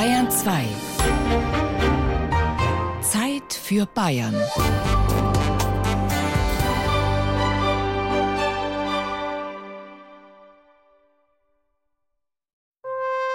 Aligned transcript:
Bayern 0.00 0.30
2. 0.30 0.64
Zeit 3.02 3.52
für 3.52 3.84
Bayern. 3.84 4.34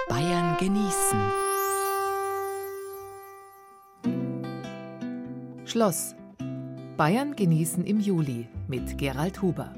Bayern 0.08 0.56
genießen. 0.58 1.20
Schloss. 5.66 6.16
Bayern 6.96 7.36
genießen 7.36 7.84
im 7.84 8.00
Juli 8.00 8.48
mit 8.66 8.98
Gerald 8.98 9.40
Huber. 9.40 9.72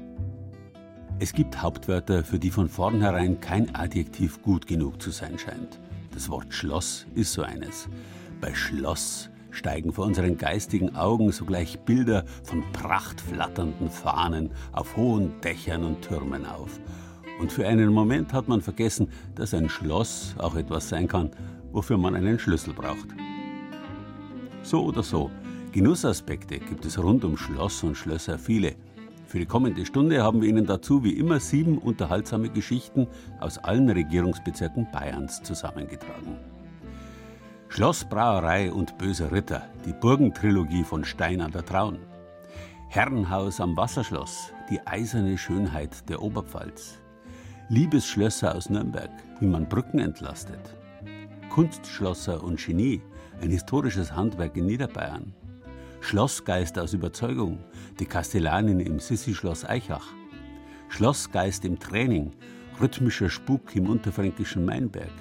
Es 1.19 1.33
gibt 1.33 1.61
Hauptwörter, 1.61 2.23
für 2.23 2.39
die 2.39 2.49
von 2.49 2.67
vornherein 2.67 3.39
kein 3.39 3.75
Adjektiv 3.75 4.41
gut 4.41 4.65
genug 4.65 4.99
zu 4.99 5.11
sein 5.11 5.37
scheint. 5.37 5.79
Das 6.19 6.29
Wort 6.29 6.53
Schloss 6.53 7.05
ist 7.15 7.31
so 7.31 7.43
eines. 7.43 7.87
Bei 8.41 8.53
Schloss 8.53 9.29
steigen 9.51 9.93
vor 9.93 10.05
unseren 10.05 10.37
geistigen 10.37 10.93
Augen 10.97 11.31
sogleich 11.31 11.79
Bilder 11.79 12.25
von 12.43 12.61
prachtflatternden 12.73 13.89
Fahnen 13.89 14.49
auf 14.73 14.97
hohen 14.97 15.39
Dächern 15.39 15.85
und 15.85 16.01
Türmen 16.01 16.45
auf. 16.45 16.77
Und 17.39 17.53
für 17.53 17.65
einen 17.65 17.93
Moment 17.93 18.33
hat 18.33 18.49
man 18.49 18.59
vergessen, 18.59 19.07
dass 19.35 19.53
ein 19.53 19.69
Schloss 19.69 20.35
auch 20.39 20.55
etwas 20.55 20.89
sein 20.89 21.07
kann, 21.07 21.31
wofür 21.71 21.97
man 21.97 22.15
einen 22.15 22.37
Schlüssel 22.37 22.73
braucht. 22.73 23.07
So 24.61 24.83
oder 24.83 25.03
so, 25.03 25.31
Genussaspekte 25.71 26.59
gibt 26.59 26.83
es 26.83 27.01
rund 27.01 27.23
um 27.23 27.37
Schloss 27.37 27.81
und 27.81 27.95
Schlösser 27.95 28.37
viele. 28.37 28.75
Für 29.29 29.37
die 29.37 29.45
kommende 29.45 29.85
Stunde 29.85 30.23
haben 30.23 30.41
wir 30.41 30.49
Ihnen 30.49 30.65
dazu 30.65 31.03
wie 31.03 31.13
immer 31.13 31.39
sieben 31.39 31.77
unterhaltsame 31.77 32.49
Geschichten 32.49 33.05
aus 33.39 33.59
allen 33.59 33.87
Regierungsbezirken 33.87 34.87
Bayerns 34.91 35.43
zusammengetragen. 35.43 36.35
Schloss, 37.67 38.05
Brauerei 38.05 38.71
und 38.71 38.97
Böser 38.97 39.31
Ritter, 39.31 39.69
die 39.85 39.93
Burgentrilogie 39.93 40.83
von 40.83 41.05
Stein 41.05 41.41
an 41.41 41.51
der 41.51 41.63
Traun. 41.63 41.99
Herrenhaus 42.87 43.61
am 43.61 43.77
Wasserschloss, 43.77 44.51
die 44.71 44.81
eiserne 44.87 45.37
Schönheit 45.37 46.09
der 46.09 46.23
Oberpfalz. 46.23 46.99
Liebesschlösser 47.67 48.55
aus 48.55 48.71
Nürnberg, 48.71 49.11
wie 49.39 49.45
man 49.45 49.69
Brücken 49.69 49.99
entlastet. 49.99 50.75
Kunstschlosser 51.51 52.43
und 52.43 52.59
Genie, 52.59 53.03
ein 53.41 53.51
historisches 53.51 54.11
Handwerk 54.11 54.57
in 54.57 54.65
Niederbayern. 54.65 55.35
Schlossgeist 56.01 56.79
aus 56.79 56.93
Überzeugung, 56.93 57.59
die 57.99 58.05
Kastellanin 58.05 58.79
im 58.79 58.99
Sissi-Schloss 58.99 59.65
Eichach. 59.65 60.07
Schlossgeist 60.87 61.65
im 61.65 61.77
Training, 61.77 62.31
rhythmischer 62.79 63.29
Spuk 63.29 63.75
im 63.75 63.89
unterfränkischen 63.89 64.65
Mainberg. 64.65 65.11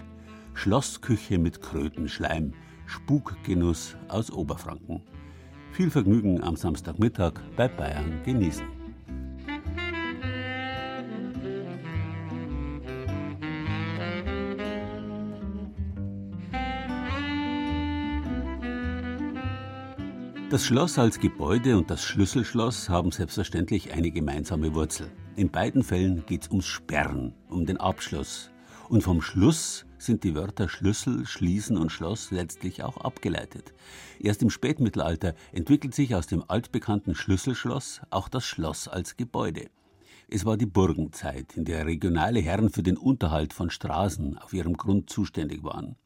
Schlossküche 0.55 1.39
mit 1.39 1.61
Krötenschleim, 1.61 2.55
Spukgenuss 2.87 3.97
aus 4.09 4.31
Oberfranken. 4.31 5.03
Viel 5.73 5.91
Vergnügen 5.91 6.43
am 6.43 6.57
Samstagmittag 6.57 7.35
bei 7.57 7.69
Bayern 7.69 8.23
genießen. 8.25 8.78
Das 20.51 20.65
Schloss 20.65 20.99
als 20.99 21.21
Gebäude 21.21 21.77
und 21.77 21.91
das 21.91 22.03
Schlüsselschloss 22.03 22.89
haben 22.89 23.13
selbstverständlich 23.13 23.93
eine 23.93 24.11
gemeinsame 24.11 24.75
Wurzel. 24.75 25.13
In 25.37 25.51
beiden 25.51 25.83
Fällen 25.83 26.25
geht 26.25 26.45
es 26.45 26.49
ums 26.49 26.65
Sperren, 26.65 27.35
um 27.51 27.67
den 27.67 27.77
Abschluss. 27.77 28.51
Und 28.89 29.03
vom 29.03 29.21
Schluss 29.21 29.85
sind 29.99 30.25
die 30.25 30.35
Wörter 30.35 30.71
Schlüssel, 30.71 31.27
Schließen 31.27 31.77
und 31.77 31.93
Schloss 31.93 32.31
letztlich 32.31 32.83
auch 32.83 32.97
abgeleitet. 32.97 33.75
Erst 34.21 34.41
im 34.41 34.49
Spätmittelalter 34.49 35.35
entwickelt 35.53 35.95
sich 35.95 36.15
aus 36.15 36.27
dem 36.27 36.43
altbekannten 36.49 37.15
Schlüsselschloss 37.15 38.01
auch 38.09 38.31
das 38.31 38.47
Schloss 38.47 38.89
als 38.89 39.19
Gebäude. 39.19 39.69
Es 40.31 40.47
war 40.47 40.57
die 40.57 40.65
Burgenzeit, 40.65 41.59
in 41.59 41.67
der 41.67 41.85
regionale 41.85 42.41
Herren 42.41 42.71
für 42.71 42.83
den 42.83 42.97
Unterhalt 42.97 43.53
von 43.53 43.69
Straßen 43.69 44.39
auf 44.39 44.55
ihrem 44.55 44.79
Grund 44.79 45.11
zuständig 45.11 45.63
waren. 45.63 45.97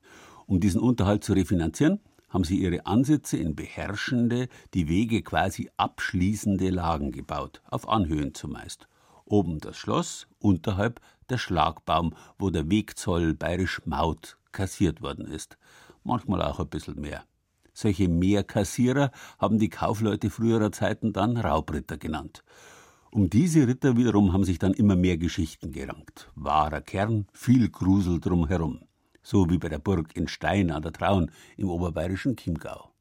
Um 0.47 0.59
diesen 0.59 0.81
Unterhalt 0.81 1.22
zu 1.22 1.33
refinanzieren, 1.33 2.00
haben 2.32 2.44
sie 2.44 2.59
ihre 2.59 2.87
Ansätze 2.87 3.37
in 3.37 3.54
beherrschende, 3.54 4.48
die 4.75 4.88
Wege 4.88 5.22
quasi 5.22 5.70
abschließende 5.76 6.70
Lagen 6.70 7.12
gebaut, 7.12 7.60
auf 7.70 7.88
Anhöhen 7.88 8.34
zumeist. 8.34 8.88
Oben 9.25 9.60
das 9.60 9.76
Schloss, 9.76 10.26
unterhalb 10.38 11.00
der 11.28 11.38
Schlagbaum, 11.38 12.15
wo 12.38 12.50
der 12.50 12.70
Wegzoll 12.70 13.34
bayerisch 13.34 13.82
Maut 13.84 14.38
kassiert 14.50 15.03
worden 15.03 15.26
ist. 15.26 15.59
Manchmal 16.04 16.43
auch 16.43 16.59
ein 16.59 16.69
bisschen 16.69 17.00
mehr. 17.00 17.25
Solche 17.75 18.09
Mehrkassierer 18.09 19.12
haben 19.38 19.59
die 19.59 19.70
Kaufleute 19.70 20.31
früherer 20.31 20.72
Zeiten 20.72 21.12
dann 21.12 21.37
Raubritter 21.37 21.97
genannt. 21.97 22.43
Um 23.10 23.28
diese 23.31 23.66
Ritter 23.66 23.97
wiederum 23.97 24.32
haben 24.32 24.44
sich 24.44 24.59
dann 24.59 24.72
immer 24.72 24.97
mehr 24.97 25.19
Geschichten 25.19 25.70
gerankt. 25.70 26.31
Wahrer 26.34 26.81
Kern, 26.81 27.26
viel 27.32 27.69
Grusel 27.69 28.20
drumherum 28.20 28.81
so 29.22 29.49
wie 29.50 29.59
bei 29.59 29.69
der 29.69 29.78
Burg 29.78 30.16
in 30.16 30.28
Stein 30.28 30.71
an 30.71 30.83
der 30.83 30.93
Traun 30.93 31.31
im 31.56 31.71
oberbayerischen 31.71 32.37
Chiemgau. 32.37 32.93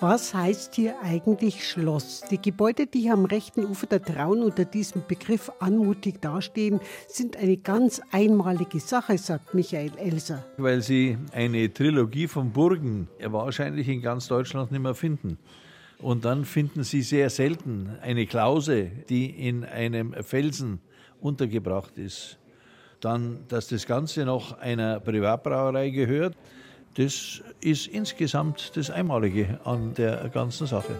Was 0.00 0.32
heißt 0.32 0.76
hier 0.76 0.94
eigentlich 1.02 1.68
Schloss? 1.68 2.22
Die 2.30 2.40
Gebäude, 2.40 2.86
die 2.86 3.00
hier 3.00 3.14
am 3.14 3.24
rechten 3.24 3.64
Ufer 3.64 3.88
der 3.88 4.00
Traun 4.00 4.44
unter 4.44 4.64
diesem 4.64 5.02
Begriff 5.08 5.50
anmutig 5.58 6.22
dastehen, 6.22 6.78
sind 7.08 7.36
eine 7.36 7.56
ganz 7.56 8.00
einmalige 8.12 8.78
Sache, 8.78 9.18
sagt 9.18 9.54
Michael 9.54 9.90
Elser. 9.98 10.44
Weil 10.56 10.82
sie 10.82 11.18
eine 11.32 11.72
Trilogie 11.74 12.28
von 12.28 12.52
Burgen 12.52 13.08
wahrscheinlich 13.20 13.88
in 13.88 14.00
ganz 14.00 14.28
Deutschland 14.28 14.70
nicht 14.70 14.82
mehr 14.82 14.94
finden. 14.94 15.36
Und 16.00 16.24
dann 16.24 16.44
finden 16.44 16.84
sie 16.84 17.02
sehr 17.02 17.28
selten 17.28 17.90
eine 18.00 18.26
Klause, 18.26 18.92
die 19.08 19.26
in 19.26 19.64
einem 19.64 20.14
Felsen 20.22 20.78
untergebracht 21.20 21.98
ist. 21.98 22.38
Dann, 23.00 23.44
dass 23.48 23.68
das 23.68 23.86
Ganze 23.86 24.24
noch 24.24 24.58
einer 24.58 25.00
Privatbrauerei 25.00 25.90
gehört, 25.90 26.34
das 26.96 27.42
ist 27.60 27.86
insgesamt 27.86 28.76
das 28.76 28.90
Einmalige 28.90 29.60
an 29.64 29.94
der 29.94 30.28
ganzen 30.30 30.66
Sache. 30.66 30.98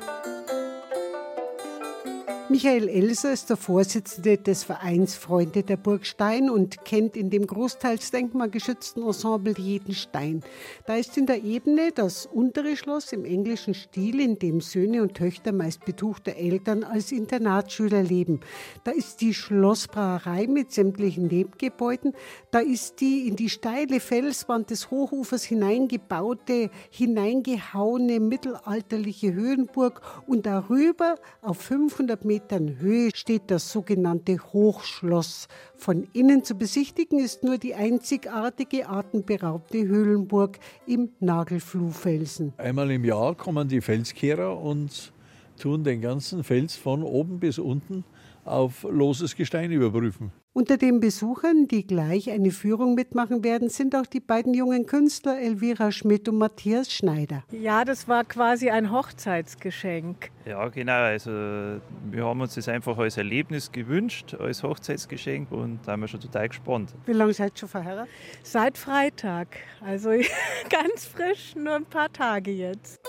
Michael 2.50 2.88
Elser 2.88 3.34
ist 3.34 3.50
der 3.50 3.59
Vorsitzende 3.59 4.38
des 4.38 4.64
Vereins 4.64 5.16
Freunde 5.16 5.62
der 5.62 5.76
Burg 5.76 6.06
Stein 6.06 6.48
und 6.48 6.82
kennt 6.86 7.14
in 7.14 7.28
dem 7.28 7.47
großteils 7.47 8.10
denkmalgeschützten 8.10 9.03
Ensemble 9.03 9.53
jeden 9.59 9.92
Stein. 9.92 10.42
Da 10.86 10.97
ist 10.97 11.19
in 11.19 11.26
der 11.26 11.44
Ebene 11.44 11.91
das 11.94 12.25
untere 12.25 12.78
Schloss 12.78 13.12
im 13.12 13.26
englischen 13.26 13.75
Stil, 13.75 14.19
in 14.19 14.38
dem 14.38 14.62
Söhne 14.62 15.03
und 15.03 15.12
Töchter 15.12 15.53
meist 15.53 15.84
betuchter 15.84 16.36
Eltern 16.36 16.84
als 16.84 17.12
Internatsschüler 17.12 18.03
leben. 18.03 18.41
Da 18.82 18.92
ist 18.92 19.20
die 19.20 19.34
Schlossbrauerei 19.34 20.47
mit 20.47 20.72
sämtlichen 20.72 21.26
Nebengebäuden. 21.26 22.15
Da 22.50 22.60
ist 22.60 23.03
die 23.03 23.28
in 23.28 23.36
die 23.36 23.50
steile 23.50 24.00
Felswand 24.00 24.70
des 24.70 24.91
Hochufers 24.91 25.44
hineingebaute, 25.44 26.70
hineingehauene 26.88 28.20
mittelalterliche 28.20 29.34
Höhenburg 29.34 30.00
und 30.26 30.47
darüber 30.47 31.16
auf 31.42 31.59
500 31.59 32.25
Meter 32.25 32.38
Metern 32.38 32.78
Höhe 32.78 33.10
steht 33.15 33.50
das 33.50 33.72
sogenannte 33.72 34.38
Hochschloss. 34.53 35.49
Von 35.76 36.06
innen 36.12 36.44
zu 36.44 36.54
besichtigen 36.54 37.19
ist 37.19 37.43
nur 37.43 37.59
die 37.59 37.75
einzigartige 37.75 38.88
atemberaubte 38.88 39.78
Höhlenburg 39.78 40.60
im 40.87 41.09
Nagelfluhfelsen. 41.19 42.53
Einmal 42.56 42.93
im 42.93 43.04
Jahr 43.04 43.34
kommen 43.34 43.66
die 43.66 43.81
Felskehrer 43.81 44.56
und 44.56 45.12
tun 45.60 45.82
den 45.82 46.00
ganzen 46.00 46.44
Fels 46.44 46.77
von 46.77 47.03
oben 47.03 47.41
bis 47.41 47.59
unten 47.59 48.04
auf 48.44 48.87
loses 48.88 49.34
Gestein 49.34 49.72
überprüfen. 49.72 50.31
Unter 50.54 50.76
den 50.76 50.98
Besuchern, 50.98 51.69
die 51.69 51.86
gleich 51.86 52.30
eine 52.30 52.50
Führung 52.50 52.95
mitmachen 52.95 53.45
werden, 53.45 53.68
sind 53.68 53.95
auch 53.95 54.06
die 54.06 54.21
beiden 54.21 54.54
jungen 54.54 54.86
Künstler 54.86 55.39
Elvira 55.39 55.92
Schmidt 55.92 56.28
und 56.28 56.39
Matthias 56.39 56.92
Schneider. 56.92 57.45
Ja, 57.53 57.84
das 57.84 58.09
war 58.09 58.24
quasi 58.24 58.71
ein 58.71 58.91
Hochzeitsgeschenk. 58.91 60.30
Ja, 60.47 60.66
genau. 60.68 61.03
Also 61.03 61.30
wir 61.30 62.24
haben 62.24 62.41
uns 62.41 62.54
das 62.54 62.68
einfach 62.68 62.97
als 62.98 63.18
Erlebnis 63.18 63.71
gewünscht, 63.71 64.34
als 64.34 64.62
Hochzeitsgeschenk 64.62 65.53
und 65.53 65.80
da 65.86 65.92
sind 65.92 66.00
wir 66.00 66.09
schon 66.09 66.21
total 66.21 66.48
gespannt. 66.48 66.94
Wie 67.06 67.12
lange 67.12 67.34
seid 67.34 67.53
ihr 67.54 67.59
schon 67.59 67.68
verheiratet? 67.68 68.12
Seit 68.42 68.78
Freitag. 68.78 69.48
Also 69.80 70.10
ganz 70.71 71.04
frisch, 71.04 71.54
nur 71.54 71.77
ein 71.77 71.86
paar 71.86 72.12
Tage 72.12 72.51
jetzt. 72.51 73.01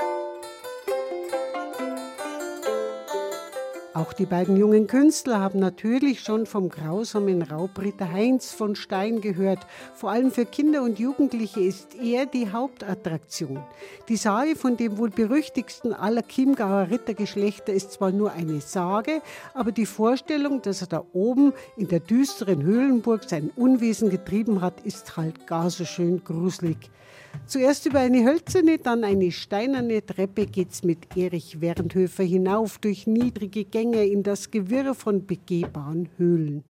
Auch 3.95 4.13
die 4.13 4.27
beiden 4.27 4.55
jungen 4.55 4.85
Künstler 4.85 5.39
haben 5.39 5.57
natürlich 5.57 6.19
schon 6.19 6.45
vom 6.45 6.69
grausamen 6.69 7.41
Raubritter 7.41 8.11
Heinz 8.11 8.51
von 8.51 8.75
Stein 8.75 9.19
gehört. 9.19 9.65
Vor 9.95 10.11
allem 10.11 10.31
für 10.31 10.45
Kinder 10.45 10.83
und 10.83 10.99
Jugendliche 10.99 11.61
ist 11.61 11.95
er 11.95 12.27
die 12.27 12.51
Hauptattraktion. 12.51 13.63
Die 14.07 14.15
Sage 14.15 14.55
von 14.55 14.77
dem 14.77 14.99
wohl 14.99 15.09
berüchtigsten 15.09 15.91
aller 15.91 16.21
Chiemgauer 16.21 16.91
Rittergeschlechter 16.91 17.73
ist 17.73 17.93
zwar 17.93 18.11
nur 18.11 18.31
eine 18.31 18.61
Sage, 18.61 19.23
aber 19.55 19.71
die 19.71 19.87
Vorstellung, 19.87 20.61
dass 20.61 20.81
er 20.81 20.87
da 20.87 21.03
oben 21.13 21.53
in 21.75 21.87
der 21.87 21.99
düsteren 21.99 22.61
Höhlenburg 22.61 23.23
sein 23.27 23.49
Unwesen 23.55 24.11
getrieben 24.11 24.61
hat, 24.61 24.81
ist 24.81 25.17
halt 25.17 25.47
gar 25.47 25.71
so 25.71 25.83
schön 25.83 26.23
gruselig. 26.23 26.77
Zuerst 27.45 27.85
über 27.87 27.99
eine 27.99 28.23
hölzerne, 28.23 28.77
dann 28.77 29.03
eine 29.03 29.31
steinerne 29.31 30.05
Treppe 30.05 30.45
geht's 30.45 30.83
mit 30.83 31.17
Erich 31.17 31.61
Wernhöfer 31.61 32.23
hinauf 32.23 32.77
durch 32.77 33.07
niedrige 33.07 33.65
Gänge 33.65 33.78
in 33.81 34.23
das 34.23 34.51
Gewirr 34.51 34.93
von 34.93 35.25
begehbaren 35.25 36.09
Höhlen. 36.17 36.63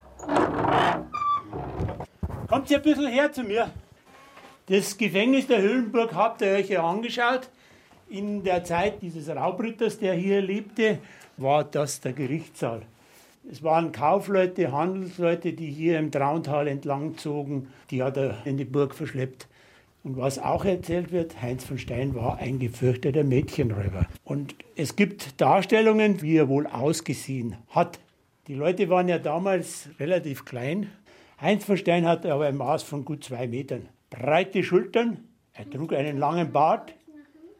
Kommt 2.48 2.70
ihr 2.70 2.78
ein 2.78 2.82
bisschen 2.82 3.06
her 3.06 3.32
zu 3.32 3.42
mir. 3.44 3.70
Das 4.66 4.98
Gefängnis 4.98 5.46
der 5.46 5.62
Höhlenburg 5.62 6.14
habt 6.14 6.42
ihr 6.42 6.48
euch 6.48 6.68
ja 6.68 6.84
angeschaut. 6.84 7.48
In 8.08 8.42
der 8.42 8.64
Zeit 8.64 9.02
dieses 9.02 9.28
Raubritters, 9.28 9.98
der 9.98 10.14
hier 10.14 10.40
lebte, 10.40 10.98
war 11.36 11.62
das 11.62 12.00
der 12.00 12.12
Gerichtssaal. 12.12 12.82
Es 13.48 13.62
waren 13.62 13.92
Kaufleute, 13.92 14.72
Handelsleute, 14.72 15.52
die 15.52 15.70
hier 15.70 16.00
im 16.00 16.10
Trauntal 16.10 16.66
entlang 16.66 17.16
zogen. 17.16 17.68
Die 17.90 18.02
hat 18.02 18.16
er 18.16 18.44
in 18.44 18.56
die 18.56 18.64
Burg 18.64 18.94
verschleppt. 18.94 19.46
Und 20.06 20.16
was 20.16 20.38
auch 20.38 20.64
erzählt 20.64 21.10
wird, 21.10 21.42
Heinz 21.42 21.64
von 21.64 21.78
Stein 21.78 22.14
war 22.14 22.38
ein 22.38 22.60
gefürchteter 22.60 23.24
Mädchenräuber. 23.24 24.06
Und 24.22 24.54
es 24.76 24.94
gibt 24.94 25.40
Darstellungen, 25.40 26.22
wie 26.22 26.36
er 26.36 26.48
wohl 26.48 26.68
ausgesehen 26.68 27.56
hat. 27.70 27.98
Die 28.46 28.54
Leute 28.54 28.88
waren 28.88 29.08
ja 29.08 29.18
damals 29.18 29.88
relativ 29.98 30.44
klein. 30.44 30.92
Heinz 31.40 31.64
von 31.64 31.76
Stein 31.76 32.06
hatte 32.06 32.32
aber 32.32 32.46
ein 32.46 32.56
Maß 32.56 32.84
von 32.84 33.04
gut 33.04 33.24
zwei 33.24 33.48
Metern. 33.48 33.88
Breite 34.08 34.62
Schultern, 34.62 35.24
er 35.52 35.68
trug 35.68 35.92
einen 35.92 36.18
langen 36.18 36.52
Bart 36.52 36.94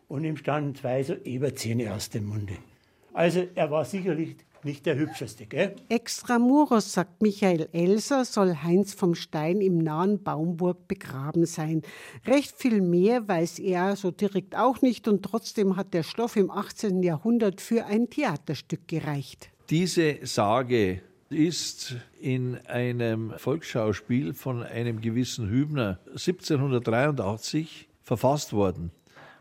und 0.07 0.23
ihm 0.23 0.37
standen 0.37 0.77
zwei 0.77 1.03
so 1.03 1.17
Eberzähne 1.25 1.93
aus 1.93 2.11
dem 2.11 2.27
Munde. 2.27 2.55
Also 3.13 3.43
er 3.57 3.73
war 3.73 3.85
sicherlich 3.85 4.37
nicht 4.65 4.87
der 4.87 4.97
hübscheste, 4.97 5.47
gell? 5.47 5.77
Extramuros, 5.89 6.93
sagt 6.93 7.23
Michael 7.23 7.69
Elser, 7.73 8.25
soll 8.25 8.57
Heinz 8.63 8.95
vom 8.95 9.15
Stein 9.15 9.61
im 9.61 9.79
nahen 9.79 10.23
Baumburg 10.23 10.89
begraben 10.89 11.47
sein. 11.47 11.83
Recht 12.27 12.57
viel 12.57 12.81
mehr 12.81 13.27
weiß 13.29 13.59
er 13.59 13.97
so 13.97 14.11
direkt 14.11 14.57
auch 14.57 14.83
nicht 14.83 15.09
und 15.09 15.23
trotzdem 15.23 15.77
hat 15.77 15.95
der 15.95 16.03
Stoff 16.03 16.37
im 16.37 16.51
18. 16.51 17.03
Jahrhundert 17.03 17.61
für 17.61 17.87
ein 17.87 18.11
Theaterstück 18.11 18.89
gereicht. 18.89 19.51
Diese 19.71 20.19
Sage 20.25 21.03
ist 21.29 21.97
in 22.21 22.57
einem 22.67 23.33
Volksschauspiel 23.37 24.33
von 24.35 24.63
einem 24.63 25.01
gewissen 25.01 25.49
Hübner 25.49 25.99
1783 26.11 27.89
verfasst 28.03 28.53
worden 28.53 28.93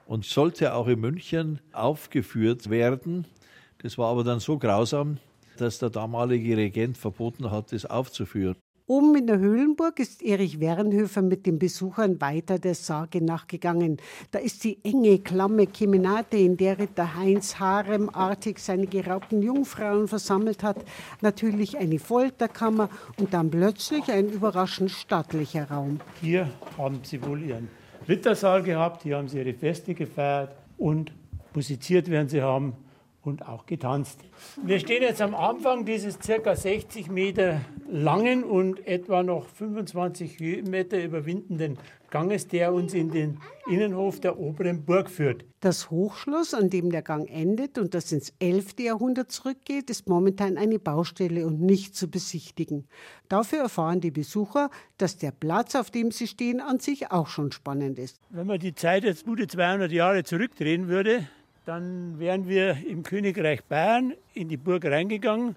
und 0.08 0.26
sollte 0.26 0.74
auch 0.74 0.88
in 0.88 1.00
München 1.00 1.60
aufgeführt 1.72 2.70
werden. 2.70 3.26
Das 3.86 4.00
war 4.00 4.10
aber 4.10 4.24
dann 4.24 4.40
so 4.40 4.58
grausam, 4.58 5.20
dass 5.60 5.78
der 5.78 5.92
damalige 5.92 6.58
Regent 6.58 6.98
verboten 6.98 7.52
hat, 7.52 7.72
das 7.72 7.86
aufzuführen. 7.86 8.56
Oben 8.88 9.16
in 9.16 9.28
der 9.28 9.38
Höhlenburg 9.38 10.00
ist 10.00 10.24
Erich 10.24 10.60
Wernhöfer 10.60 11.22
mit 11.22 11.46
den 11.46 11.60
Besuchern 11.60 12.20
weiter 12.20 12.58
der 12.58 12.74
Sage 12.74 13.24
nachgegangen. 13.24 13.98
Da 14.32 14.40
ist 14.40 14.64
die 14.64 14.84
enge, 14.84 15.20
klamme 15.20 15.68
Kemenate, 15.68 16.36
in 16.36 16.58
der 16.58 16.80
Ritter 16.80 17.14
Heinz 17.16 17.60
haremartig 17.60 18.58
seine 18.58 18.88
geraubten 18.88 19.44
Jungfrauen 19.44 20.08
versammelt 20.08 20.64
hat. 20.64 20.78
Natürlich 21.22 21.78
eine 21.78 22.00
Folterkammer 22.00 22.90
und 23.20 23.36
dann 23.36 23.52
plötzlich 23.52 24.12
ein 24.12 24.30
überraschend 24.30 24.90
stattlicher 24.90 25.70
Raum. 25.70 26.00
Hier 26.22 26.50
haben 26.80 27.02
sie 27.04 27.24
wohl 27.24 27.44
ihren 27.44 27.68
Rittersaal 28.10 28.64
gehabt, 28.64 29.04
hier 29.04 29.18
haben 29.18 29.28
sie 29.28 29.38
ihre 29.38 29.54
Feste 29.54 29.94
gefeiert 29.94 30.56
und 30.80 31.12
musiziert 31.54 32.10
werden 32.10 32.30
sie 32.30 32.42
haben 32.42 32.74
und 33.26 33.48
auch 33.48 33.66
getanzt. 33.66 34.20
Wir 34.64 34.80
stehen 34.80 35.02
jetzt 35.02 35.22
am 35.22 35.36
Anfang 35.36 35.86
dieses 35.86 36.20
circa 36.22 36.56
60 36.56 37.10
Meter 37.10 37.62
langen 37.90 38.44
und 38.44 38.86
etwa 38.88 39.24
noch 39.24 39.48
25 39.48 40.40
Meter 40.68 41.04
überwindenden 41.04 41.78
Ganges, 42.16 42.48
der 42.48 42.74
uns 42.74 42.94
in 42.94 43.12
den 43.12 43.40
Innenhof 43.68 44.22
der 44.22 44.40
oberen 44.40 44.86
Burg 44.86 45.10
führt. 45.10 45.44
Das 45.60 45.90
Hochschloss, 45.90 46.54
an 46.54 46.70
dem 46.70 46.90
der 46.90 47.02
Gang 47.02 47.30
endet 47.30 47.78
und 47.78 47.94
das 47.94 48.12
ins 48.12 48.32
11. 48.40 48.80
Jahrhundert 48.80 49.32
zurückgeht, 49.32 49.90
ist 49.90 50.08
momentan 50.08 50.58
eine 50.58 50.80
Baustelle 50.80 51.46
und 51.46 51.60
nicht 51.60 51.96
zu 51.96 52.10
besichtigen. 52.10 52.88
Dafür 53.28 53.60
erfahren 53.60 54.00
die 54.00 54.12
Besucher, 54.12 54.70
dass 54.98 55.18
der 55.18 55.32
Platz, 55.32 55.76
auf 55.76 55.92
dem 55.92 56.12
sie 56.12 56.28
stehen, 56.28 56.62
an 56.62 56.80
sich 56.80 57.12
auch 57.12 57.28
schon 57.28 57.52
spannend 57.52 58.00
ist. 58.00 58.20
Wenn 58.30 58.48
man 58.48 58.60
die 58.60 58.76
Zeit 58.76 59.04
jetzt 59.04 59.26
gute 59.26 59.48
200 59.48 59.92
Jahre 59.92 60.24
zurückdrehen 60.24 60.88
würde, 60.88 61.28
dann 61.66 62.20
wären 62.20 62.48
wir 62.48 62.78
im 62.88 63.04
Königreich 63.04 63.64
Bayern 63.64 64.14
in 64.34 64.48
die 64.48 64.58
Burg 64.58 64.86
reingegangen 64.86 65.56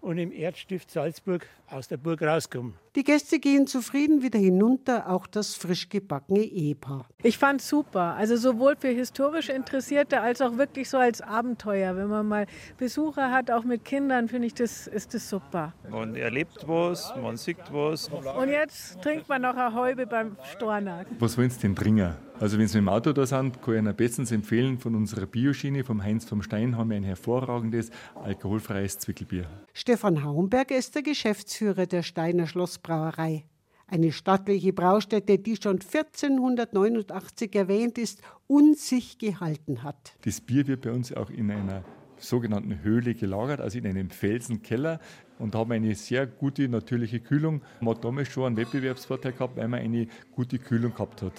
und 0.00 0.18
im 0.18 0.32
Erzstift 0.32 0.90
Salzburg 0.90 1.46
aus 1.68 1.86
der 1.86 1.98
Burg 1.98 2.22
rauskommen. 2.22 2.74
Die 2.96 3.04
Gäste 3.04 3.38
gehen 3.38 3.68
zufrieden 3.68 4.20
wieder 4.22 4.40
hinunter, 4.40 5.08
auch 5.08 5.28
das 5.28 5.54
frisch 5.54 5.88
gebackene 5.88 6.40
Ehepaar. 6.40 7.06
Ich 7.22 7.38
fand 7.38 7.62
super. 7.62 8.16
Also 8.16 8.34
sowohl 8.34 8.74
für 8.74 8.88
historisch 8.88 9.48
Interessierte 9.48 10.20
als 10.20 10.40
auch 10.40 10.56
wirklich 10.56 10.90
so 10.90 10.98
als 10.98 11.20
Abenteuer. 11.20 11.94
Wenn 11.94 12.08
man 12.08 12.26
mal 12.26 12.46
Besucher 12.78 13.30
hat, 13.30 13.48
auch 13.52 13.62
mit 13.62 13.84
Kindern, 13.84 14.26
finde 14.26 14.48
ich, 14.48 14.54
das 14.54 14.88
ist 14.88 15.14
das 15.14 15.30
super. 15.30 15.72
Man 15.88 16.16
erlebt 16.16 16.64
was, 16.66 17.14
man 17.14 17.36
sieht 17.36 17.58
was. 17.70 18.08
Und 18.08 18.48
jetzt 18.48 19.00
trinkt 19.02 19.28
man 19.28 19.42
noch 19.42 19.54
eine 19.54 19.72
Häube 19.72 20.06
beim 20.08 20.36
Stornack. 20.52 21.06
Was 21.20 21.38
wollen 21.38 21.50
Sie 21.50 21.60
denn 21.60 21.76
trinken? 21.76 22.16
Also 22.40 22.58
wenn 22.58 22.66
Sie 22.66 22.78
mit 22.78 22.86
dem 22.86 22.88
Auto 22.88 23.12
da 23.12 23.26
sind, 23.26 23.60
kann 23.60 23.74
ich 23.74 23.80
Ihnen 23.80 23.94
bestens 23.94 24.32
empfehlen, 24.32 24.78
von 24.78 24.94
unserer 24.94 25.26
Bioschiene 25.26 25.84
vom 25.84 26.02
Heinz 26.02 26.24
vom 26.24 26.40
Stein 26.40 26.74
haben 26.74 26.88
wir 26.88 26.96
ein 26.96 27.04
hervorragendes 27.04 27.90
alkoholfreies 28.14 28.98
Zwickelbier. 28.98 29.44
Stefan 29.74 30.24
Haumberg 30.24 30.70
ist 30.70 30.94
der 30.94 31.02
Geschäftsführer 31.02 31.84
der 31.84 32.02
Steiner 32.02 32.46
Schlossbrauerei. 32.80 33.44
Eine 33.86 34.12
stattliche 34.12 34.72
Braustätte, 34.72 35.38
die 35.38 35.56
schon 35.56 35.80
1489 35.80 37.54
erwähnt 37.56 37.98
ist 37.98 38.22
und 38.46 38.78
sich 38.78 39.18
gehalten 39.18 39.82
hat. 39.82 40.14
Das 40.22 40.40
Bier 40.40 40.66
wird 40.68 40.82
bei 40.82 40.92
uns 40.92 41.12
auch 41.12 41.28
in 41.30 41.50
einer 41.50 41.82
sogenannten 42.16 42.82
Höhle 42.82 43.14
gelagert, 43.14 43.60
also 43.60 43.78
in 43.78 43.86
einem 43.86 44.10
Felsenkeller 44.10 45.00
und 45.38 45.54
haben 45.54 45.72
eine 45.72 45.94
sehr 45.94 46.26
gute 46.26 46.68
natürliche 46.68 47.18
Kühlung. 47.18 47.62
Man 47.80 47.96
hat 47.96 48.04
damals 48.04 48.28
schon 48.28 48.44
einen 48.44 48.56
Wettbewerbsvorteil 48.56 49.32
gehabt, 49.32 49.56
weil 49.56 49.68
man 49.68 49.80
eine 49.80 50.06
gute 50.32 50.58
Kühlung 50.58 50.92
gehabt 50.92 51.22
hat. 51.22 51.32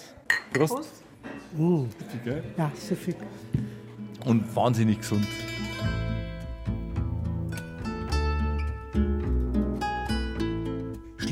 Prost! 0.52 0.74
Prost. 0.74 1.04
Uh, 1.56 1.86
ja, 2.58 2.72
so 2.74 2.94
viel. 2.94 3.14
Und 4.26 4.54
wahnsinnig 4.54 4.98
gesund. 4.98 5.26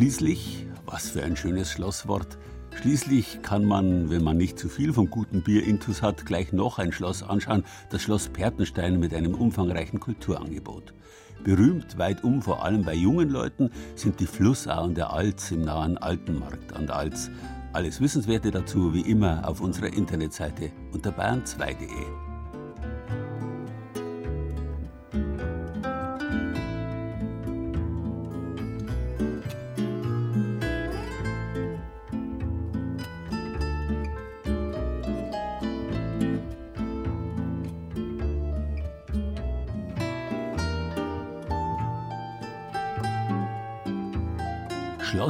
Schließlich, 0.01 0.67
was 0.87 1.11
für 1.11 1.23
ein 1.23 1.37
schönes 1.37 1.71
Schlosswort, 1.73 2.39
schließlich 2.81 3.43
kann 3.43 3.67
man, 3.67 4.09
wenn 4.09 4.25
man 4.25 4.39
nicht 4.39 4.59
zu 4.59 4.71
viel 4.71 4.95
vom 4.95 5.11
guten 5.11 5.43
Bier 5.43 5.63
intus 5.63 6.01
hat, 6.01 6.25
gleich 6.25 6.55
noch 6.55 6.79
ein 6.79 6.91
Schloss 6.91 7.23
anschauen, 7.23 7.65
das 7.91 8.01
Schloss 8.01 8.31
Pertenstein 8.31 8.99
mit 8.99 9.13
einem 9.13 9.35
umfangreichen 9.35 10.01
Kulturangebot. 10.01 10.95
Berühmt 11.45 11.99
weit 11.99 12.25
um, 12.25 12.41
vor 12.41 12.65
allem 12.65 12.83
bei 12.83 12.95
jungen 12.95 13.29
Leuten, 13.29 13.73
sind 13.95 14.21
die 14.21 14.27
Flussauen 14.27 14.95
der 14.95 15.13
Alz 15.13 15.51
im 15.51 15.67
nahen 15.67 15.99
Altenmarkt 15.99 16.73
an 16.73 16.87
der 16.87 16.97
Alz. 16.97 17.31
Alles 17.75 18.01
Wissenswerte 18.01 18.51
dazu 18.51 18.95
wie 18.95 19.03
immer 19.03 19.47
auf 19.47 19.61
unserer 19.61 19.93
Internetseite 19.93 20.73
unter 20.95 21.11
bayern2.de. 21.11 22.30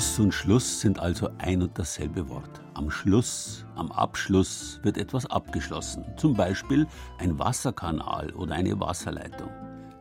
Schloss 0.00 0.18
und 0.18 0.32
Schluss 0.32 0.80
sind 0.80 0.98
also 0.98 1.28
ein 1.36 1.60
und 1.60 1.78
dasselbe 1.78 2.30
Wort. 2.30 2.62
Am 2.72 2.90
Schluss, 2.90 3.66
am 3.74 3.92
Abschluss 3.92 4.80
wird 4.82 4.96
etwas 4.96 5.26
abgeschlossen, 5.26 6.06
zum 6.16 6.32
Beispiel 6.32 6.86
ein 7.18 7.38
Wasserkanal 7.38 8.32
oder 8.32 8.54
eine 8.54 8.80
Wasserleitung. 8.80 9.50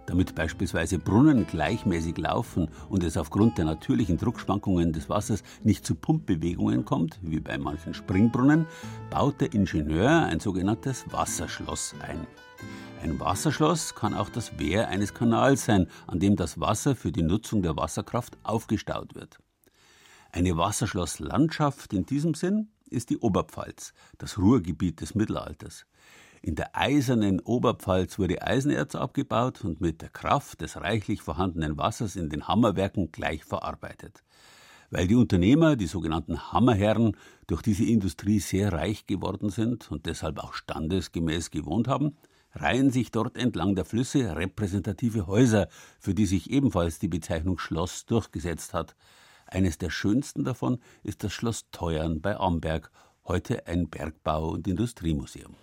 Damit 0.06 0.36
beispielsweise 0.36 1.00
Brunnen 1.00 1.46
gleichmäßig 1.46 2.18
laufen 2.18 2.70
und 2.88 3.03
es 3.03 3.18
aufgrund 3.18 3.58
der 3.58 3.65
natürlichen 3.65 4.15
Druckschwankungen 4.15 4.94
des 4.94 5.10
Wassers 5.10 5.44
nicht 5.63 5.86
zu 5.86 5.96
Pumpbewegungen 5.96 6.86
kommt, 6.86 7.20
wie 7.22 7.41
bei 7.41 7.58
manchen 7.58 7.94
Springbrunnen, 7.94 8.68
baut 9.10 9.41
der 9.41 9.53
Ingenieur 9.53 10.24
ein 10.27 10.39
sogenanntes 10.39 11.12
Wasserschloss 11.12 11.94
ein. 12.00 12.25
Ein 13.03 13.20
Wasserschloss 13.20 13.96
kann 13.96 14.13
auch 14.13 14.29
das 14.29 14.58
Wehr 14.58 14.88
eines 14.88 15.13
Kanals 15.13 15.65
sein, 15.65 15.88
an 16.08 16.22
dem 16.22 16.38
das 16.38 16.58
Wasser 16.58 16.96
für 16.96 17.12
die 17.12 17.24
Nutzung 17.24 17.62
der 17.62 17.75
Wasserkraft 17.75 18.38
aufgestaut 18.44 19.13
wird. 19.13 19.39
Eine 20.31 20.55
Wasserschlosslandschaft 20.57 21.91
in 21.91 22.05
diesem 22.05 22.36
Sinn 22.36 22.69
ist 22.91 23.09
die 23.09 23.17
Oberpfalz, 23.17 23.93
das 24.19 24.38
Ruhrgebiet 24.38 25.01
des 25.01 25.15
Mittelalters. 25.15 25.88
In 26.43 26.53
der 26.53 26.77
eisernen 26.77 27.39
Oberpfalz 27.39 28.19
wurde 28.19 28.43
Eisenerz 28.43 28.93
abgebaut 28.93 29.65
und 29.65 29.81
mit 29.81 30.03
der 30.03 30.09
Kraft 30.09 30.62
des 30.62 30.77
reichlich 30.77 31.24
vorhandenen 31.24 31.79
Wassers 31.79 32.15
in 32.15 32.29
den 32.29 32.48
Hammerwerken 32.48 33.12
gleich 33.12 33.43
verarbeitet. 33.43 34.24
Weil 34.91 35.07
die 35.07 35.15
Unternehmer, 35.15 35.75
die 35.75 35.88
sogenannten 35.88 36.53
Hammerherren, 36.53 37.17
durch 37.48 37.63
diese 37.63 37.86
Industrie 37.86 38.39
sehr 38.39 38.71
reich 38.71 39.07
geworden 39.07 39.50
sind 39.50 39.91
und 39.91 40.05
deshalb 40.05 40.38
auch 40.38 40.53
standesgemäß 40.53 41.50
gewohnt 41.50 41.88
haben, 41.88 42.15
reihen 42.53 42.91
sich 42.91 43.09
dort 43.09 43.36
entlang 43.36 43.74
der 43.74 43.86
Flüsse 43.86 44.36
repräsentative 44.36 45.25
Häuser, 45.25 45.67
für 46.00 46.13
die 46.13 46.27
sich 46.27 46.51
ebenfalls 46.51 47.00
die 47.00 47.07
Bezeichnung 47.07 47.57
Schloss 47.57 48.05
durchgesetzt 48.05 48.75
hat. 48.75 48.95
Eines 49.51 49.79
der 49.79 49.89
schönsten 49.89 50.44
davon 50.44 50.79
ist 51.03 51.24
das 51.24 51.34
Schloss 51.34 51.65
Teuern 51.72 52.22
bei 52.22 52.38
Amberg, 52.38 52.91
heute 53.25 53.65
ein 53.65 53.89
Bergbau- 53.89 54.51
und 54.51 54.68
Industriemuseum. 54.68 55.56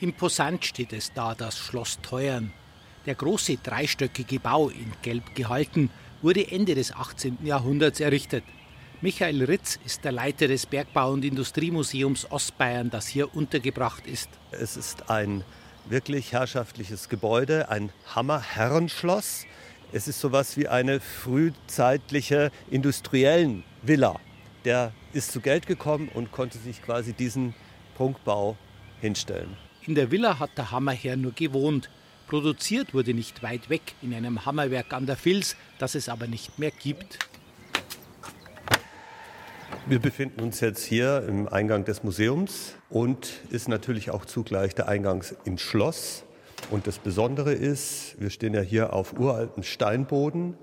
Imposant 0.00 0.64
steht 0.64 0.92
es 0.92 1.12
da, 1.12 1.34
das 1.34 1.56
Schloss 1.56 2.00
Teuern. 2.02 2.52
Der 3.06 3.14
große 3.14 3.58
dreistöckige 3.58 4.40
Bau, 4.40 4.68
in 4.68 4.92
Gelb 5.02 5.34
gehalten, 5.36 5.90
wurde 6.22 6.50
Ende 6.50 6.74
des 6.74 6.92
18. 6.92 7.38
Jahrhunderts 7.44 8.00
errichtet. 8.00 8.42
Michael 9.00 9.44
Ritz 9.44 9.78
ist 9.84 10.04
der 10.04 10.12
Leiter 10.12 10.48
des 10.48 10.66
Bergbau- 10.66 11.12
und 11.12 11.24
Industriemuseums 11.24 12.30
Ostbayern, 12.32 12.90
das 12.90 13.06
hier 13.06 13.34
untergebracht 13.34 14.06
ist. 14.06 14.30
Es 14.50 14.76
ist 14.76 15.10
ein 15.10 15.44
wirklich 15.86 16.32
herrschaftliches 16.32 17.08
Gebäude, 17.08 17.68
ein 17.68 17.92
Hammerherrenschloss. 18.14 19.44
Es 19.94 20.08
ist 20.08 20.18
sowas 20.20 20.56
wie 20.56 20.66
eine 20.66 20.98
frühzeitliche 20.98 22.50
industriellen 22.68 23.62
Villa. 23.80 24.18
Der 24.64 24.92
ist 25.12 25.30
zu 25.30 25.40
Geld 25.40 25.68
gekommen 25.68 26.08
und 26.12 26.32
konnte 26.32 26.58
sich 26.58 26.82
quasi 26.82 27.12
diesen 27.12 27.54
Prunkbau 27.94 28.56
hinstellen. 29.00 29.56
In 29.86 29.94
der 29.94 30.10
Villa 30.10 30.40
hat 30.40 30.50
der 30.56 30.72
Hammerherr 30.72 31.16
nur 31.16 31.30
gewohnt. 31.30 31.90
Produziert 32.26 32.92
wurde 32.92 33.14
nicht 33.14 33.44
weit 33.44 33.70
weg 33.70 33.94
in 34.02 34.12
einem 34.12 34.44
Hammerwerk 34.44 34.92
an 34.92 35.06
der 35.06 35.16
Vils, 35.24 35.54
das 35.78 35.94
es 35.94 36.08
aber 36.08 36.26
nicht 36.26 36.58
mehr 36.58 36.72
gibt. 36.72 37.20
Wir 39.86 40.00
befinden 40.00 40.40
uns 40.40 40.58
jetzt 40.58 40.84
hier 40.84 41.24
im 41.28 41.46
Eingang 41.46 41.84
des 41.84 42.02
Museums 42.02 42.74
und 42.90 43.30
ist 43.50 43.68
natürlich 43.68 44.10
auch 44.10 44.24
zugleich 44.24 44.74
der 44.74 44.88
Eingang 44.88 45.24
ins 45.44 45.62
Schloss. 45.62 46.24
Und 46.70 46.86
das 46.86 46.98
Besondere 46.98 47.52
ist, 47.52 48.16
wir 48.18 48.30
stehen 48.30 48.54
ja 48.54 48.60
hier 48.60 48.92
auf 48.92 49.18
uraltem 49.18 49.62
Steinboden. 49.62 50.56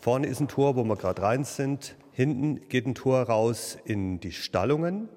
Vorne 0.00 0.26
ist 0.26 0.40
ein 0.40 0.48
Tor, 0.48 0.76
wo 0.76 0.84
wir 0.84 0.96
gerade 0.96 1.22
rein 1.22 1.44
sind. 1.44 1.96
Hinten 2.12 2.68
geht 2.68 2.86
ein 2.86 2.94
Tor 2.94 3.22
raus 3.22 3.78
in 3.84 4.20
die 4.20 4.32
Stallungen. 4.32 5.08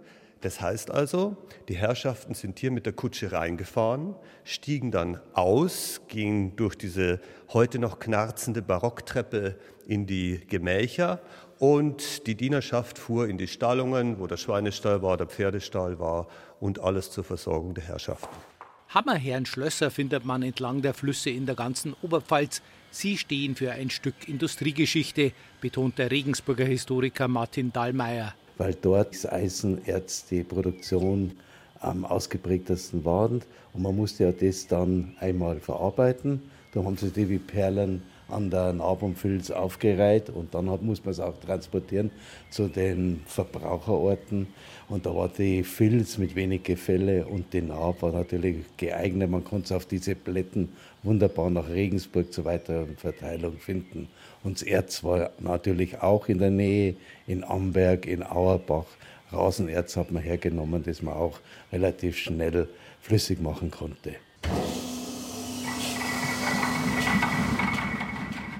Das 0.41 0.61
heißt 0.61 0.91
also, 0.91 1.35
die 1.67 1.75
Herrschaften 1.75 2.33
sind 2.33 2.59
hier 2.59 2.71
mit 2.71 2.85
der 2.85 2.93
Kutsche 2.93 3.33
reingefahren, 3.33 4.15
stiegen 4.45 4.89
dann 4.89 5.19
aus, 5.33 6.01
gingen 6.07 6.55
durch 6.55 6.75
diese 6.75 7.19
heute 7.51 7.77
noch 7.77 7.99
knarzende 7.99 8.61
Barocktreppe 8.61 9.55
in 9.85 10.05
die 10.05 10.39
Gemächer 10.47 11.19
und 11.57 12.25
die 12.25 12.35
Dienerschaft 12.35 12.97
fuhr 12.97 13.27
in 13.27 13.37
die 13.37 13.47
Stallungen, 13.47 14.19
wo 14.19 14.27
der 14.27 14.37
Schweinestall 14.37 15.01
war, 15.01 15.17
der 15.17 15.27
Pferdestall 15.27 15.99
war 15.99 16.27
und 16.61 16.79
alles 16.79 17.11
zur 17.11 17.25
Versorgung 17.25 17.73
der 17.73 17.83
Herrschaften. 17.83 18.48
Hammerherrenschlösser 18.89 19.91
findet 19.91 20.25
man 20.25 20.43
entlang 20.43 20.81
der 20.81 20.93
Flüsse 20.93 21.29
in 21.29 21.45
der 21.45 21.55
ganzen 21.55 21.95
Oberpfalz. 22.01 22.61
Sie 22.91 23.17
stehen 23.17 23.55
für 23.55 23.71
ein 23.71 23.89
Stück 23.89 24.27
Industriegeschichte, 24.27 25.31
betont 25.61 25.97
der 25.97 26.11
Regensburger 26.11 26.65
Historiker 26.65 27.27
Martin 27.27 27.71
Dallmayr 27.71 28.33
weil 28.59 28.75
dort 28.75 29.13
das 29.15 29.25
Eisenerz 29.25 30.25
die 30.25 30.43
Produktion 30.43 31.31
am 31.79 32.05
ausgeprägtesten 32.05 33.03
war. 33.05 33.31
Und 33.31 33.81
man 33.81 33.95
musste 33.95 34.25
ja 34.25 34.31
das 34.31 34.67
dann 34.67 35.15
einmal 35.19 35.59
verarbeiten. 35.59 36.41
Da 36.73 36.83
haben 36.83 36.97
sie 36.97 37.09
die 37.09 37.29
wie 37.29 37.39
Perlen 37.39 38.03
an 38.29 38.49
der 38.49 38.73
Narbumfilz 38.73 39.51
aufgereiht 39.51 40.29
und 40.29 40.53
dann 40.53 40.69
hat, 40.69 40.81
muss 40.81 41.03
man 41.03 41.11
es 41.11 41.19
auch 41.19 41.37
transportieren 41.39 42.11
zu 42.49 42.67
den 42.67 43.21
Verbraucherorten. 43.25 44.47
Und 44.87 45.05
da 45.05 45.15
war 45.15 45.29
die 45.29 45.63
Filz 45.63 46.17
mit 46.17 46.35
wenig 46.35 46.63
Gefälle 46.63 47.25
und 47.25 47.53
die 47.53 47.61
Narb 47.61 48.01
war 48.01 48.11
natürlich 48.11 48.57
geeignet. 48.77 49.29
Man 49.29 49.43
konnte 49.43 49.65
es 49.65 49.71
auf 49.71 49.85
diese 49.85 50.15
Plätten 50.15 50.69
wunderbar 51.03 51.49
nach 51.49 51.69
Regensburg 51.69 52.33
zur 52.33 52.45
weiteren 52.45 52.97
Verteilung 52.97 53.57
finden. 53.57 54.07
Und 54.43 54.61
das 54.61 54.63
Erz 54.63 55.03
war 55.03 55.31
natürlich 55.39 56.01
auch 56.01 56.27
in 56.27 56.39
der 56.39 56.51
Nähe, 56.51 56.95
in 57.27 57.43
Amberg, 57.43 58.05
in 58.05 58.23
Auerbach. 58.23 58.85
Rasenerz 59.31 59.95
hat 59.95 60.11
man 60.11 60.23
hergenommen, 60.23 60.83
das 60.83 61.01
man 61.01 61.13
auch 61.13 61.39
relativ 61.71 62.17
schnell 62.17 62.67
flüssig 63.01 63.41
machen 63.41 63.69
konnte. 63.69 64.15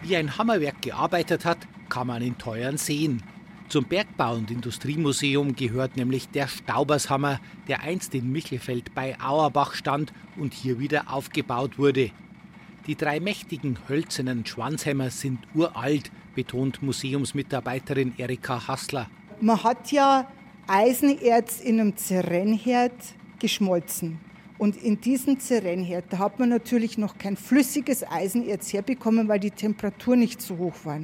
Wie 0.10 0.18
ein 0.18 0.39
Hammerwerk 0.39 0.82
gearbeitet 0.82 1.46
hat, 1.46 1.60
kann 1.88 2.08
man 2.08 2.24
in 2.24 2.36
Teuern 2.39 2.78
sehen. 2.78 3.22
Zum 3.68 3.86
Bergbau- 3.86 4.38
und 4.38 4.50
Industriemuseum 4.50 5.56
gehört 5.56 5.98
nämlich 5.98 6.30
der 6.30 6.48
Staubershammer, 6.48 7.39
der 7.68 7.82
einst 7.84 8.16
in 8.16 8.32
Michelfeld 8.32 8.96
bei 8.96 9.16
Auerbach 9.22 9.75
stand 9.75 10.12
und 10.36 10.56
hier 10.56 10.80
wieder 10.80 11.13
aufgebaut 11.13 11.78
wurde. 11.78 12.10
Die 12.88 12.96
drei 12.96 13.20
mächtigen 13.20 13.78
hölzernen 13.88 14.48
Schwanzhämmer 14.48 15.12
sind 15.12 15.42
uralt, 15.54 16.10
betont 16.34 16.82
Museumsmitarbeiterin 16.82 18.16
Erika 18.18 18.68
Hassler. 18.68 19.12
Man 19.42 19.63
hat 19.63 19.92
ja 19.92 20.28
Eisenerz 20.66 21.60
in 21.60 21.80
einem 21.80 21.96
Zerrennherd 21.96 22.96
geschmolzen. 23.38 24.20
Und 24.60 24.75
in 24.75 25.00
diesem 25.00 25.39
Zerrennherd, 25.39 26.06
da 26.10 26.20
hat 26.20 26.38
man 26.38 26.50
natürlich 26.50 26.98
noch 26.98 27.18
kein 27.18 27.38
flüssiges 27.38 28.04
Eisenerz 28.04 28.72
herbekommen, 28.74 29.30
weil 29.30 29.39
die 29.39 29.51
Temperatur 29.51 30.18
nicht 30.18 30.42
so 30.42 30.58
hoch 30.58 30.75
war. 30.84 31.00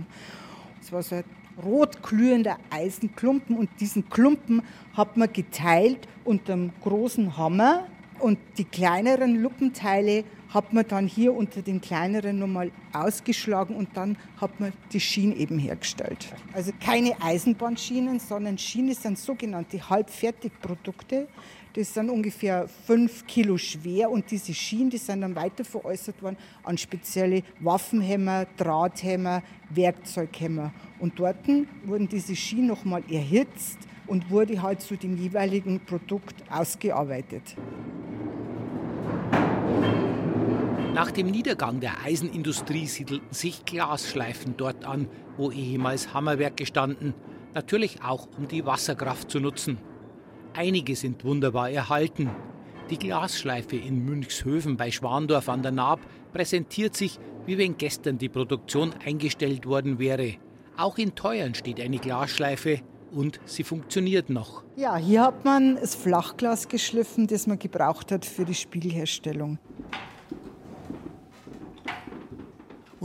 Es 0.82 0.92
war 0.92 1.02
so 1.02 1.16
ein 1.16 1.24
rot 1.64 2.04
glühender 2.04 2.58
Eisenklumpen 2.70 3.58
und 3.58 3.70
diesen 3.80 4.10
Klumpen 4.10 4.62
hat 4.94 5.16
man 5.16 5.32
geteilt 5.32 6.06
unter 6.26 6.52
einem 6.52 6.72
großen 6.82 7.38
Hammer 7.38 7.88
und 8.20 8.38
die 8.58 8.66
kleineren 8.66 9.42
Luppenteile 9.42 10.26
hat 10.50 10.74
man 10.74 10.88
dann 10.88 11.08
hier 11.08 11.34
unter 11.34 11.62
den 11.62 11.82
kleineren 11.82 12.40
nochmal 12.40 12.72
ausgeschlagen 12.94 13.76
und 13.76 13.90
dann 13.96 14.18
hat 14.38 14.60
man 14.60 14.74
die 14.92 15.00
Schienen 15.00 15.36
eben 15.38 15.60
hergestellt. 15.60 16.28
Also 16.54 16.72
keine 16.84 17.22
Eisenbahnschienen, 17.22 18.20
sondern 18.20 18.58
Schienen 18.58 18.96
sind 18.96 19.18
sogenannte 19.18 19.90
Halbfertigprodukte. 19.90 21.28
Das 21.76 21.94
sind 21.94 22.10
ungefähr 22.10 22.70
fünf 22.70 23.28
Kilo 23.28 23.58
schwer 23.58 24.10
und 24.10 24.32
diese 24.32 24.54
Schienen, 24.54 24.90
die 24.90 24.98
sind 24.98 25.20
dann 25.20 25.36
weiter 25.36 25.66
veräußert 25.66 26.22
worden 26.24 26.38
an 26.64 26.78
spezielle 26.78 27.44
Waffenhämmer, 27.60 28.48
Drahthämmer, 28.56 29.44
Werkzeughämmer. 29.72 30.74
Und 31.00 31.20
dort 31.20 31.36
wurden 31.84 32.08
diese 32.08 32.34
Schienen 32.34 32.68
nochmal 32.68 33.04
erhitzt 33.12 33.78
und 34.08 34.30
wurde 34.30 34.62
halt 34.62 34.80
zu 34.80 34.96
dem 34.96 35.18
jeweiligen 35.18 35.82
Produkt 35.82 36.50
ausgearbeitet. 36.50 37.58
Nach 40.94 41.12
dem 41.12 41.28
Niedergang 41.28 41.82
der 41.82 42.06
Eisenindustrie 42.06 42.88
siedelten 42.88 43.34
sich 43.34 43.66
Glasschleifen 43.66 44.56
dort 44.56 44.86
an, 44.86 45.10
wo 45.36 45.52
ehemals 45.52 46.14
Hammerwerke 46.14 46.66
standen, 46.66 47.14
natürlich 47.54 48.02
auch 48.02 48.30
um 48.38 48.48
die 48.48 48.66
Wasserkraft 48.66 49.30
zu 49.30 49.42
nutzen. 49.42 49.78
Einige 50.58 50.96
sind 50.96 51.26
wunderbar 51.26 51.70
erhalten. 51.70 52.30
Die 52.90 52.98
Glasschleife 52.98 53.76
in 53.76 54.06
Münchshöfen 54.06 54.78
bei 54.78 54.90
Schwandorf 54.90 55.50
an 55.50 55.64
der 55.64 55.74
Naab 55.74 56.00
präsentiert 56.32 56.96
sich, 56.96 57.20
wie 57.46 57.58
wenn 57.58 57.78
gestern 57.78 58.18
die 58.18 58.30
Produktion 58.30 58.94
eingestellt 59.06 59.66
worden 59.66 60.00
wäre. 60.00 60.36
Auch 60.78 60.98
in 60.98 61.14
Teuern 61.14 61.56
steht 61.56 61.82
eine 61.82 61.98
Glasschleife 61.98 62.80
und 63.12 63.42
sie 63.46 63.64
funktioniert 63.64 64.30
noch. 64.30 64.64
Ja, 64.78 64.96
hier 64.96 65.24
hat 65.24 65.44
man 65.44 65.76
das 65.76 65.94
Flachglas 65.94 66.70
geschliffen, 66.70 67.28
das 67.28 67.48
man 67.48 67.60
gebraucht 67.60 68.12
hat 68.14 68.26
für 68.26 68.46
die 68.46 68.56
Spiegelherstellung. 68.56 69.60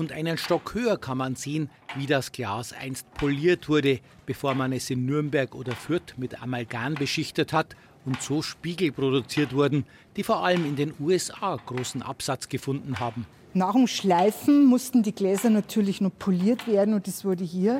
Und 0.01 0.13
einen 0.13 0.39
Stock 0.39 0.75
höher 0.75 0.97
kann 0.97 1.19
man 1.19 1.37
sehen, 1.37 1.69
wie 1.95 2.07
das 2.07 2.33
Glas 2.33 2.73
einst 2.73 3.13
poliert 3.13 3.69
wurde, 3.69 4.01
bevor 4.25 4.55
man 4.55 4.73
es 4.73 4.89
in 4.89 5.05
Nürnberg 5.05 5.55
oder 5.55 5.73
Fürth 5.73 6.15
mit 6.17 6.43
Amalgam 6.43 6.95
beschichtet 6.95 7.53
hat 7.53 7.77
und 8.07 8.21
so 8.23 8.41
Spiegel 8.41 8.93
produziert 8.93 9.55
wurden, 9.55 9.85
die 10.17 10.23
vor 10.23 10.43
allem 10.43 10.65
in 10.65 10.75
den 10.75 10.95
USA 10.99 11.55
großen 11.67 12.01
Absatz 12.01 12.49
gefunden 12.49 12.99
haben. 12.99 13.27
Nach 13.53 13.75
dem 13.75 13.87
Schleifen 13.87 14.65
mussten 14.65 15.03
die 15.03 15.15
Gläser 15.15 15.51
natürlich 15.51 16.01
noch 16.01 16.13
poliert 16.19 16.67
werden 16.67 16.95
und 16.95 17.07
das 17.07 17.25
wurde 17.27 17.45
hier. 17.45 17.79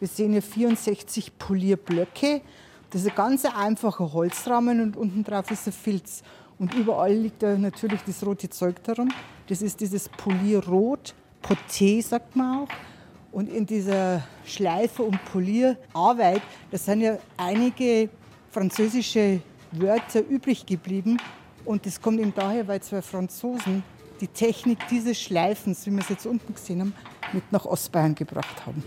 Wir 0.00 0.08
sehen 0.08 0.32
hier 0.32 0.42
64 0.42 1.38
Polierblöcke. 1.38 2.40
Das 2.90 3.02
ist 3.02 3.10
ein 3.10 3.14
ganz 3.14 3.44
einfacher 3.44 4.12
Holzrahmen 4.12 4.80
und 4.80 4.96
unten 4.96 5.22
drauf 5.22 5.50
ist 5.52 5.68
ein 5.68 5.72
Filz. 5.72 6.24
Und 6.58 6.74
überall 6.74 7.14
liegt 7.14 7.44
da 7.44 7.56
natürlich 7.56 8.00
das 8.04 8.26
rote 8.26 8.50
Zeug 8.50 8.82
darum. 8.82 9.12
Das 9.46 9.62
ist 9.62 9.80
dieses 9.80 10.08
Polierrot, 10.08 11.14
Poté 11.42 12.02
sagt 12.02 12.36
man 12.36 12.62
auch. 12.62 12.68
Und 13.32 13.48
in 13.48 13.64
dieser 13.64 14.22
Schleife- 14.44 15.04
und 15.04 15.24
Polierarbeit, 15.26 16.42
da 16.70 16.78
sind 16.78 17.00
ja 17.00 17.16
einige 17.36 18.08
französische 18.50 19.40
Wörter 19.72 20.20
übrig 20.26 20.66
geblieben. 20.66 21.18
Und 21.64 21.86
das 21.86 22.00
kommt 22.00 22.20
eben 22.20 22.34
daher, 22.34 22.66
weil 22.66 22.82
zwei 22.82 23.02
Franzosen 23.02 23.84
die 24.20 24.28
Technik 24.28 24.78
dieses 24.90 25.20
Schleifens, 25.20 25.86
wie 25.86 25.90
wir 25.92 26.00
es 26.00 26.08
jetzt 26.08 26.26
unten 26.26 26.54
gesehen 26.54 26.80
haben, 26.80 26.94
mit 27.32 27.50
nach 27.52 27.64
Ostbayern 27.64 28.14
gebracht 28.14 28.66
haben. 28.66 28.82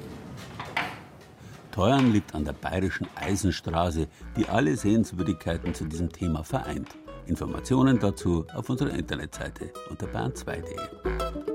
Teuern 1.72 2.12
liegt 2.12 2.36
an 2.36 2.46
der 2.46 2.54
bayerischen 2.54 3.08
Eisenstraße, 3.16 4.08
die 4.38 4.48
alle 4.48 4.76
Sehenswürdigkeiten 4.78 5.74
zu 5.74 5.86
diesem 5.86 6.12
Thema 6.12 6.44
vereint. 6.44 6.90
Informationen 7.26 7.98
dazu 8.00 8.46
auf 8.54 8.70
unserer 8.70 8.92
Internetseite 8.92 9.72
unter 9.90 10.06
bayern2.de. 10.08 11.53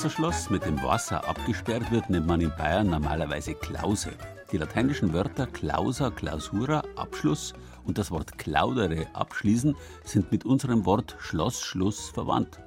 Wasserschloss, 0.00 0.48
mit 0.48 0.64
dem 0.64 0.82
Wasser 0.82 1.28
abgesperrt 1.28 1.90
wird, 1.90 2.08
nennt 2.08 2.26
man 2.26 2.40
in 2.40 2.50
Bayern 2.56 2.88
normalerweise 2.88 3.52
Klause. 3.52 4.12
Die 4.50 4.56
lateinischen 4.56 5.12
Wörter 5.12 5.46
clausa, 5.46 6.08
clausura, 6.08 6.82
Abschluss 6.96 7.52
und 7.84 7.98
das 7.98 8.10
Wort 8.10 8.38
claudere, 8.38 9.08
abschließen, 9.12 9.76
sind 10.02 10.32
mit 10.32 10.46
unserem 10.46 10.86
Wort 10.86 11.16
Schloss, 11.18 11.60
Schluss 11.60 12.08
verwandt. 12.08 12.60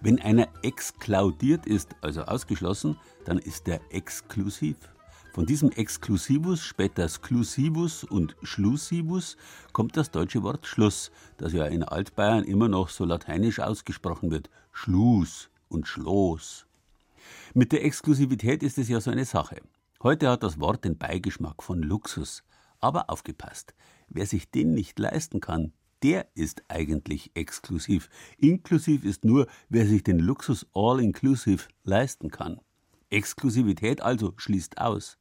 Wenn 0.00 0.22
einer 0.22 0.48
exklaudiert 0.62 1.66
ist, 1.66 1.90
also 2.00 2.22
ausgeschlossen, 2.22 2.96
dann 3.26 3.36
ist 3.36 3.68
er 3.68 3.82
exklusiv. 3.90 4.78
Von 5.34 5.44
diesem 5.44 5.70
Exklusivus, 5.72 6.62
später 6.62 7.06
Sklusivus 7.10 8.04
und 8.04 8.36
Schlusivus 8.42 9.36
kommt 9.74 9.98
das 9.98 10.10
deutsche 10.10 10.42
Wort 10.42 10.66
Schluss, 10.66 11.10
das 11.36 11.52
ja 11.52 11.66
in 11.66 11.82
Altbayern 11.82 12.44
immer 12.44 12.68
noch 12.68 12.88
so 12.88 13.04
lateinisch 13.04 13.60
ausgesprochen 13.60 14.30
wird. 14.30 14.48
Schlus 14.72 15.50
und 15.68 15.86
Schloss. 15.86 16.66
Mit 17.54 17.72
der 17.72 17.84
Exklusivität 17.84 18.62
ist 18.62 18.78
es 18.78 18.88
ja 18.88 19.00
so 19.00 19.10
eine 19.10 19.24
Sache. 19.24 19.60
Heute 20.02 20.28
hat 20.30 20.42
das 20.42 20.60
Wort 20.60 20.84
den 20.84 20.98
Beigeschmack 20.98 21.62
von 21.62 21.82
Luxus. 21.82 22.42
Aber 22.78 23.10
aufgepasst, 23.10 23.74
wer 24.08 24.26
sich 24.26 24.50
den 24.50 24.72
nicht 24.72 24.98
leisten 24.98 25.40
kann, 25.40 25.72
der 26.02 26.28
ist 26.34 26.62
eigentlich 26.68 27.30
exklusiv. 27.34 28.08
Inklusiv 28.38 29.04
ist 29.04 29.24
nur, 29.24 29.46
wer 29.68 29.86
sich 29.86 30.02
den 30.02 30.18
Luxus 30.18 30.66
All-Inclusive 30.72 31.68
leisten 31.84 32.30
kann. 32.30 32.60
Exklusivität 33.10 34.00
also 34.00 34.32
schließt 34.36 34.78
aus. 34.78 35.18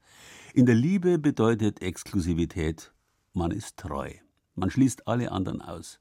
In 0.53 0.65
der 0.65 0.75
Liebe 0.75 1.19
bedeutet 1.19 1.81
Exklusivität, 1.81 2.93
man 3.33 3.51
ist 3.51 3.77
treu. 3.77 4.11
Man 4.55 4.69
schließt 4.69 5.07
alle 5.07 5.31
anderen 5.31 5.61
aus. 5.61 5.99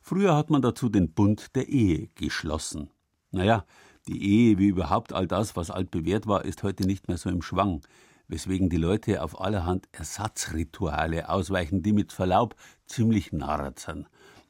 Früher 0.00 0.36
hat 0.36 0.50
man 0.50 0.62
dazu 0.62 0.88
den 0.88 1.12
Bund 1.12 1.54
der 1.54 1.68
Ehe 1.68 2.08
geschlossen. 2.14 2.90
Naja, 3.30 3.66
die 4.08 4.22
Ehe 4.22 4.58
wie 4.58 4.68
überhaupt 4.68 5.12
all 5.12 5.26
das, 5.26 5.54
was 5.54 5.70
altbewährt 5.70 6.26
war, 6.26 6.44
ist 6.44 6.62
heute 6.62 6.86
nicht 6.86 7.08
mehr 7.08 7.18
so 7.18 7.28
im 7.28 7.42
Schwang, 7.42 7.82
weswegen 8.26 8.70
die 8.70 8.76
Leute 8.76 9.22
auf 9.22 9.40
allerhand 9.40 9.86
Ersatzrituale 9.92 11.28
ausweichen, 11.28 11.82
die 11.82 11.92
mit 11.92 12.12
Verlaub 12.12 12.56
ziemlich 12.86 13.30
sind. 13.30 14.06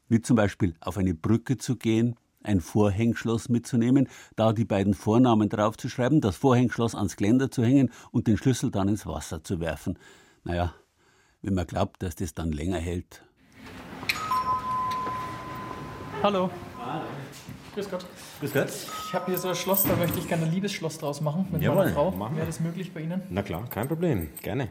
Wie 0.07 0.21
zum 0.21 0.35
Beispiel 0.35 0.73
auf 0.79 0.97
eine 0.97 1.13
Brücke 1.13 1.57
zu 1.57 1.75
gehen, 1.75 2.15
ein 2.41 2.61
Vorhängschloss 2.61 3.49
mitzunehmen, 3.49 4.07
da 4.35 4.53
die 4.53 4.65
beiden 4.65 4.93
Vornamen 4.93 5.49
draufzuschreiben, 5.49 6.21
das 6.21 6.37
Vorhängschloss 6.37 6.95
ans 6.95 7.17
Geländer 7.17 7.51
zu 7.51 7.63
hängen 7.63 7.91
und 8.11 8.27
den 8.27 8.37
Schlüssel 8.37 8.71
dann 8.71 8.87
ins 8.87 9.05
Wasser 9.05 9.43
zu 9.43 9.59
werfen. 9.59 9.99
Naja, 10.43 10.73
wenn 11.41 11.53
man 11.53 11.67
glaubt, 11.67 12.01
dass 12.01 12.15
das 12.15 12.33
dann 12.33 12.51
länger 12.51 12.79
hält. 12.79 13.23
Hallo. 16.23 16.49
Hallo. 16.77 17.03
Grüß 17.73 17.89
Gott. 17.89 18.05
Grüß 18.39 18.53
Gott. 18.53 18.69
Ich 19.07 19.13
habe 19.13 19.25
hier 19.27 19.37
so 19.37 19.49
ein 19.49 19.55
Schloss, 19.55 19.83
da 19.83 19.95
möchte 19.95 20.19
ich 20.19 20.27
gerne 20.27 20.45
ein 20.45 20.51
Liebesschloss 20.51 20.97
draus 20.97 21.21
machen 21.21 21.47
mit 21.51 21.61
Jawohl, 21.61 21.83
meiner 21.85 21.93
Frau. 21.93 22.11
machen 22.11 22.33
wir. 22.35 22.39
Wäre 22.39 22.47
das 22.47 22.59
möglich 22.59 22.93
bei 22.93 23.01
Ihnen? 23.01 23.21
Na 23.29 23.43
klar, 23.43 23.67
kein 23.69 23.87
Problem. 23.87 24.29
Gerne. 24.41 24.69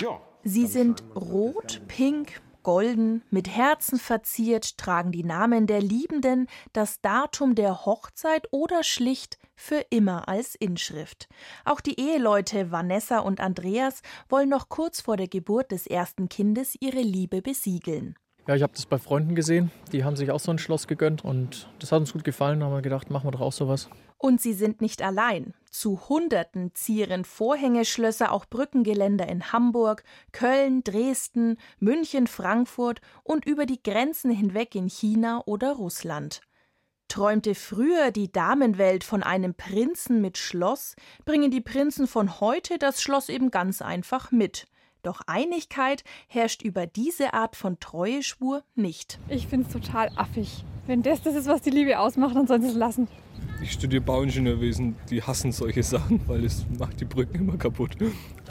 Ja. 0.00 0.20
Sie 0.44 0.66
sind 0.66 1.02
rot, 1.14 1.82
pink, 1.88 2.40
golden, 2.62 3.22
mit 3.30 3.48
Herzen 3.48 3.98
verziert, 3.98 4.76
tragen 4.76 5.12
die 5.12 5.24
Namen 5.24 5.66
der 5.66 5.80
Liebenden, 5.80 6.48
das 6.72 7.00
Datum 7.00 7.54
der 7.54 7.86
Hochzeit 7.86 8.48
oder 8.50 8.82
schlicht 8.82 9.38
für 9.54 9.84
immer 9.90 10.28
als 10.28 10.54
Inschrift. 10.54 11.28
Auch 11.64 11.80
die 11.80 11.98
Eheleute 12.00 12.70
Vanessa 12.70 13.20
und 13.20 13.40
Andreas 13.40 14.02
wollen 14.28 14.48
noch 14.48 14.68
kurz 14.68 15.00
vor 15.00 15.16
der 15.16 15.28
Geburt 15.28 15.70
des 15.72 15.86
ersten 15.86 16.28
Kindes 16.28 16.76
ihre 16.80 17.02
Liebe 17.02 17.40
besiegeln. 17.40 18.16
Ja, 18.46 18.54
ich 18.54 18.62
habe 18.62 18.72
das 18.74 18.86
bei 18.86 18.98
Freunden 18.98 19.34
gesehen. 19.34 19.72
Die 19.90 20.04
haben 20.04 20.14
sich 20.14 20.30
auch 20.30 20.38
so 20.38 20.52
ein 20.52 20.58
Schloss 20.58 20.86
gegönnt 20.86 21.24
und 21.24 21.68
das 21.80 21.90
hat 21.90 21.98
uns 21.98 22.12
gut 22.12 22.22
gefallen. 22.22 22.60
Da 22.60 22.66
haben 22.66 22.74
wir 22.74 22.82
gedacht, 22.82 23.10
machen 23.10 23.26
wir 23.26 23.32
doch 23.32 23.40
auch 23.40 23.52
sowas. 23.52 23.88
Und 24.18 24.40
sie 24.40 24.54
sind 24.54 24.80
nicht 24.80 25.02
allein. 25.02 25.52
Zu 25.70 26.08
Hunderten 26.08 26.72
zieren 26.72 27.24
Vorhängeschlösser 27.24 28.30
auch 28.30 28.46
Brückengeländer 28.46 29.28
in 29.28 29.52
Hamburg, 29.52 30.04
Köln, 30.32 30.84
Dresden, 30.84 31.58
München, 31.80 32.28
Frankfurt 32.28 33.00
und 33.24 33.44
über 33.44 33.66
die 33.66 33.82
Grenzen 33.82 34.30
hinweg 34.30 34.74
in 34.76 34.88
China 34.88 35.42
oder 35.44 35.72
Russland. 35.72 36.40
Träumte 37.08 37.54
früher 37.54 38.10
die 38.10 38.30
Damenwelt 38.30 39.04
von 39.04 39.22
einem 39.22 39.54
Prinzen 39.54 40.20
mit 40.20 40.38
Schloss, 40.38 40.94
bringen 41.24 41.50
die 41.50 41.60
Prinzen 41.60 42.06
von 42.06 42.40
heute 42.40 42.78
das 42.78 43.02
Schloss 43.02 43.28
eben 43.28 43.50
ganz 43.50 43.82
einfach 43.82 44.30
mit. 44.30 44.66
Doch 45.06 45.20
Einigkeit 45.28 46.02
herrscht 46.26 46.62
über 46.62 46.88
diese 46.88 47.32
Art 47.32 47.54
von 47.54 47.78
Treueschwur 47.78 48.64
nicht. 48.74 49.20
Ich 49.28 49.46
finde 49.46 49.68
es 49.68 49.72
total 49.72 50.10
affig. 50.16 50.64
Wenn 50.88 51.04
das 51.04 51.22
das 51.22 51.36
ist, 51.36 51.46
was 51.46 51.62
die 51.62 51.70
Liebe 51.70 52.00
ausmacht, 52.00 52.34
dann 52.34 52.48
sollen 52.48 52.62
sie 52.62 52.70
es 52.70 52.74
lassen. 52.74 53.06
Ich 53.62 53.70
studiere 53.70 54.02
Bauingenieurwesen, 54.02 54.96
die 55.08 55.22
hassen 55.22 55.52
solche 55.52 55.84
Sachen, 55.84 56.26
weil 56.26 56.44
es 56.44 56.66
macht 56.76 57.00
die 57.00 57.04
Brücken 57.04 57.36
immer 57.36 57.56
kaputt. 57.56 57.96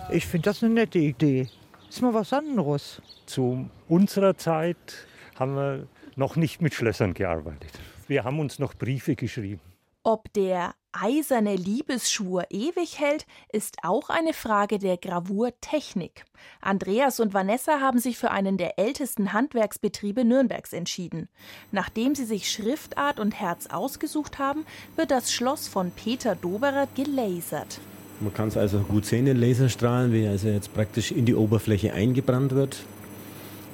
Ich 0.10 0.26
finde 0.26 0.46
das 0.46 0.64
eine 0.64 0.74
nette 0.74 1.00
Idee. 1.00 1.50
Ist 1.90 2.02
mal 2.02 2.14
was 2.14 2.32
anderes. 2.32 3.02
Zu 3.26 3.70
unserer 3.90 4.38
Zeit 4.38 5.08
haben 5.38 5.56
wir 5.58 5.88
noch 6.16 6.38
nicht 6.38 6.62
mit 6.62 6.74
Schlössern 6.74 7.14
gearbeitet. 7.14 7.72
Wir 8.08 8.24
haben 8.24 8.40
uns 8.40 8.60
noch 8.60 8.76
Briefe 8.76 9.18
geschrieben. 9.18 9.60
Ob 10.08 10.32
der 10.34 10.76
eiserne 10.92 11.56
Liebesschwur 11.56 12.44
ewig 12.52 13.00
hält, 13.00 13.26
ist 13.52 13.78
auch 13.82 14.12
eine 14.12 14.34
Frage 14.34 14.78
der 14.78 14.98
Gravurtechnik. 14.98 16.26
Andreas 16.62 17.20
und 17.20 17.34
Vanessa 17.34 17.80
haben 17.80 17.98
sich 17.98 18.16
für 18.16 18.30
einen 18.30 18.58
der 18.58 18.78
ältesten 18.78 19.34
Handwerksbetriebe 19.34 20.24
Nürnbergs 20.24 20.74
entschieden. 20.74 21.28
Nachdem 21.72 22.14
sie 22.14 22.26
sich 22.26 22.52
Schriftart 22.52 23.20
und 23.20 23.32
Herz 23.32 23.66
ausgesucht 23.66 24.38
haben, 24.38 24.68
wird 24.96 25.10
das 25.10 25.34
Schloss 25.34 25.68
von 25.68 25.90
Peter 25.90 26.36
Doberer 26.36 26.88
gelasert. 26.94 27.80
Man 28.20 28.32
kann 28.32 28.50
es 28.50 28.58
also 28.58 28.82
gut 28.82 29.08
sehen, 29.08 29.26
den 29.26 29.38
Laserstrahlen, 29.38 30.14
wie 30.14 30.28
also 30.28 30.50
jetzt 30.50 30.72
praktisch 30.76 31.12
in 31.12 31.26
die 31.26 31.34
Oberfläche 31.34 31.94
eingebrannt 31.94 32.52
wird. 32.52 32.78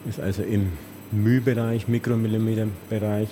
ist 0.08 0.22
also 0.22 0.44
im 0.44 0.72
μ-Bereich, 1.12 1.90
Mikromillimeter-Bereich 1.90 3.28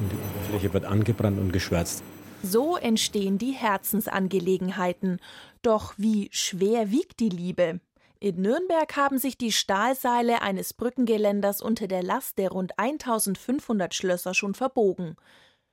und 0.00 0.12
die 0.12 0.16
Oberfläche 0.16 0.74
wird 0.74 0.84
angebrannt 0.84 1.38
und 1.38 1.52
geschwärzt. 1.52 2.02
So 2.42 2.76
entstehen 2.76 3.36
die 3.36 3.52
Herzensangelegenheiten. 3.52 5.20
Doch 5.62 5.94
wie 5.98 6.28
schwer 6.32 6.90
wiegt 6.90 7.20
die 7.20 7.28
Liebe? 7.28 7.80
In 8.18 8.40
Nürnberg 8.40 8.96
haben 8.96 9.18
sich 9.18 9.36
die 9.36 9.52
Stahlseile 9.52 10.42
eines 10.42 10.72
Brückengeländers 10.74 11.60
unter 11.62 11.86
der 11.86 12.02
Last 12.02 12.38
der 12.38 12.50
rund 12.50 12.78
1500 12.78 13.94
Schlösser 13.94 14.34
schon 14.34 14.54
verbogen. 14.54 15.16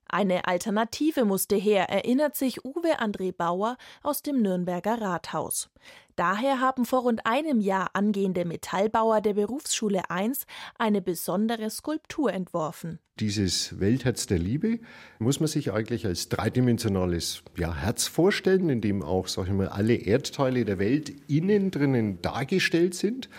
Eine 0.09 0.47
Alternative 0.47 1.25
musste 1.25 1.55
her, 1.55 1.89
erinnert 1.89 2.35
sich 2.35 2.63
Uwe 2.63 2.99
André 2.99 3.33
Bauer 3.33 3.77
aus 4.03 4.21
dem 4.21 4.41
Nürnberger 4.41 5.01
Rathaus. 5.01 5.69
Daher 6.15 6.59
haben 6.59 6.85
vor 6.85 7.01
rund 7.01 7.25
einem 7.27 7.61
Jahr 7.61 7.91
angehende 7.93 8.43
Metallbauer 8.43 9.21
der 9.21 9.33
Berufsschule 9.33 10.09
1 10.09 10.47
eine 10.79 11.01
besondere 11.01 11.69
Skulptur 11.69 12.33
entworfen. 12.33 12.99
Dieses 13.19 13.79
Weltherz 13.79 14.25
der 14.25 14.39
Liebe 14.39 14.79
muss 15.19 15.39
man 15.39 15.47
sich 15.47 15.71
eigentlich 15.71 16.05
als 16.07 16.29
dreidimensionales 16.29 17.43
ja, 17.55 17.73
Herz 17.75 18.07
vorstellen, 18.07 18.69
in 18.69 18.81
dem 18.81 19.03
auch 19.03 19.27
sag 19.27 19.47
ich 19.47 19.53
mal, 19.53 19.67
alle 19.67 19.93
Erdteile 19.93 20.65
der 20.65 20.79
Welt 20.79 21.13
innen 21.27 21.69
drinnen 21.69 22.21
dargestellt 22.21 22.95
sind 22.95 23.29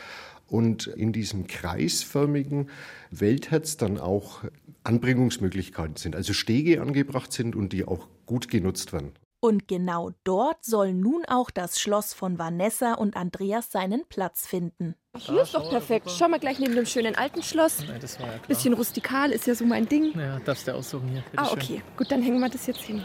und 0.47 0.87
in 0.87 1.13
diesem 1.13 1.47
kreisförmigen 1.47 2.71
Weltherz 3.11 3.77
dann 3.77 3.99
auch 3.99 4.45
Anbringungsmöglichkeiten 4.85 5.97
sind, 5.97 6.17
also 6.17 6.33
Stege 6.33 6.81
angebracht 6.81 7.33
sind 7.33 7.57
und 7.57 7.73
die 7.73 7.85
auch 7.87 8.09
gut 8.27 8.49
genutzt 8.49 8.93
werden. 8.93 9.13
Und 9.41 9.69
genau 9.69 10.11
dort 10.25 10.65
soll 10.65 10.93
nun 10.93 11.25
auch 11.29 11.51
das 11.51 11.79
Schloss 11.79 12.13
von 12.13 12.39
Vanessa 12.41 12.95
und 12.95 13.17
Andreas 13.17 13.71
seinen 13.71 14.05
Platz 14.09 14.47
finden. 14.47 14.97
Hier 15.17 15.43
ist 15.43 15.55
doch 15.55 15.71
perfekt. 15.71 16.11
Schau 16.11 16.29
mal 16.29 16.41
gleich 16.41 16.59
neben 16.59 16.75
dem 16.75 16.87
schönen 16.87 17.15
alten 17.15 17.43
Schloss. 17.45 17.85
Nein, 17.87 18.01
das 18.01 18.19
war 18.19 18.27
ja 18.27 18.33
klar. 18.33 18.49
Bisschen 18.49 18.75
rustikal 18.75 19.31
ist 19.31 19.47
ja 19.47 19.55
so 19.55 19.65
mein 19.65 19.89
Ding. 19.89 20.13
Ja, 20.19 20.41
darfst 20.41 20.67
du 20.67 20.75
aussuchen 20.75 21.09
hier. 21.09 21.23
Ah, 21.37 21.53
okay. 21.53 21.83
Gut, 21.97 22.11
dann 22.11 22.21
hängen 22.23 22.41
wir 22.41 22.49
das 22.49 22.67
jetzt 22.67 22.81
hin. 22.81 23.03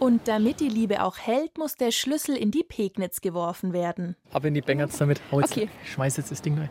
Und 0.00 0.26
damit 0.26 0.58
die 0.58 0.68
Liebe 0.68 1.04
auch 1.04 1.18
hält, 1.18 1.56
muss 1.58 1.76
der 1.76 1.92
Schlüssel 1.92 2.36
in 2.36 2.50
die 2.50 2.64
Pegnitz 2.64 3.20
geworfen 3.20 3.72
werden. 3.72 4.16
Ab 4.32 4.44
in 4.44 4.54
die 4.54 4.60
Bengerts 4.60 4.98
damit. 4.98 5.20
Hau 5.30 5.38
jetzt, 5.38 5.52
Okay. 5.52 5.68
Ich 5.84 5.92
schmeiß 5.92 6.16
jetzt 6.16 6.32
das 6.32 6.42
Ding 6.42 6.58
rein. 6.58 6.70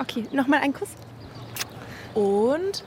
Okay, 0.00 0.24
nochmal 0.32 0.58
einen 0.60 0.74
Kuss. 0.74 0.88
Und 2.14 2.84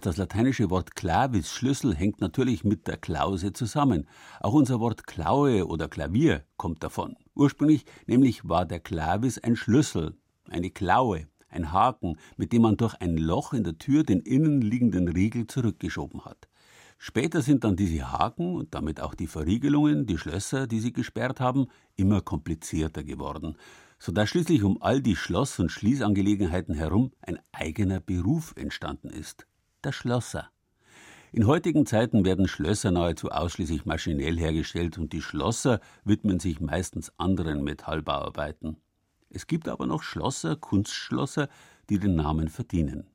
Das 0.00 0.16
lateinische 0.16 0.70
Wort 0.70 0.94
clavis, 0.94 1.50
Schlüssel, 1.50 1.94
hängt 1.94 2.20
natürlich 2.20 2.62
mit 2.62 2.86
der 2.86 2.96
Klause 2.96 3.52
zusammen. 3.52 4.06
Auch 4.40 4.52
unser 4.52 4.78
Wort 4.78 5.06
Klaue 5.08 5.66
oder 5.66 5.88
Klavier 5.88 6.44
kommt 6.56 6.84
davon. 6.84 7.16
Ursprünglich 7.34 7.84
nämlich 8.06 8.48
war 8.48 8.64
der 8.64 8.78
clavis 8.78 9.38
ein 9.38 9.56
Schlüssel, 9.56 10.16
eine 10.48 10.70
Klaue, 10.70 11.26
ein 11.48 11.72
Haken, 11.72 12.16
mit 12.36 12.52
dem 12.52 12.62
man 12.62 12.76
durch 12.76 12.94
ein 13.00 13.16
Loch 13.16 13.52
in 13.52 13.64
der 13.64 13.78
Tür 13.78 14.04
den 14.04 14.20
innen 14.20 14.60
liegenden 14.60 15.08
Riegel 15.08 15.48
zurückgeschoben 15.48 16.24
hat. 16.24 16.48
Später 16.98 17.42
sind 17.42 17.64
dann 17.64 17.76
diese 17.76 18.12
Haken 18.12 18.54
und 18.54 18.74
damit 18.74 19.00
auch 19.00 19.14
die 19.14 19.28
Verriegelungen, 19.28 20.06
die 20.06 20.18
Schlösser, 20.18 20.66
die 20.66 20.80
sie 20.80 20.92
gesperrt 20.92 21.40
haben, 21.40 21.66
immer 21.96 22.20
komplizierter 22.20 23.02
geworden, 23.04 23.56
sodass 23.98 24.28
schließlich 24.28 24.62
um 24.62 24.80
all 24.82 25.00
die 25.00 25.16
Schloss- 25.16 25.58
und 25.58 25.70
Schließangelegenheiten 25.70 26.74
herum 26.74 27.12
ein 27.20 27.38
eigener 27.52 28.00
Beruf 28.00 28.54
entstanden 28.56 29.10
ist 29.10 29.46
der 29.84 29.92
Schlosser. 29.92 30.50
In 31.30 31.46
heutigen 31.46 31.84
Zeiten 31.84 32.24
werden 32.24 32.48
Schlösser 32.48 32.90
nahezu 32.90 33.30
ausschließlich 33.30 33.84
maschinell 33.84 34.38
hergestellt 34.38 34.98
und 34.98 35.12
die 35.12 35.20
Schlosser 35.20 35.80
widmen 36.04 36.40
sich 36.40 36.60
meistens 36.60 37.12
anderen 37.18 37.62
Metallbauarbeiten. 37.62 38.78
Es 39.30 39.46
gibt 39.46 39.68
aber 39.68 39.86
noch 39.86 40.02
Schlosser, 40.02 40.56
Kunstschlosser, 40.56 41.48
die 41.90 41.98
den 41.98 42.14
Namen 42.16 42.48
verdienen. 42.48 43.06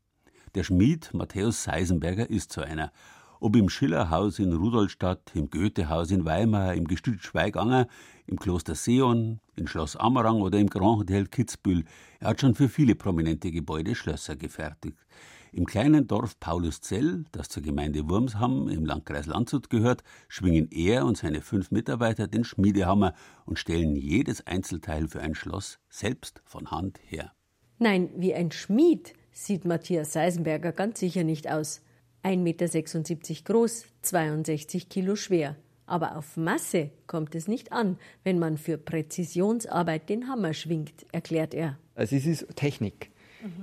Der 0.53 0.63
Schmied 0.63 1.11
Matthäus 1.13 1.63
Seisenberger 1.63 2.29
ist 2.29 2.53
so 2.53 2.61
einer. 2.61 2.91
Ob 3.43 3.57
im 3.57 3.67
Schillerhaus 3.67 4.39
in 4.39 4.53
Rudolstadt, 4.53 5.33
im 5.35 5.49
Goethehaus 5.49 6.11
in 6.11 6.23
Weimar, 6.23 6.75
im 6.75 6.87
Gestüt 6.87 7.21
Schweiganger, 7.23 7.87
im 8.25 8.39
Kloster 8.39 8.73
Seon, 8.73 9.41
in 9.57 9.67
Schloss 9.67 9.97
Ammerang 9.97 10.39
oder 10.39 10.59
im 10.59 10.69
Grand 10.69 10.99
Hotel 10.99 11.27
Kitzbühel, 11.27 11.83
er 12.21 12.29
hat 12.29 12.39
schon 12.39 12.55
für 12.55 12.69
viele 12.69 12.95
prominente 12.95 13.51
Gebäude 13.51 13.95
Schlösser 13.95 14.37
gefertigt. 14.37 14.97
Im 15.51 15.65
kleinen 15.65 16.07
Dorf 16.07 16.39
Pauluszell, 16.39 17.25
das 17.33 17.49
zur 17.49 17.63
Gemeinde 17.63 18.07
Wurmsham 18.07 18.69
im 18.69 18.85
Landkreis 18.85 19.25
Landshut 19.25 19.69
gehört, 19.69 20.05
schwingen 20.29 20.69
er 20.71 21.05
und 21.05 21.17
seine 21.17 21.41
fünf 21.41 21.69
Mitarbeiter 21.69 22.27
den 22.27 22.45
Schmiedehammer 22.45 23.13
und 23.45 23.59
stellen 23.59 23.97
jedes 23.97 24.47
Einzelteil 24.47 25.09
für 25.09 25.19
ein 25.19 25.35
Schloss 25.35 25.79
selbst 25.89 26.41
von 26.45 26.71
Hand 26.71 26.97
her. 27.07 27.33
Nein, 27.77 28.09
wie 28.15 28.33
ein 28.33 28.53
Schmied 28.53 29.11
sieht 29.33 29.65
Matthias 29.65 30.13
Seisenberger 30.13 30.71
ganz 30.71 31.01
sicher 31.01 31.25
nicht 31.25 31.51
aus. 31.51 31.81
1,76 32.23 32.37
Meter 32.37 33.43
groß, 33.43 33.85
62 34.01 34.89
Kilo 34.89 35.15
schwer. 35.15 35.55
Aber 35.85 36.15
auf 36.17 36.37
Masse 36.37 36.91
kommt 37.07 37.35
es 37.35 37.47
nicht 37.47 37.71
an, 37.71 37.97
wenn 38.23 38.39
man 38.39 38.57
für 38.57 38.77
Präzisionsarbeit 38.77 40.09
den 40.09 40.27
Hammer 40.29 40.53
schwingt, 40.53 41.05
erklärt 41.11 41.53
er. 41.53 41.77
Also 41.95 42.15
es 42.15 42.25
ist 42.25 42.55
Technik. 42.55 43.11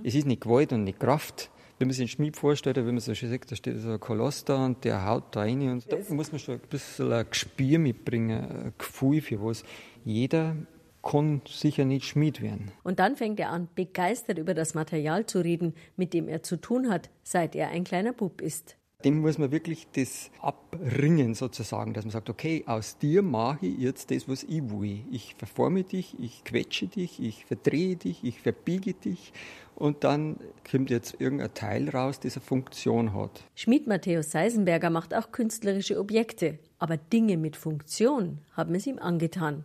Es 0.04 0.14
ist 0.14 0.26
nicht 0.26 0.42
Gewalt 0.42 0.72
und 0.72 0.84
nicht 0.84 1.00
Kraft. 1.00 1.50
Wenn 1.78 1.88
man 1.88 1.94
sich 1.94 2.02
einen 2.02 2.08
Schmied 2.08 2.36
vorstellt, 2.36 2.76
wenn 2.76 2.84
man 2.84 2.98
so 2.98 3.14
schön 3.14 3.30
sieht, 3.30 3.50
da 3.50 3.56
steht 3.56 3.78
so 3.78 3.92
ein 3.92 4.00
Koloss 4.00 4.44
da 4.44 4.66
und 4.66 4.84
der 4.84 5.06
haut 5.06 5.34
da 5.34 5.40
rein. 5.40 5.62
Und 5.70 5.90
da 5.90 5.96
muss 6.10 6.30
man 6.30 6.38
schon 6.38 6.56
ein 6.56 6.68
bisschen 6.68 7.10
ein 7.10 7.24
Gespür 7.30 7.78
mitbringen, 7.78 8.38
ein 8.38 8.74
Gefühl 8.76 9.22
für 9.22 9.42
was. 9.42 9.64
Jeder 10.04 10.54
kann 11.02 11.42
sicher 11.48 11.84
nicht 11.84 12.06
Schmied 12.06 12.42
werden. 12.42 12.70
Und 12.82 12.98
dann 12.98 13.16
fängt 13.16 13.40
er 13.40 13.50
an, 13.50 13.68
begeistert 13.74 14.38
über 14.38 14.54
das 14.54 14.74
Material 14.74 15.26
zu 15.26 15.40
reden, 15.40 15.74
mit 15.96 16.14
dem 16.14 16.28
er 16.28 16.42
zu 16.42 16.56
tun 16.56 16.90
hat, 16.90 17.10
seit 17.22 17.54
er 17.54 17.68
ein 17.68 17.84
kleiner 17.84 18.12
Bub 18.12 18.40
ist. 18.40 18.76
Dem 19.04 19.20
muss 19.20 19.38
man 19.38 19.50
wirklich 19.50 19.86
das 19.94 20.30
abringen 20.42 21.34
sozusagen, 21.34 21.94
dass 21.94 22.04
man 22.04 22.10
sagt, 22.10 22.28
okay, 22.28 22.64
aus 22.66 22.98
dir 22.98 23.22
mache 23.22 23.66
ich 23.66 23.78
jetzt 23.78 24.10
das, 24.10 24.28
was 24.28 24.42
ich 24.42 24.70
will. 24.70 25.00
Ich 25.10 25.36
verforme 25.38 25.84
dich, 25.84 26.16
ich 26.20 26.44
quetsche 26.44 26.86
dich, 26.86 27.18
ich 27.18 27.46
verdrehe 27.46 27.96
dich, 27.96 28.22
ich 28.24 28.40
verbiege 28.40 28.92
dich 28.92 29.32
und 29.74 30.04
dann 30.04 30.36
kommt 30.70 30.90
jetzt 30.90 31.18
irgendein 31.18 31.54
Teil 31.54 31.88
raus, 31.88 32.20
das 32.20 32.36
eine 32.36 32.44
Funktion 32.44 33.14
hat. 33.14 33.42
Schmied 33.54 33.86
Matthäus 33.86 34.32
Seisenberger 34.32 34.90
macht 34.90 35.14
auch 35.14 35.32
künstlerische 35.32 35.98
Objekte, 35.98 36.58
aber 36.78 36.98
Dinge 36.98 37.38
mit 37.38 37.56
Funktion 37.56 38.38
haben 38.52 38.74
es 38.74 38.86
ihm 38.86 38.98
angetan. 38.98 39.64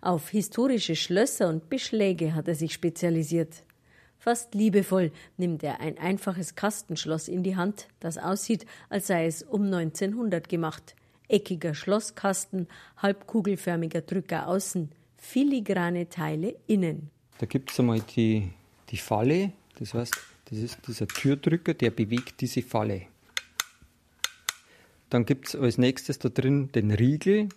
Auf 0.00 0.30
historische 0.30 0.96
Schlösser 0.96 1.48
und 1.48 1.68
Beschläge 1.68 2.34
hat 2.34 2.48
er 2.48 2.54
sich 2.54 2.72
spezialisiert. 2.72 3.64
Fast 4.18 4.54
liebevoll 4.54 5.10
nimmt 5.36 5.64
er 5.64 5.80
ein 5.80 5.98
einfaches 5.98 6.54
Kastenschloss 6.54 7.26
in 7.26 7.42
die 7.42 7.56
Hand, 7.56 7.88
das 7.98 8.18
aussieht, 8.18 8.66
als 8.88 9.08
sei 9.08 9.26
es 9.26 9.42
um 9.42 9.64
1900 9.64 10.48
gemacht. 10.48 10.94
Eckiger 11.28 11.74
Schlosskasten, 11.74 12.68
halbkugelförmiger 12.98 14.02
Drücker 14.02 14.46
außen, 14.46 14.90
filigrane 15.16 16.08
Teile 16.08 16.54
innen. 16.66 17.10
Da 17.38 17.46
gibt 17.46 17.72
es 17.72 17.80
einmal 17.80 18.00
die, 18.00 18.50
die 18.90 18.96
Falle, 18.96 19.52
das 19.78 19.94
heißt, 19.94 20.14
das 20.50 20.58
ist 20.58 20.78
dieser 20.86 21.08
Türdrücker, 21.08 21.74
der 21.74 21.90
bewegt 21.90 22.40
diese 22.40 22.62
Falle. 22.62 23.06
Dann 25.10 25.26
gibt 25.26 25.48
es 25.48 25.56
als 25.56 25.78
nächstes 25.78 26.18
da 26.18 26.28
drin 26.28 26.70
den 26.72 26.90
Riegel. 26.90 27.48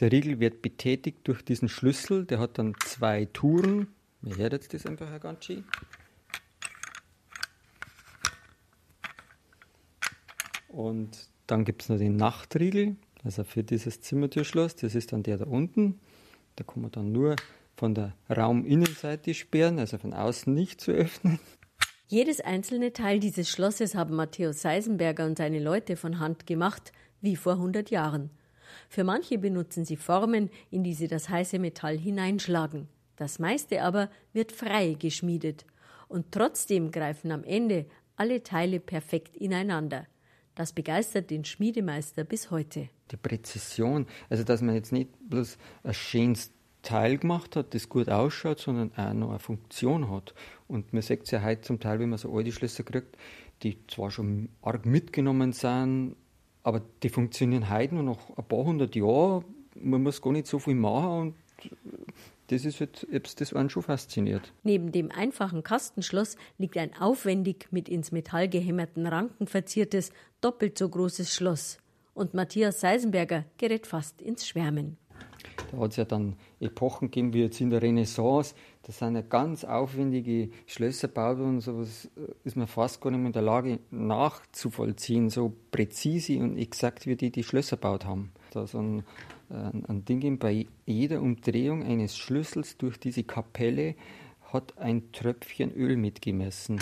Der 0.00 0.12
Riegel 0.12 0.38
wird 0.38 0.62
betätigt 0.62 1.18
durch 1.24 1.42
diesen 1.42 1.68
Schlüssel, 1.68 2.24
der 2.24 2.38
hat 2.38 2.58
dann 2.58 2.74
zwei 2.84 3.24
Touren. 3.32 3.88
Wir 4.20 4.36
hören 4.36 4.52
jetzt 4.52 4.72
das 4.72 4.86
einfach 4.86 5.20
ganz 5.20 5.44
schön. 5.44 5.64
Und 10.68 11.28
dann 11.48 11.64
gibt 11.64 11.82
es 11.82 11.88
noch 11.88 11.98
den 11.98 12.16
Nachtriegel, 12.16 12.94
also 13.24 13.42
für 13.42 13.64
dieses 13.64 14.00
Zimmertürschloss. 14.00 14.76
Das 14.76 14.94
ist 14.94 15.12
dann 15.12 15.24
der 15.24 15.38
da 15.38 15.46
unten. 15.46 15.98
Da 16.54 16.62
kann 16.62 16.82
man 16.82 16.92
dann 16.92 17.10
nur 17.10 17.34
von 17.76 17.94
der 17.94 18.14
Rauminnenseite 18.30 19.34
sperren, 19.34 19.80
also 19.80 19.98
von 19.98 20.12
außen 20.12 20.52
nicht 20.52 20.80
zu 20.80 20.92
öffnen. 20.92 21.40
Jedes 22.06 22.40
einzelne 22.40 22.92
Teil 22.92 23.18
dieses 23.18 23.50
Schlosses 23.50 23.94
haben 23.94 24.14
Matthäus 24.14 24.62
Seisenberger 24.62 25.26
und 25.26 25.38
seine 25.38 25.58
Leute 25.60 25.96
von 25.96 26.20
Hand 26.20 26.46
gemacht, 26.46 26.92
wie 27.20 27.36
vor 27.36 27.54
100 27.54 27.90
Jahren. 27.90 28.30
Für 28.88 29.04
manche 29.04 29.38
benutzen 29.38 29.84
sie 29.84 29.96
Formen, 29.96 30.50
in 30.70 30.82
die 30.84 30.94
sie 30.94 31.08
das 31.08 31.28
heiße 31.28 31.58
Metall 31.58 31.98
hineinschlagen. 31.98 32.88
Das 33.16 33.38
meiste 33.38 33.82
aber 33.82 34.10
wird 34.32 34.52
frei 34.52 34.94
geschmiedet. 34.98 35.66
Und 36.08 36.32
trotzdem 36.32 36.90
greifen 36.90 37.32
am 37.32 37.44
Ende 37.44 37.86
alle 38.16 38.42
Teile 38.42 38.80
perfekt 38.80 39.36
ineinander. 39.36 40.06
Das 40.54 40.72
begeistert 40.72 41.30
den 41.30 41.44
Schmiedemeister 41.44 42.24
bis 42.24 42.50
heute. 42.50 42.88
Die 43.10 43.16
Präzision, 43.16 44.06
also 44.28 44.42
dass 44.42 44.60
man 44.60 44.74
jetzt 44.74 44.92
nicht 44.92 45.10
bloß 45.28 45.56
ein 45.84 45.94
schönes 45.94 46.52
Teil 46.82 47.18
gemacht 47.18 47.56
hat, 47.56 47.74
das 47.74 47.88
gut 47.88 48.08
ausschaut, 48.08 48.58
sondern 48.58 48.92
auch 48.96 49.12
noch 49.12 49.30
eine 49.30 49.38
Funktion 49.38 50.10
hat. 50.10 50.34
Und 50.66 50.92
man 50.92 51.02
sieht 51.02 51.24
es 51.24 51.30
ja 51.30 51.42
heute 51.42 51.62
zum 51.62 51.80
Teil, 51.80 51.98
wenn 52.00 52.08
man 52.08 52.18
so 52.18 52.34
alte 52.34 52.52
Schlösser 52.52 52.82
kriegt, 52.82 53.16
die 53.62 53.84
zwar 53.86 54.10
schon 54.10 54.48
arg 54.62 54.86
mitgenommen 54.86 55.52
sind, 55.52 56.16
aber 56.68 56.82
die 57.02 57.08
funktionieren 57.08 57.70
heute 57.70 57.94
nur 57.94 58.02
noch 58.02 58.36
ein 58.36 58.44
paar 58.44 58.62
hundert 58.62 58.94
Jahre. 58.94 59.42
Man 59.74 60.02
muss 60.02 60.20
gar 60.20 60.32
nicht 60.34 60.46
so 60.46 60.58
viel 60.58 60.74
machen 60.74 61.18
und 61.18 61.34
das 62.48 62.66
ist 62.66 62.80
halt, 62.80 63.06
das 63.40 63.54
einen 63.54 63.70
schon 63.70 63.82
fasziniert. 63.82 64.52
Neben 64.64 64.92
dem 64.92 65.10
einfachen 65.10 65.62
Kastenschloss 65.62 66.36
liegt 66.58 66.76
ein 66.76 66.94
aufwendig 67.00 67.68
mit 67.70 67.88
ins 67.88 68.12
Metall 68.12 68.50
gehämmerten 68.50 69.06
Ranken 69.06 69.46
verziertes, 69.46 70.12
doppelt 70.42 70.76
so 70.76 70.90
großes 70.90 71.34
Schloss. 71.34 71.78
Und 72.12 72.34
Matthias 72.34 72.80
Seisenberger 72.80 73.46
gerät 73.56 73.86
fast 73.86 74.20
ins 74.20 74.46
Schwärmen. 74.46 74.98
Da 75.70 75.78
hat 75.78 75.92
es 75.92 75.96
ja 75.96 76.04
dann 76.04 76.36
Epochen 76.60 77.10
gegeben, 77.10 77.32
wie 77.32 77.40
jetzt 77.42 77.62
in 77.62 77.70
der 77.70 77.80
Renaissance. 77.80 78.54
Da 78.88 78.94
sind 78.94 79.16
ja 79.16 79.20
ganz 79.20 79.64
aufwendige 79.64 80.48
Schlösser 80.64 81.08
gebaut 81.08 81.36
worden. 81.36 81.60
Sowas 81.60 82.08
äh, 82.16 82.32
ist 82.44 82.56
man 82.56 82.66
fast 82.66 83.02
gar 83.02 83.10
nicht 83.10 83.18
mehr 83.18 83.26
in 83.26 83.32
der 83.34 83.42
Lage 83.42 83.80
nachzuvollziehen, 83.90 85.28
so 85.28 85.52
präzise 85.70 86.38
und 86.38 86.56
exakt, 86.56 87.06
wie 87.06 87.14
die 87.14 87.30
die 87.30 87.44
Schlösser 87.44 87.76
gebaut 87.76 88.06
haben. 88.06 88.32
Da 88.50 88.66
so 88.66 88.78
ein, 88.78 89.04
ein, 89.50 89.84
ein 89.86 90.04
Ding 90.06 90.38
bei 90.38 90.64
jeder 90.86 91.20
Umdrehung 91.20 91.82
eines 91.82 92.16
Schlüssels 92.16 92.78
durch 92.78 92.98
diese 92.98 93.24
Kapelle 93.24 93.94
hat 94.54 94.78
ein 94.78 95.12
Tröpfchen 95.12 95.70
Öl 95.74 95.98
mitgemessen. 95.98 96.80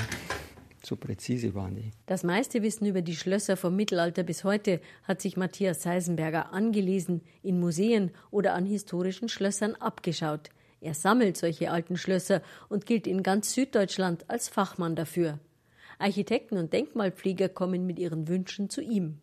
So 0.84 0.94
präzise 0.94 1.56
waren 1.56 1.74
die. 1.74 1.90
Das 2.06 2.22
meiste 2.22 2.62
Wissen 2.62 2.86
über 2.86 3.02
die 3.02 3.16
Schlösser 3.16 3.56
vom 3.56 3.74
Mittelalter 3.74 4.22
bis 4.22 4.44
heute 4.44 4.80
hat 5.02 5.20
sich 5.20 5.36
Matthias 5.36 5.82
Seisenberger 5.82 6.52
angelesen, 6.52 7.22
in 7.42 7.58
Museen 7.58 8.12
oder 8.30 8.54
an 8.54 8.64
historischen 8.64 9.28
Schlössern 9.28 9.74
abgeschaut. 9.74 10.50
Er 10.86 10.94
sammelt 10.94 11.36
solche 11.36 11.72
alten 11.72 11.96
Schlösser 11.96 12.42
und 12.68 12.86
gilt 12.86 13.08
in 13.08 13.24
ganz 13.24 13.52
Süddeutschland 13.54 14.24
als 14.30 14.48
Fachmann 14.48 14.94
dafür. 14.94 15.40
Architekten 15.98 16.58
und 16.58 16.72
Denkmalpfleger 16.72 17.48
kommen 17.48 17.86
mit 17.86 17.98
ihren 17.98 18.28
Wünschen 18.28 18.70
zu 18.70 18.80
ihm. 18.80 19.18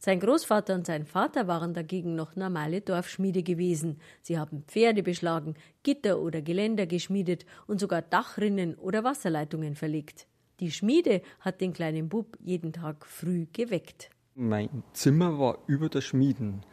Sein 0.00 0.18
Großvater 0.18 0.74
und 0.74 0.86
sein 0.88 1.06
Vater 1.06 1.46
waren 1.46 1.72
dagegen 1.72 2.16
noch 2.16 2.34
normale 2.34 2.80
Dorfschmiede 2.80 3.44
gewesen. 3.44 4.00
Sie 4.22 4.40
haben 4.40 4.64
Pferde 4.66 5.04
beschlagen, 5.04 5.54
Gitter 5.84 6.18
oder 6.18 6.42
Geländer 6.42 6.86
geschmiedet 6.86 7.46
und 7.68 7.78
sogar 7.78 8.02
Dachrinnen 8.02 8.74
oder 8.74 9.04
Wasserleitungen 9.04 9.76
verlegt. 9.76 10.26
Die 10.58 10.72
Schmiede 10.72 11.22
hat 11.38 11.60
den 11.60 11.74
kleinen 11.74 12.08
Bub 12.08 12.36
jeden 12.40 12.72
Tag 12.72 13.06
früh 13.06 13.46
geweckt. 13.52 14.10
Mein 14.34 14.82
Zimmer 14.94 15.38
war 15.38 15.58
über 15.68 15.88
der 15.88 16.00
Schmieden. 16.00 16.66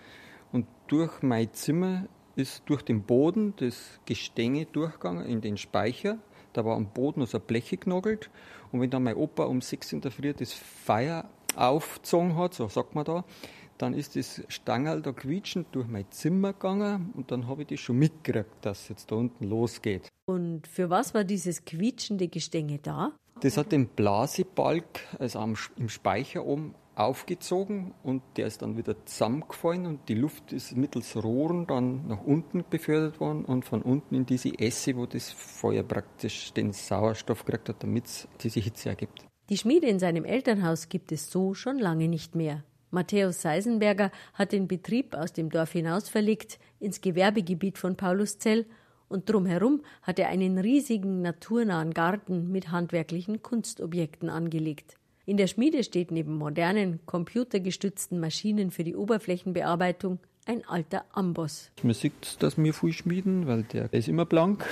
Und 0.52 0.66
durch 0.88 1.22
mein 1.22 1.54
Zimmer 1.54 2.08
ist 2.36 2.64
durch 2.66 2.82
den 2.82 3.04
Boden 3.04 3.54
das 3.58 4.00
Gestänge 4.06 4.66
durchgegangen 4.66 5.26
in 5.26 5.42
den 5.42 5.58
Speicher. 5.58 6.18
Da 6.54 6.64
war 6.66 6.76
am 6.76 6.88
Boden 6.88 7.26
so 7.26 7.38
ein 7.38 7.44
Blech 7.46 7.70
geknogelt. 7.70 8.30
Und 8.72 8.82
wenn 8.82 8.90
dann 8.90 9.04
mein 9.04 9.16
Opa 9.16 9.44
um 9.46 9.62
sechs 9.62 9.92
in 9.94 10.02
der 10.02 10.12
Früh 10.12 10.34
das 10.34 10.54
Feuer 10.54 11.26
aufgezogen 11.56 12.38
hat, 12.38 12.54
so 12.54 12.68
sagt 12.68 12.96
man 12.96 13.06
da, 13.06 13.24
dann 13.78 13.94
ist 13.94 14.16
das 14.16 14.42
Stangerl 14.48 15.02
da 15.02 15.12
quietschend 15.12 15.68
durch 15.72 15.88
mein 15.88 16.10
Zimmer 16.12 16.54
gegangen 16.54 17.12
und 17.16 17.32
dann 17.32 17.48
habe 17.48 17.64
ich 17.64 17.68
das 17.68 17.80
schon 17.80 17.98
mitgekriegt, 17.98 18.50
dass 18.62 18.84
es 18.84 18.90
jetzt 18.90 19.12
da 19.12 19.16
unten 19.16 19.46
losgeht. 19.46 20.10
Und 20.26 20.68
für 20.68 20.90
was 20.90 21.14
war 21.14 21.24
dieses 21.24 21.66
quietschende 21.66 22.28
Gestänge 22.28 22.80
da? 22.80 23.12
Das 23.42 23.58
hat 23.58 23.74
den 23.74 23.88
Blasebalg 23.88 24.86
also 25.20 25.40
am, 25.40 25.56
im 25.76 25.90
Speicher 25.90 26.46
oben 26.46 26.74
aufgezogen 26.96 27.94
und 28.04 28.22
der 28.38 28.48
ist 28.48 28.62
dann 28.62 28.78
wieder 28.78 29.06
zusammengefallen 29.06 29.86
und 29.86 30.08
die 30.08 30.16
Luft 30.16 30.54
ist 30.54 30.76
mittels 30.76 31.22
Rohren 31.22 31.68
dann 31.68 32.08
nach 32.08 32.22
unten 32.24 32.64
befördert 32.70 33.20
worden 33.20 33.46
und 33.46 33.66
von 33.66 33.82
unten 33.82 34.16
in 34.16 34.26
diese 34.26 34.58
Esse, 34.58 34.96
wo 34.96 35.06
das 35.06 35.32
Feuer 35.32 35.84
praktisch 35.84 36.54
den 36.54 36.72
Sauerstoff 36.72 37.46
gekriegt 37.46 37.70
hat, 37.70 37.84
damit 37.84 38.06
es 38.06 38.28
diese 38.42 38.60
Hitze 38.60 38.90
ergibt. 38.90 39.26
Die 39.50 39.58
Schmiede 39.58 39.88
in 39.88 40.00
seinem 40.00 40.26
Elternhaus 40.26 40.90
gibt 40.90 41.12
es 41.12 41.30
so 41.30 41.54
schon 41.54 41.78
lange 41.78 42.08
nicht 42.08 42.34
mehr. 42.34 42.64
Matthäus 42.92 43.42
Seisenberger 43.42 44.12
hat 44.34 44.54
den 44.54 44.68
Betrieb 44.68 45.16
aus 45.16 45.34
dem 45.34 45.50
Dorf 45.50 45.74
hinaus 45.74 46.08
verlegt 46.08 46.60
ins 46.80 47.02
Gewerbegebiet 47.02 47.78
von 47.78 47.98
Pauluszell 47.98 48.66
und 49.08 49.30
drumherum 49.30 49.84
hat 50.02 50.18
er 50.18 50.30
einen 50.30 50.58
riesigen 50.58 51.22
naturnahen 51.22 51.94
Garten 51.94 52.52
mit 52.52 52.72
handwerklichen 52.72 53.42
Kunstobjekten 53.42 54.30
angelegt. 54.30 54.96
In 55.28 55.38
der 55.38 55.48
Schmiede 55.48 55.84
steht 55.84 56.12
neben 56.12 56.38
modernen, 56.38 57.00
computergestützten 57.08 58.20
Maschinen 58.20 58.70
für 58.70 58.84
die 58.84 58.96
Oberflächenbearbeitung 58.96 60.20
ein 60.46 60.64
alter 60.68 61.06
Amboss. 61.14 61.72
Man 61.82 61.96
sieht, 61.96 62.44
dass 62.44 62.60
wir 62.60 62.74
viel 62.76 62.94
schmieden, 62.94 63.48
weil 63.48 63.64
der 63.64 63.92
ist 63.92 64.08
immer 64.08 64.26
blank. 64.26 64.72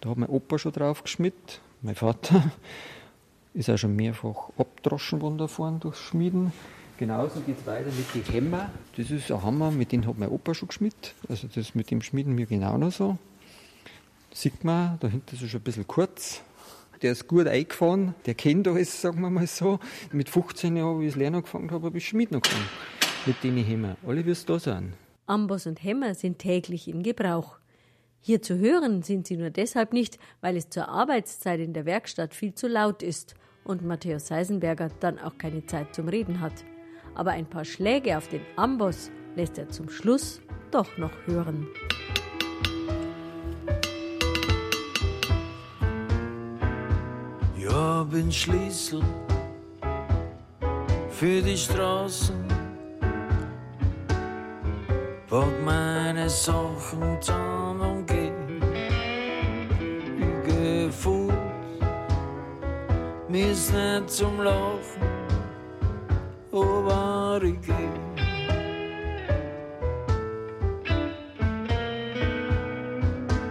Da 0.00 0.10
hat 0.10 0.18
mein 0.18 0.28
Opa 0.28 0.58
schon 0.58 0.70
drauf 0.70 1.02
geschmiert, 1.02 1.60
mein 1.80 1.96
Vater 1.96 2.52
ist 3.54 3.68
auch 3.70 3.76
schon 3.76 3.96
mehrfach 3.96 4.50
abdroschen 4.56 5.20
worden 5.20 5.38
da 5.38 5.48
vorne 5.48 5.80
durchs 5.80 5.98
Schmieden. 5.98 6.52
Genauso 6.96 7.40
geht 7.40 7.58
es 7.58 7.66
weiter 7.66 7.90
mit 7.90 8.14
den 8.14 8.32
Hämmer. 8.32 8.70
Das 8.96 9.10
ist 9.10 9.32
ein 9.32 9.42
Hammer, 9.42 9.72
mit 9.72 9.90
dem 9.90 10.06
hat 10.06 10.16
mein 10.16 10.28
Opa 10.28 10.54
schon 10.54 10.68
geschmiert. 10.68 11.16
Also 11.28 11.48
das 11.52 11.74
mit 11.74 11.90
dem 11.90 12.02
schmieden 12.02 12.38
wir 12.38 12.46
genau 12.46 12.78
noch 12.78 12.92
so. 12.92 13.18
Sieht 14.32 14.62
man, 14.62 14.98
da 15.00 15.08
hinten 15.08 15.34
ist 15.34 15.42
er 15.42 15.48
schon 15.48 15.60
ein 15.60 15.64
bisschen 15.64 15.88
kurz. 15.88 16.42
Der 17.02 17.12
ist 17.12 17.28
gut 17.28 17.46
eingefahren, 17.46 18.14
der 18.26 18.34
kennt 18.34 18.68
alles, 18.68 19.00
sagen 19.00 19.20
wir 19.20 19.30
mal 19.30 19.46
so. 19.46 19.78
Mit 20.12 20.28
15 20.28 20.76
Jahren, 20.76 21.00
wie 21.00 21.06
ich 21.06 21.12
das 21.12 21.18
Lernen 21.18 21.36
angefangen 21.36 21.70
habe, 21.70 21.86
habe 21.86 21.98
ich 21.98 22.06
Schmied 22.06 22.30
noch 22.30 22.42
gefangen. 22.42 22.68
Mit 23.26 23.42
denen 23.42 23.64
Hämmer. 23.64 23.96
Alle 24.06 24.24
wirst 24.24 24.48
da 24.48 24.58
sein. 24.58 24.94
Amboss 25.26 25.66
und 25.66 25.82
Hämmer 25.82 26.14
sind 26.14 26.38
täglich 26.38 26.88
in 26.88 27.02
Gebrauch. 27.02 27.58
Hier 28.20 28.40
zu 28.40 28.58
hören 28.58 29.02
sind 29.02 29.26
sie 29.26 29.36
nur 29.36 29.50
deshalb 29.50 29.92
nicht, 29.92 30.18
weil 30.40 30.56
es 30.56 30.68
zur 30.68 30.88
Arbeitszeit 30.88 31.60
in 31.60 31.72
der 31.72 31.86
Werkstatt 31.86 32.34
viel 32.34 32.54
zu 32.54 32.68
laut 32.68 33.02
ist 33.02 33.34
und 33.64 33.84
Matthäus 33.84 34.28
Seisenberger 34.28 34.90
dann 35.00 35.18
auch 35.18 35.38
keine 35.38 35.66
Zeit 35.66 35.94
zum 35.94 36.08
Reden 36.08 36.40
hat 36.40 36.64
aber 37.14 37.32
ein 37.32 37.46
paar 37.46 37.64
Schläge 37.64 38.16
auf 38.16 38.28
den 38.28 38.42
Amboss 38.56 39.10
lässt 39.36 39.58
er 39.58 39.68
zum 39.68 39.88
Schluss 39.88 40.40
doch 40.70 40.96
noch 40.98 41.12
hören. 41.26 41.68
Ja, 47.62 48.02
bin 48.02 48.32
Schlüssel 48.32 49.02
für 51.10 51.40
die 51.40 51.56
Straßen, 51.56 52.44
pack 55.28 55.64
meine 55.64 56.28
Sachen 56.28 57.20
zusammen 57.20 57.80
und 57.80 58.06
geh. 58.06 58.32
Ich 60.18 60.46
geh 60.46 60.90
fort, 60.90 61.32
mir 63.28 63.52
ist 63.52 63.72
nicht 63.72 64.10
zum 64.10 64.40
Laufen 64.40 65.12
again. 67.42 67.92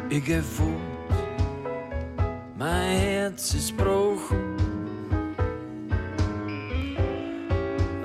Ich 0.10 0.26
geh 0.26 0.42
fort, 0.42 0.68
mein 0.70 0.70
Herz 0.70 0.81
ist 3.38 3.76
brochen. 3.78 4.58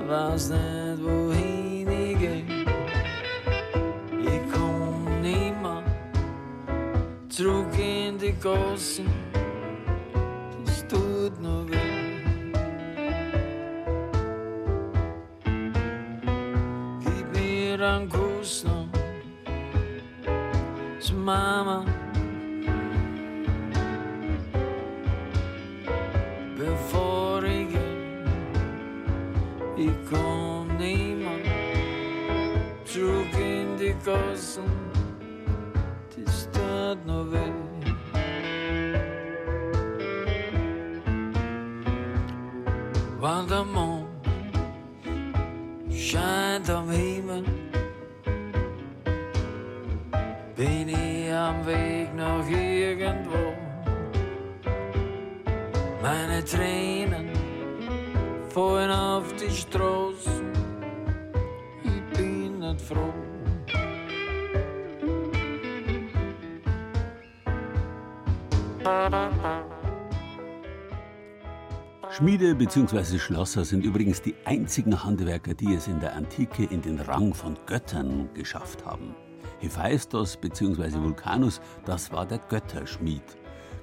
Weiß 0.07 0.49
nicht, 0.49 1.03
wohin 1.03 1.87
ich 1.89 2.17
geh. 2.19 2.43
Ich 4.21 4.41
komm 4.53 5.21
nimmer 5.21 5.83
zurück 7.29 7.77
in 7.77 8.17
die 8.17 8.33
Gassen. 8.33 9.07
Das 10.65 10.87
tut 10.87 11.39
nur 11.41 11.69
weh. 11.69 12.07
an 17.81 18.09
Kuss 18.09 18.63
noch 18.63 18.87
zu 20.99 21.13
Mama. 21.13 22.06
In 33.97 34.03
die 34.03 34.05
Gassen, 34.05 34.63
das 36.15 36.49
tut 36.51 37.05
noch 37.05 37.31
weh. 37.31 37.53
Wann 43.19 43.47
der 43.47 43.63
Mond 43.63 44.07
scheint 45.91 46.69
am 46.69 46.89
Himmel, 46.89 47.43
bin 50.55 50.89
ich 50.89 51.31
am 51.33 51.65
Weg 51.65 52.13
nach 52.15 52.47
irgendwo. 52.47 53.53
Meine 56.01 56.43
Tränen 56.45 57.29
fallen 58.49 58.91
auf 58.91 59.33
die 59.33 59.49
Straßen, 59.49 60.06
Schmiede 72.09 72.55
bzw. 72.55 73.19
Schlosser 73.19 73.63
sind 73.63 73.85
übrigens 73.85 74.21
die 74.21 74.35
einzigen 74.43 75.03
Handwerker, 75.03 75.53
die 75.53 75.73
es 75.75 75.87
in 75.87 75.99
der 75.99 76.15
Antike 76.15 76.65
in 76.65 76.81
den 76.81 76.99
Rang 76.99 77.33
von 77.33 77.57
Göttern 77.67 78.29
geschafft 78.33 78.85
haben. 78.85 79.15
Hephaistos 79.59 80.35
bzw. 80.35 81.01
Vulcanus, 81.01 81.61
das 81.85 82.11
war 82.11 82.25
der 82.25 82.39
Götterschmied. 82.49 83.23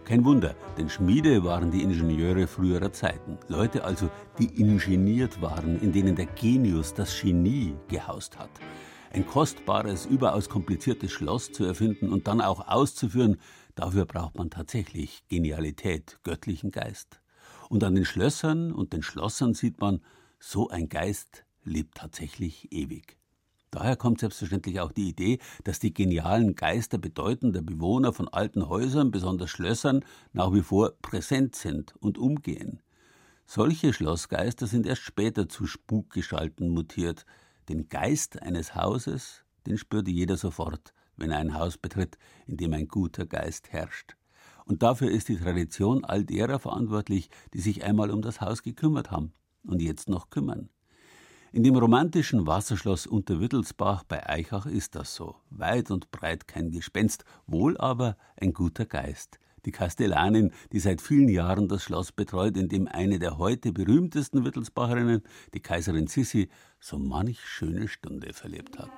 Kein 0.04 0.24
Wunder, 0.24 0.54
denn 0.76 0.90
Schmiede 0.90 1.42
waren 1.44 1.70
die 1.70 1.82
Ingenieure 1.82 2.46
früherer 2.46 2.92
Zeiten. 2.92 3.38
Leute 3.48 3.84
also, 3.84 4.10
die 4.38 4.60
ingeniert 4.60 5.40
waren, 5.40 5.80
in 5.80 5.92
denen 5.92 6.16
der 6.16 6.26
Genius, 6.26 6.92
das 6.92 7.18
Genie, 7.18 7.74
gehaust 7.88 8.38
hat. 8.38 8.50
Ein 9.14 9.26
kostbares, 9.26 10.06
überaus 10.06 10.48
kompliziertes 10.48 11.12
Schloss 11.12 11.52
zu 11.52 11.64
erfinden 11.64 12.12
und 12.12 12.26
dann 12.26 12.40
auch 12.40 12.66
auszuführen, 12.66 13.38
dafür 13.74 14.06
braucht 14.06 14.36
man 14.36 14.50
tatsächlich 14.50 15.24
Genialität, 15.28 16.18
göttlichen 16.22 16.70
Geist. 16.70 17.20
Und 17.68 17.84
an 17.84 17.94
den 17.94 18.04
Schlössern 18.04 18.72
und 18.72 18.92
den 18.92 19.02
Schlossern 19.02 19.54
sieht 19.54 19.80
man, 19.80 20.00
so 20.38 20.68
ein 20.68 20.88
Geist 20.88 21.44
lebt 21.64 21.96
tatsächlich 21.96 22.72
ewig. 22.72 23.18
Daher 23.70 23.96
kommt 23.96 24.20
selbstverständlich 24.20 24.78
auch 24.78 24.92
die 24.92 25.08
Idee, 25.08 25.40
dass 25.64 25.80
die 25.80 25.92
genialen 25.92 26.54
Geister 26.54 26.96
bedeutender 26.96 27.60
Bewohner 27.60 28.12
von 28.12 28.28
alten 28.28 28.68
Häusern, 28.68 29.10
besonders 29.10 29.50
Schlössern, 29.50 30.04
nach 30.32 30.52
wie 30.52 30.62
vor 30.62 30.92
präsent 31.02 31.56
sind 31.56 31.96
und 31.96 32.16
umgehen. 32.16 32.80
Solche 33.46 33.92
Schlossgeister 33.92 34.68
sind 34.68 34.86
erst 34.86 35.02
später 35.02 35.48
zu 35.48 35.66
Spukgestalten 35.66 36.70
mutiert. 36.70 37.26
Den 37.68 37.88
Geist 37.88 38.40
eines 38.40 38.76
Hauses, 38.76 39.44
den 39.66 39.76
spürte 39.76 40.12
jeder 40.12 40.36
sofort, 40.36 40.94
wenn 41.16 41.30
er 41.30 41.38
ein 41.38 41.54
Haus 41.54 41.78
betritt, 41.78 42.18
in 42.46 42.56
dem 42.56 42.72
ein 42.72 42.88
guter 42.88 43.26
Geist 43.26 43.72
herrscht. 43.72 44.16
Und 44.64 44.82
dafür 44.82 45.10
ist 45.10 45.28
die 45.28 45.36
Tradition 45.36 46.04
all 46.04 46.24
derer 46.24 46.58
verantwortlich, 46.58 47.30
die 47.52 47.60
sich 47.60 47.84
einmal 47.84 48.10
um 48.10 48.22
das 48.22 48.40
Haus 48.40 48.62
gekümmert 48.62 49.10
haben 49.10 49.32
und 49.62 49.82
jetzt 49.82 50.08
noch 50.08 50.30
kümmern. 50.30 50.70
In 51.52 51.62
dem 51.62 51.76
romantischen 51.76 52.48
Wasserschloss 52.48 53.06
Unterwittelsbach 53.06 54.02
bei 54.02 54.28
Eichach 54.28 54.66
ist 54.66 54.96
das 54.96 55.14
so. 55.14 55.36
Weit 55.50 55.90
und 55.92 56.10
breit 56.10 56.48
kein 56.48 56.70
Gespenst, 56.70 57.24
wohl 57.46 57.76
aber 57.78 58.16
ein 58.36 58.52
guter 58.52 58.86
Geist. 58.86 59.38
Die 59.66 59.72
Kastellanin, 59.72 60.52
die 60.72 60.78
seit 60.78 61.00
vielen 61.00 61.28
Jahren 61.28 61.68
das 61.68 61.82
Schloss 61.82 62.12
betreut, 62.12 62.56
in 62.56 62.68
dem 62.68 62.86
eine 62.86 63.18
der 63.18 63.38
heute 63.38 63.72
berühmtesten 63.72 64.44
Wittelsbacherinnen, 64.44 65.22
die 65.54 65.60
Kaiserin 65.60 66.06
Sissi, 66.06 66.48
so 66.80 66.98
manch 66.98 67.40
schöne 67.40 67.88
Stunde 67.88 68.34
verlebt 68.34 68.78
hat. 68.78 68.90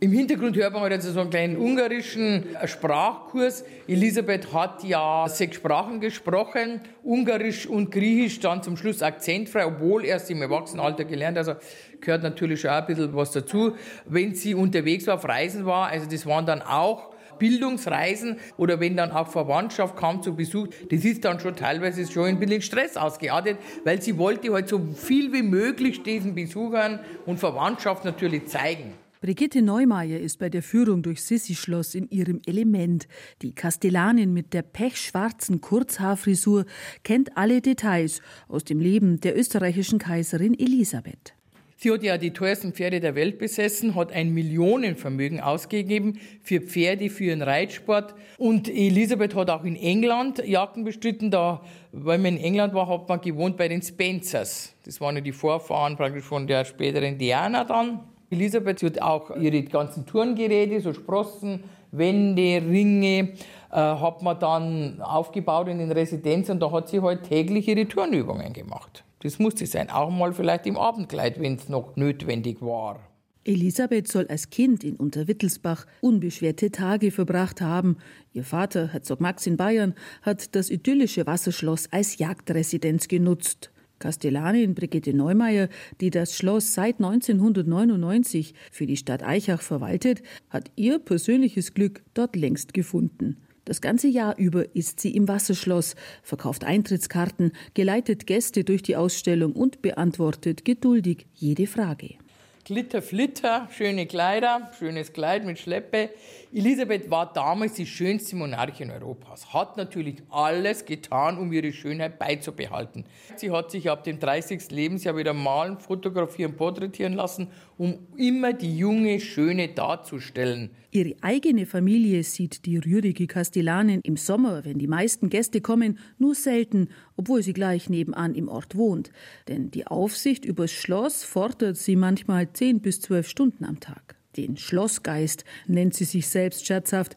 Im 0.00 0.10
Hintergrund 0.10 0.56
hört 0.56 0.72
man 0.72 0.82
halt 0.82 0.92
also 0.92 1.12
so 1.12 1.20
einen 1.20 1.30
kleinen 1.30 1.56
ungarischen 1.56 2.46
Sprachkurs. 2.64 3.64
Elisabeth 3.86 4.52
hat 4.52 4.82
ja 4.82 5.26
sechs 5.28 5.56
Sprachen 5.56 6.00
gesprochen, 6.00 6.80
Ungarisch 7.04 7.68
und 7.68 7.92
Griechisch 7.92 8.40
dann 8.40 8.64
zum 8.64 8.76
Schluss 8.76 9.02
akzentfrei, 9.02 9.66
obwohl 9.66 10.04
erst 10.04 10.30
im 10.32 10.42
Erwachsenenalter 10.42 11.04
gelernt. 11.04 11.38
Also 11.38 11.54
gehört 12.00 12.24
natürlich 12.24 12.60
schon 12.60 12.70
ein 12.70 12.86
bisschen 12.86 13.14
was 13.14 13.30
dazu. 13.30 13.76
Wenn 14.04 14.34
sie 14.34 14.54
unterwegs 14.54 15.06
war, 15.06 15.14
auf 15.14 15.28
Reisen 15.28 15.64
war, 15.64 15.88
also 15.88 16.08
das 16.10 16.26
waren 16.26 16.44
dann 16.44 16.60
auch 16.60 17.13
Bildungsreisen 17.38 18.36
oder 18.56 18.80
wenn 18.80 18.96
dann 18.96 19.10
auch 19.10 19.28
Verwandtschaft 19.28 19.96
kam 19.96 20.22
zu 20.22 20.34
Besuch, 20.34 20.68
das 20.90 21.04
ist 21.04 21.24
dann 21.24 21.40
schon 21.40 21.56
teilweise 21.56 22.10
schon 22.10 22.26
ein 22.26 22.38
bisschen 22.38 22.62
Stress 22.62 22.96
ausgeartet, 22.96 23.58
weil 23.84 24.00
sie 24.00 24.18
wollte 24.18 24.52
halt 24.52 24.68
so 24.68 24.80
viel 24.94 25.32
wie 25.32 25.42
möglich 25.42 26.02
diesen 26.02 26.34
Besuchern 26.34 27.00
und 27.26 27.38
Verwandtschaft 27.38 28.04
natürlich 28.04 28.46
zeigen. 28.46 28.92
Brigitte 29.24 29.62
Neumeier 29.62 30.20
ist 30.20 30.38
bei 30.38 30.50
der 30.50 30.62
Führung 30.62 31.02
durch 31.02 31.22
Sissi-Schloss 31.22 31.94
in 31.94 32.10
ihrem 32.10 32.42
Element. 32.44 33.08
Die 33.40 33.54
Kastellanin 33.54 34.34
mit 34.34 34.52
der 34.52 34.60
pechschwarzen 34.60 35.62
Kurzhaarfrisur 35.62 36.66
kennt 37.04 37.34
alle 37.34 37.62
Details 37.62 38.20
aus 38.48 38.64
dem 38.64 38.80
Leben 38.80 39.20
der 39.20 39.34
österreichischen 39.38 39.98
Kaiserin 39.98 40.52
Elisabeth. 40.52 41.32
Sie 41.76 41.90
hat 41.90 42.02
ja 42.02 42.18
die 42.18 42.32
teuersten 42.32 42.72
Pferde 42.72 43.00
der 43.00 43.14
Welt 43.14 43.38
besessen, 43.38 43.94
hat 43.94 44.12
ein 44.12 44.32
Millionenvermögen 44.32 45.40
ausgegeben 45.40 46.20
für 46.42 46.60
Pferde, 46.60 47.10
für 47.10 47.24
ihren 47.24 47.42
Reitsport. 47.42 48.14
Und 48.38 48.68
Elisabeth 48.68 49.34
hat 49.34 49.50
auch 49.50 49.64
in 49.64 49.76
England 49.76 50.38
Jagden 50.46 50.84
bestritten. 50.84 51.30
Da, 51.30 51.62
weil 51.92 52.18
man 52.18 52.36
in 52.36 52.44
England 52.44 52.74
war, 52.74 52.88
hat 52.88 53.08
man 53.08 53.20
gewohnt 53.20 53.56
bei 53.56 53.68
den 53.68 53.82
Spencers. 53.82 54.74
Das 54.84 55.00
waren 55.00 55.16
ja 55.16 55.20
die 55.20 55.32
Vorfahren 55.32 55.96
praktisch 55.96 56.24
von 56.24 56.46
der 56.46 56.64
späteren 56.64 57.18
Diana 57.18 57.64
dann. 57.64 58.00
Elisabeth 58.30 58.82
hat 58.82 59.02
auch 59.02 59.36
ihre 59.36 59.62
ganzen 59.62 60.06
Turngeräte, 60.06 60.80
so 60.80 60.92
Sprossen, 60.92 61.64
Wände, 61.92 62.62
Ringe, 62.66 63.34
äh, 63.70 63.76
hat 63.76 64.22
man 64.22 64.38
dann 64.38 65.00
aufgebaut 65.02 65.68
in 65.68 65.78
den 65.78 65.92
Residenzen 65.92 66.58
da 66.58 66.70
hat 66.70 66.88
sie 66.88 67.00
halt 67.00 67.24
täglich 67.24 67.68
ihre 67.68 67.86
Turnübungen 67.86 68.52
gemacht. 68.52 69.04
Das 69.24 69.38
musste 69.38 69.64
sein, 69.64 69.88
auch 69.88 70.10
mal 70.10 70.34
vielleicht 70.34 70.66
im 70.66 70.76
Abendkleid, 70.76 71.40
wenn 71.40 71.54
es 71.54 71.70
noch 71.70 71.96
notwendig 71.96 72.60
war. 72.60 73.00
Elisabeth 73.44 74.06
soll 74.06 74.26
als 74.26 74.50
Kind 74.50 74.84
in 74.84 74.96
Unterwittelsbach 74.96 75.86
unbeschwerte 76.02 76.70
Tage 76.70 77.10
verbracht 77.10 77.62
haben. 77.62 77.96
Ihr 78.34 78.44
Vater, 78.44 78.92
Herzog 78.92 79.22
Max 79.22 79.46
in 79.46 79.56
Bayern, 79.56 79.94
hat 80.20 80.54
das 80.54 80.68
idyllische 80.68 81.26
Wasserschloss 81.26 81.90
als 81.90 82.18
Jagdresidenz 82.18 83.08
genutzt. 83.08 83.70
Kastellanin 83.98 84.74
Brigitte 84.74 85.14
Neumeier, 85.14 85.70
die 86.02 86.10
das 86.10 86.36
Schloss 86.36 86.74
seit 86.74 86.96
1999 86.96 88.52
für 88.70 88.84
die 88.84 88.98
Stadt 88.98 89.22
Eichach 89.22 89.62
verwaltet, 89.62 90.22
hat 90.50 90.70
ihr 90.76 90.98
persönliches 90.98 91.72
Glück 91.72 92.02
dort 92.12 92.36
längst 92.36 92.74
gefunden. 92.74 93.38
Das 93.64 93.80
ganze 93.80 94.08
Jahr 94.08 94.36
über 94.36 94.74
ist 94.76 95.00
sie 95.00 95.16
im 95.16 95.26
Wasserschloss, 95.26 95.96
verkauft 96.22 96.64
Eintrittskarten, 96.64 97.52
geleitet 97.72 98.26
Gäste 98.26 98.62
durch 98.62 98.82
die 98.82 98.96
Ausstellung 98.96 99.52
und 99.52 99.80
beantwortet 99.80 100.64
geduldig 100.66 101.26
jede 101.34 101.66
Frage. 101.66 102.16
Glitter, 102.64 103.02
Flitter, 103.02 103.68
schöne 103.70 104.06
Kleider, 104.06 104.70
schönes 104.78 105.12
Kleid 105.12 105.44
mit 105.44 105.58
Schleppe. 105.58 106.08
Elisabeth 106.50 107.10
war 107.10 107.30
damals 107.30 107.74
die 107.74 107.84
schönste 107.84 108.36
Monarchin 108.36 108.90
Europas, 108.90 109.52
hat 109.52 109.76
natürlich 109.76 110.22
alles 110.30 110.86
getan, 110.86 111.36
um 111.36 111.52
ihre 111.52 111.74
Schönheit 111.74 112.18
beizubehalten. 112.18 113.04
Sie 113.36 113.50
hat 113.50 113.70
sich 113.70 113.90
ab 113.90 114.04
dem 114.04 114.18
30. 114.18 114.70
Lebensjahr 114.70 115.14
wieder 115.14 115.34
malen, 115.34 115.78
fotografieren, 115.78 116.56
porträtieren 116.56 117.12
lassen, 117.12 117.48
um 117.76 117.98
immer 118.16 118.52
die 118.52 118.76
junge 118.76 119.20
Schöne 119.20 119.68
darzustellen. 119.68 120.70
Ihre 120.90 121.14
eigene 121.22 121.66
Familie 121.66 122.22
sieht 122.22 122.66
die 122.66 122.78
rührige 122.78 123.26
Kastellanin 123.26 124.00
im 124.04 124.16
Sommer, 124.16 124.64
wenn 124.64 124.78
die 124.78 124.86
meisten 124.86 125.28
Gäste 125.28 125.60
kommen, 125.60 125.98
nur 126.18 126.34
selten, 126.34 126.88
obwohl 127.16 127.42
sie 127.42 127.52
gleich 127.52 127.90
nebenan 127.90 128.34
im 128.34 128.48
Ort 128.48 128.76
wohnt. 128.76 129.10
Denn 129.48 129.70
die 129.70 129.86
Aufsicht 129.86 130.44
übers 130.44 130.70
Schloss 130.70 131.24
fordert 131.24 131.76
sie 131.76 131.96
manchmal 131.96 132.52
zehn 132.52 132.80
bis 132.80 133.00
zwölf 133.00 133.28
Stunden 133.28 133.64
am 133.64 133.80
Tag. 133.80 134.16
Den 134.36 134.56
Schlossgeist 134.56 135.44
nennt 135.66 135.94
sie 135.94 136.04
sich 136.04 136.28
selbst 136.28 136.66
scherzhaft. 136.66 137.16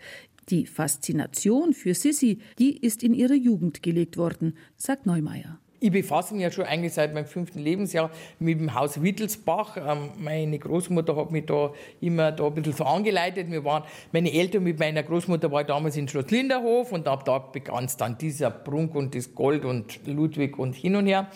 Die 0.50 0.66
Faszination 0.66 1.74
für 1.74 1.94
Sissi, 1.94 2.40
die 2.58 2.78
ist 2.78 3.04
in 3.04 3.14
ihrer 3.14 3.36
Jugend 3.36 3.84
gelegt 3.84 4.18
worden, 4.18 4.56
sagt 4.78 5.06
Neumeier. 5.06 5.60
Ich 5.80 5.92
befasse 5.92 6.34
mich 6.34 6.42
ja 6.42 6.50
schon 6.50 6.66
eigentlich 6.66 6.94
seit 6.94 7.14
meinem 7.14 7.28
fünften 7.28 7.60
Lebensjahr 7.60 8.10
mit 8.40 8.60
dem 8.60 8.74
Haus 8.74 9.00
Wittelsbach. 9.04 9.78
Ähm, 9.78 10.10
meine 10.18 10.58
Großmutter 10.58 11.16
hat 11.16 11.30
mich 11.30 11.46
da 11.46 11.72
immer 12.02 12.32
da 12.32 12.48
ein 12.48 12.56
bisschen 12.56 12.74
so 12.74 12.84
angeleitet. 12.84 13.52
Wir 13.52 13.64
waren, 13.64 13.84
meine 14.12 14.34
Eltern 14.34 14.64
mit 14.64 14.80
meiner 14.80 15.04
Großmutter 15.04 15.52
war 15.52 15.64
damals 15.64 15.96
in 15.96 16.08
Schloss 16.08 16.32
Linderhof 16.32 16.92
und 16.94 17.08
ab 17.08 17.26
da 17.26 17.38
begann 17.38 17.86
es 17.86 17.96
dann 17.96 18.18
dieser 18.18 18.50
Prunk 18.50 18.96
und 18.96 19.14
das 19.14 19.36
Gold 19.36 19.66
und 19.66 20.00
Ludwig 20.08 20.58
und 20.58 20.74
hin 20.74 20.96
und 20.96 21.06
her. 21.06 21.28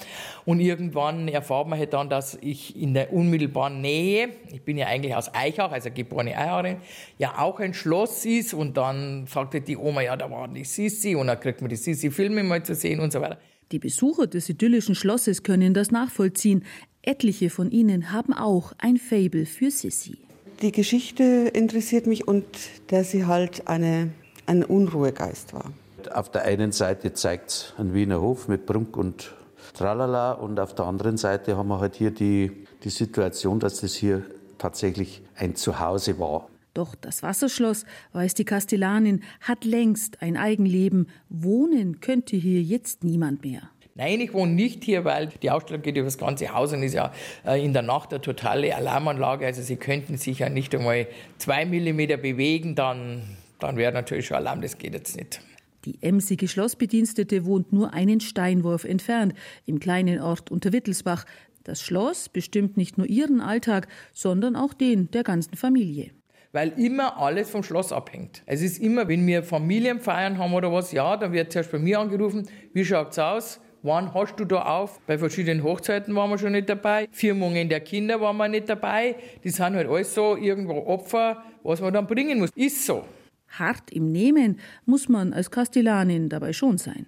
Und 0.43 0.59
irgendwann 0.59 1.27
erfahren 1.27 1.69
wir 1.69 1.77
halt 1.77 1.93
dann, 1.93 2.09
dass 2.09 2.33
ich 2.41 2.81
in 2.81 2.95
der 2.95 3.13
unmittelbaren 3.13 3.79
Nähe, 3.79 4.29
ich 4.51 4.63
bin 4.63 4.75
ja 4.75 4.87
eigentlich 4.87 5.15
aus 5.15 5.31
Eichach, 5.35 5.71
also 5.71 5.91
geborene 5.93 6.35
Eichacherin, 6.35 6.77
ja 7.19 7.37
auch 7.37 7.59
ein 7.59 7.75
Schloss 7.75 8.25
ist. 8.25 8.55
Und 8.55 8.75
dann 8.75 9.27
sagte 9.27 9.61
die 9.61 9.77
Oma, 9.77 10.01
ja, 10.01 10.17
da 10.17 10.31
war 10.31 10.47
die 10.47 10.63
Sissi 10.63 11.13
und 11.13 11.27
dann 11.27 11.39
kriegt 11.39 11.61
man 11.61 11.69
die 11.69 11.75
Sissi-Filme 11.75 12.41
mal 12.41 12.63
zu 12.63 12.73
sehen 12.73 13.01
und 13.01 13.13
so 13.13 13.21
weiter. 13.21 13.37
Die 13.71 13.79
Besucher 13.79 14.27
des 14.27 14.49
idyllischen 14.49 14.95
Schlosses 14.95 15.43
können 15.43 15.73
das 15.73 15.91
nachvollziehen. 15.91 16.65
Etliche 17.01 17.49
von 17.49 17.71
ihnen 17.71 18.11
haben 18.11 18.33
auch 18.33 18.73
ein 18.77 18.97
Fable 18.97 19.45
für 19.45 19.71
Sissi. 19.71 20.17
Die 20.61 20.71
Geschichte 20.71 21.23
interessiert 21.53 22.05
mich 22.05 22.27
und 22.27 22.45
dass 22.87 23.11
sie 23.11 23.25
halt 23.25 23.67
eine, 23.67 24.11
ein 24.45 24.63
Unruhegeist 24.63 25.53
war. 25.53 25.71
Auf 26.13 26.29
der 26.29 26.43
einen 26.43 26.71
Seite 26.71 27.13
zeigt 27.13 27.49
es 27.49 27.73
einen 27.77 27.93
Wiener 27.93 28.21
Hof 28.21 28.47
mit 28.47 28.65
Prunk 28.65 28.97
und 28.97 29.33
Tralala 29.73 30.33
und 30.33 30.59
auf 30.59 30.75
der 30.75 30.85
anderen 30.85 31.17
Seite 31.17 31.55
haben 31.55 31.69
wir 31.69 31.79
halt 31.79 31.95
hier 31.95 32.11
die, 32.11 32.51
die 32.83 32.89
Situation, 32.89 33.59
dass 33.59 33.79
das 33.79 33.95
hier 33.95 34.25
tatsächlich 34.57 35.21
ein 35.35 35.55
Zuhause 35.55 36.19
war. 36.19 36.50
Doch 36.73 36.95
das 36.95 37.21
Wasserschloss, 37.21 37.85
weiß 38.13 38.33
die 38.33 38.45
Kastellanin, 38.45 39.23
hat 39.41 39.65
längst 39.65 40.21
ein 40.21 40.37
Eigenleben. 40.37 41.07
Wohnen 41.29 41.99
könnte 41.99 42.37
hier 42.37 42.61
jetzt 42.61 43.03
niemand 43.03 43.43
mehr. 43.43 43.69
Nein, 43.95 44.21
ich 44.21 44.33
wohne 44.33 44.53
nicht 44.53 44.85
hier, 44.85 45.03
weil 45.03 45.27
die 45.41 45.51
Ausstellung 45.51 45.81
geht 45.81 45.97
über 45.97 46.05
das 46.05 46.17
ganze 46.17 46.53
Haus 46.53 46.71
und 46.71 46.81
ist 46.81 46.93
ja 46.93 47.11
äh, 47.45 47.63
in 47.63 47.73
der 47.73 47.81
Nacht 47.81 48.13
eine 48.13 48.21
totale 48.21 48.73
Alarmanlage. 48.73 49.45
Also 49.45 49.61
Sie 49.61 49.75
könnten 49.75 50.17
sich 50.17 50.39
ja 50.39 50.49
nicht 50.49 50.73
einmal 50.73 51.07
zwei 51.37 51.65
Millimeter 51.65 52.15
bewegen, 52.15 52.75
dann, 52.75 53.21
dann 53.59 53.75
wäre 53.75 53.91
natürlich 53.91 54.27
schon 54.27 54.37
Alarm, 54.37 54.61
das 54.61 54.77
geht 54.77 54.93
jetzt 54.93 55.17
nicht. 55.17 55.41
Die 55.83 56.01
emsige 56.01 56.47
Schlossbedienstete 56.47 57.43
wohnt 57.43 57.73
nur 57.73 57.93
einen 57.93 58.21
Steinwurf 58.21 58.85
entfernt, 58.85 59.33
im 59.65 59.79
kleinen 59.79 60.21
Ort 60.21 60.51
Unterwittelsbach. 60.51 61.25
Das 61.63 61.81
Schloss 61.81 62.29
bestimmt 62.29 62.77
nicht 62.77 62.97
nur 62.97 63.07
ihren 63.07 63.41
Alltag, 63.41 63.87
sondern 64.13 64.55
auch 64.55 64.73
den 64.73 65.11
der 65.11 65.23
ganzen 65.23 65.55
Familie. 65.55 66.11
Weil 66.51 66.69
immer 66.77 67.17
alles 67.17 67.49
vom 67.49 67.63
Schloss 67.63 67.91
abhängt. 67.91 68.43
Es 68.45 68.61
ist 68.61 68.79
immer, 68.79 69.07
wenn 69.07 69.25
wir 69.25 69.43
Familienfeiern 69.43 70.37
haben 70.37 70.53
oder 70.53 70.71
was, 70.71 70.91
ja, 70.91 71.15
dann 71.17 71.31
wird 71.31 71.51
zuerst 71.51 71.71
bei 71.71 71.79
mir 71.79 71.99
angerufen, 71.99 72.47
wie 72.73 72.85
schaut's 72.85 73.17
aus? 73.19 73.59
Wann 73.83 74.13
hast 74.13 74.35
du 74.35 74.45
da 74.45 74.61
auf? 74.61 74.99
Bei 75.07 75.17
verschiedenen 75.17 75.63
Hochzeiten 75.63 76.15
waren 76.15 76.29
wir 76.29 76.37
schon 76.37 76.51
nicht 76.51 76.69
dabei. 76.69 77.07
Firmungen 77.11 77.67
der 77.67 77.79
Kinder 77.79 78.21
waren 78.21 78.37
wir 78.37 78.47
nicht 78.47 78.69
dabei. 78.69 79.15
Die 79.43 79.49
sind 79.49 79.75
halt 79.75 79.89
alles 79.89 80.13
so 80.13 80.37
irgendwo 80.37 80.85
Opfer, 80.85 81.43
was 81.63 81.81
man 81.81 81.91
dann 81.91 82.05
bringen 82.05 82.39
muss. 82.39 82.51
Ist 82.53 82.85
so. 82.85 83.03
Hart 83.49 83.91
im 83.91 84.11
Nehmen 84.11 84.59
muss 84.85 85.09
man 85.09 85.33
als 85.33 85.49
Kastellanin 85.49 86.29
dabei 86.29 86.53
schon 86.53 86.77
sein. 86.77 87.07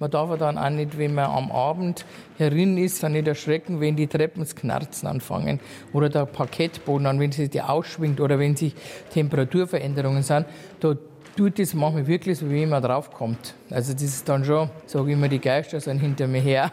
Man 0.00 0.10
darf 0.10 0.38
dann 0.38 0.58
auch 0.58 0.68
nicht, 0.68 0.98
wenn 0.98 1.14
man 1.14 1.30
am 1.30 1.50
Abend 1.50 2.04
herin 2.36 2.76
ist, 2.78 3.02
dann 3.02 3.12
nicht 3.12 3.28
erschrecken, 3.28 3.80
wenn 3.80 3.96
die 3.96 4.06
Treppen 4.06 4.42
das 4.42 4.54
Knarzen 4.54 5.06
anfangen 5.06 5.60
oder 5.92 6.08
der 6.08 6.26
Parkettboden 6.26 7.06
an, 7.06 7.20
wenn 7.20 7.32
sich 7.32 7.50
der 7.50 7.70
ausschwingt 7.70 8.20
oder 8.20 8.38
wenn 8.38 8.56
sich 8.56 8.74
Temperaturveränderungen 9.12 10.22
sind. 10.22 10.46
Da 10.80 10.96
tut 11.36 11.58
es 11.58 11.74
manchmal 11.74 12.06
wirklich 12.06 12.38
so, 12.38 12.50
wie 12.50 12.58
jemand 12.58 12.84
draufkommt. 12.84 13.54
Also 13.70 13.92
das 13.92 14.02
ist 14.02 14.28
dann 14.28 14.44
schon, 14.44 14.70
sage 14.86 15.10
ich 15.10 15.16
immer, 15.16 15.28
die 15.28 15.40
Geister 15.40 15.80
sind 15.80 16.00
hinter 16.00 16.26
mir 16.26 16.40
her. 16.40 16.72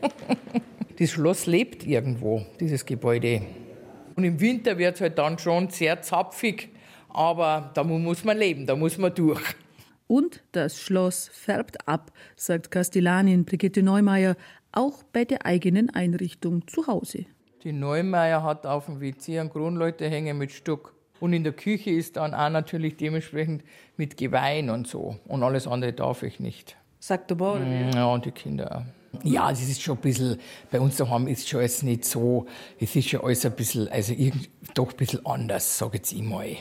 das 0.98 1.10
Schloss 1.10 1.46
lebt 1.46 1.86
irgendwo, 1.86 2.44
dieses 2.60 2.84
Gebäude. 2.84 3.42
Und 4.16 4.24
im 4.24 4.40
Winter 4.40 4.78
wird 4.78 4.94
es 4.94 5.00
halt 5.00 5.18
dann 5.18 5.38
schon 5.38 5.70
sehr 5.70 6.00
zapfig, 6.02 6.68
aber 7.08 7.70
da 7.74 7.82
muss 7.82 8.24
man 8.24 8.38
leben, 8.38 8.66
da 8.66 8.76
muss 8.76 8.98
man 8.98 9.14
durch. 9.14 9.42
Und 10.06 10.42
das 10.52 10.80
Schloss 10.80 11.28
färbt 11.32 11.88
ab, 11.88 12.12
sagt 12.36 12.70
Kastellanin 12.70 13.44
Brigitte 13.44 13.82
Neumeier, 13.82 14.36
auch 14.72 15.02
bei 15.04 15.24
der 15.24 15.46
eigenen 15.46 15.90
Einrichtung 15.90 16.66
zu 16.66 16.86
Hause. 16.86 17.26
Die 17.62 17.72
Neumeier 17.72 18.42
hat 18.42 18.66
auf 18.66 18.86
dem 18.86 19.00
WC 19.00 19.38
einen 19.38 19.50
Kronleuchter 19.50 20.08
hängen 20.08 20.36
mit 20.36 20.52
Stuck. 20.52 20.94
Und 21.20 21.32
in 21.32 21.44
der 21.44 21.54
Küche 21.54 21.90
ist 21.90 22.16
dann 22.16 22.34
auch 22.34 22.50
natürlich 22.50 22.96
dementsprechend 22.96 23.62
mit 23.96 24.16
Geweih 24.16 24.70
und 24.70 24.86
so. 24.86 25.16
Und 25.26 25.42
alles 25.42 25.66
andere 25.66 25.92
darf 25.92 26.22
ich 26.22 26.40
nicht. 26.40 26.76
Sagt 26.98 27.30
der 27.30 27.36
Bauer? 27.36 27.60
Ja, 27.60 28.06
und 28.06 28.24
die 28.26 28.32
Kinder 28.32 28.78
auch. 28.78 29.22
Ja, 29.22 29.50
es 29.50 29.62
ist 29.62 29.80
schon 29.80 29.96
ein 29.96 30.00
bisschen, 30.00 30.38
bei 30.70 30.80
uns 30.80 30.96
daheim 30.96 31.28
ist 31.28 31.48
schon 31.48 31.60
alles 31.60 31.82
nicht 31.82 32.04
so, 32.04 32.46
es 32.80 32.96
ist 32.96 33.08
schon 33.08 33.20
alles 33.20 33.46
ein 33.46 33.52
bisschen, 33.52 33.88
also 33.88 34.12
irgend, 34.12 34.50
doch 34.74 34.90
ein 34.90 34.96
bisschen 34.96 35.24
anders, 35.24 35.78
sage 35.78 35.98
jetzt 35.98 36.12
ich 36.12 36.22
mal. 36.22 36.56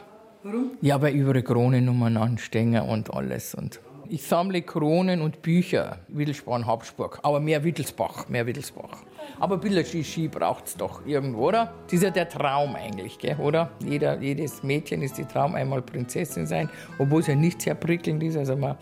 Warum? 0.46 0.72
Ja, 0.82 1.02
weil 1.02 1.16
überall 1.16 1.42
Kronennummern 1.42 2.18
anstehen 2.18 2.78
und 2.78 3.14
alles. 3.14 3.56
Und 3.56 3.80
ich 4.10 4.24
sammle 4.24 4.62
Kronen 4.62 5.22
und 5.22 5.42
Bücher, 5.42 6.00
Wittelsbahn, 6.10 6.68
Habsburg, 6.68 7.20
aber 7.24 7.40
mehr 7.40 7.64
Wittelsbach, 7.64 8.28
mehr 8.28 8.46
Wittelsbach. 8.46 9.04
Aber 9.40 9.62
Shishi 9.86 10.28
braucht 10.28 10.68
es 10.68 10.76
doch 10.76 11.06
irgendwo, 11.06 11.48
oder? 11.48 11.74
Das 11.86 11.94
ist 11.94 12.04
ja 12.04 12.10
der 12.10 12.28
Traum 12.28 12.76
eigentlich, 12.76 13.20
gell, 13.20 13.38
oder? 13.38 13.72
Jeder, 13.88 14.20
jedes 14.20 14.64
Mädchen 14.64 15.02
ist 15.02 15.18
die 15.18 15.24
Traum, 15.24 15.56
einmal 15.56 15.82
Prinzessin 15.82 16.46
sein, 16.46 16.70
obwohl 17.00 17.22
es 17.22 17.28
ja 17.28 17.36
nicht 17.36 17.62
sehr 17.62 17.76
prickelnd 17.76 18.22
ist. 18.22 18.36
Also 18.36 18.58
man 18.58 18.76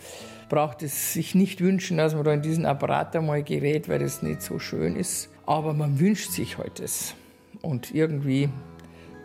braucht 0.50 0.82
es 0.82 1.14
sich 1.14 1.36
nicht 1.36 1.62
wünschen, 1.62 1.98
dass 1.98 2.16
man 2.16 2.24
da 2.24 2.34
in 2.34 2.42
diesen 2.42 2.66
Apparat 2.66 3.16
einmal 3.16 3.44
gerät, 3.44 3.88
weil 3.88 4.00
das 4.00 4.24
nicht 4.24 4.42
so 4.42 4.58
schön 4.58 4.96
ist. 4.96 5.30
Aber 5.46 5.74
man 5.74 6.00
wünscht 6.00 6.32
sich 6.32 6.58
heute 6.58 6.86
es. 6.86 7.14
Und 7.62 7.94
irgendwie 7.94 8.50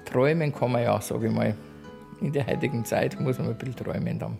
träumen 0.04 0.54
kann 0.54 0.72
man 0.72 0.82
ja, 0.82 1.00
sage 1.00 1.28
ich 1.28 1.32
mal. 1.32 1.56
In 2.20 2.32
der 2.32 2.46
heutigen 2.46 2.84
Zeit 2.84 3.20
muss 3.20 3.38
man 3.38 3.48
ein 3.48 3.58
bisschen 3.58 3.76
träumen, 3.76 4.18
dann, 4.18 4.38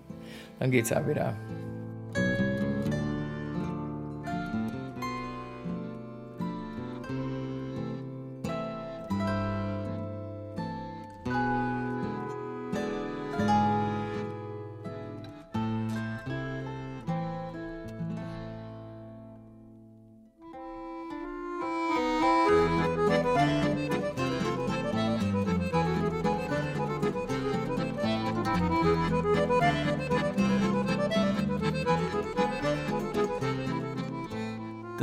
dann 0.59 0.71
geht 0.71 0.87
es 0.87 0.93
auch 0.93 1.07
wieder. 1.07 1.37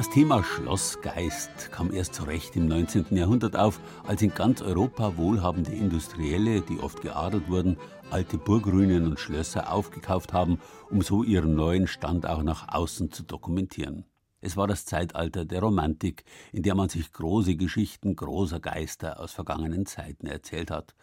Das 0.04 0.12
Thema 0.12 0.44
Schlossgeist 0.44 1.72
kam 1.72 1.94
erst 1.94 2.16
zu 2.16 2.26
Recht 2.26 2.58
im 2.58 2.68
19. 2.68 3.16
Jahrhundert 3.16 3.56
auf, 3.56 3.80
als 4.06 4.22
in 4.22 4.34
ganz 4.34 4.62
Europa 4.62 5.16
wohlhabende 5.16 5.72
Industrielle, 5.72 6.60
die 6.60 6.80
oft 6.80 7.02
geadelt 7.02 7.48
wurden, 7.48 7.78
alte 8.12 8.38
Burgruinen 8.38 9.08
und 9.08 9.18
Schlösser 9.18 9.72
aufgekauft 9.72 10.34
haben, 10.34 10.60
um 10.90 11.02
so 11.02 11.24
ihren 11.24 11.56
neuen 11.56 11.88
Stand 11.88 12.26
auch 12.26 12.44
nach 12.44 12.68
außen 12.68 13.14
zu 13.14 13.24
dokumentieren. 13.24 14.04
Es 14.42 14.58
war 14.58 14.68
das 14.68 14.86
Zeitalter 14.86 15.46
der 15.46 15.62
Romantik, 15.62 16.26
in 16.52 16.64
der 16.64 16.76
man 16.76 16.90
sich 16.90 17.14
große 17.14 17.56
Geschichten 17.56 18.18
großer 18.18 18.60
Geister 18.60 19.22
aus 19.22 19.32
vergangenen 19.32 19.86
Zeiten 19.86 20.28
erzählt 20.28 20.70
hat. 20.70 20.96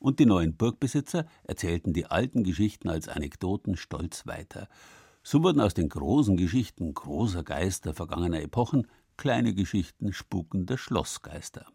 Und 0.00 0.18
die 0.18 0.26
neuen 0.26 0.56
Burgbesitzer 0.56 1.26
erzählten 1.44 1.92
die 1.92 2.06
alten 2.06 2.42
Geschichten 2.42 2.88
als 2.88 3.06
Anekdoten 3.06 3.76
stolz 3.76 4.26
weiter. 4.26 4.66
So 5.22 5.42
wurden 5.42 5.60
aus 5.60 5.74
den 5.74 5.88
großen 5.88 6.36
Geschichten 6.36 6.94
großer 6.94 7.42
Geister 7.42 7.94
vergangener 7.94 8.40
Epochen 8.42 8.86
kleine 9.16 9.54
Geschichten 9.54 10.12
spukender 10.12 10.78
Schlossgeister. 10.78 11.66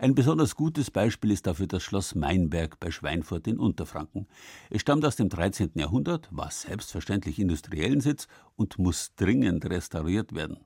Ein 0.00 0.14
besonders 0.14 0.54
gutes 0.54 0.92
Beispiel 0.92 1.32
ist 1.32 1.48
dafür 1.48 1.66
das 1.66 1.82
Schloss 1.82 2.14
Meinberg 2.14 2.78
bei 2.78 2.92
Schweinfurt 2.92 3.48
in 3.48 3.58
Unterfranken. 3.58 4.28
Es 4.70 4.82
stammt 4.82 5.04
aus 5.04 5.16
dem 5.16 5.28
13. 5.28 5.72
Jahrhundert, 5.74 6.28
war 6.30 6.52
selbstverständlich 6.52 7.40
industriellen 7.40 8.00
Sitz 8.00 8.28
und 8.54 8.78
muss 8.78 9.14
dringend 9.16 9.64
restauriert 9.66 10.34
werden. 10.34 10.58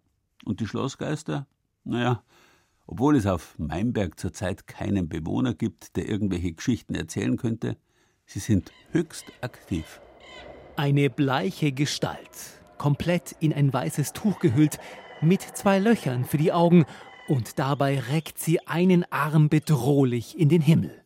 Und 0.44 0.60
die 0.60 0.66
Schlossgeister? 0.66 1.46
Naja, 1.84 2.22
obwohl 2.86 3.16
es 3.16 3.26
auf 3.26 3.58
Meinberg 3.58 4.20
zurzeit 4.20 4.66
keinen 4.66 5.08
Bewohner 5.08 5.54
gibt, 5.54 5.96
der 5.96 6.08
irgendwelche 6.08 6.52
Geschichten 6.52 6.94
erzählen 6.94 7.38
könnte, 7.38 7.78
sie 8.26 8.38
sind 8.38 8.70
höchst 8.90 9.24
aktiv. 9.40 10.00
Eine 10.82 11.10
bleiche 11.10 11.70
Gestalt, 11.70 12.58
komplett 12.76 13.36
in 13.38 13.52
ein 13.52 13.72
weißes 13.72 14.14
Tuch 14.14 14.40
gehüllt, 14.40 14.80
mit 15.20 15.40
zwei 15.40 15.78
Löchern 15.78 16.24
für 16.24 16.38
die 16.38 16.50
Augen, 16.50 16.86
und 17.28 17.60
dabei 17.60 18.00
reckt 18.00 18.40
sie 18.40 18.66
einen 18.66 19.04
Arm 19.12 19.48
bedrohlich 19.48 20.36
in 20.36 20.48
den 20.48 20.60
Himmel. 20.60 21.00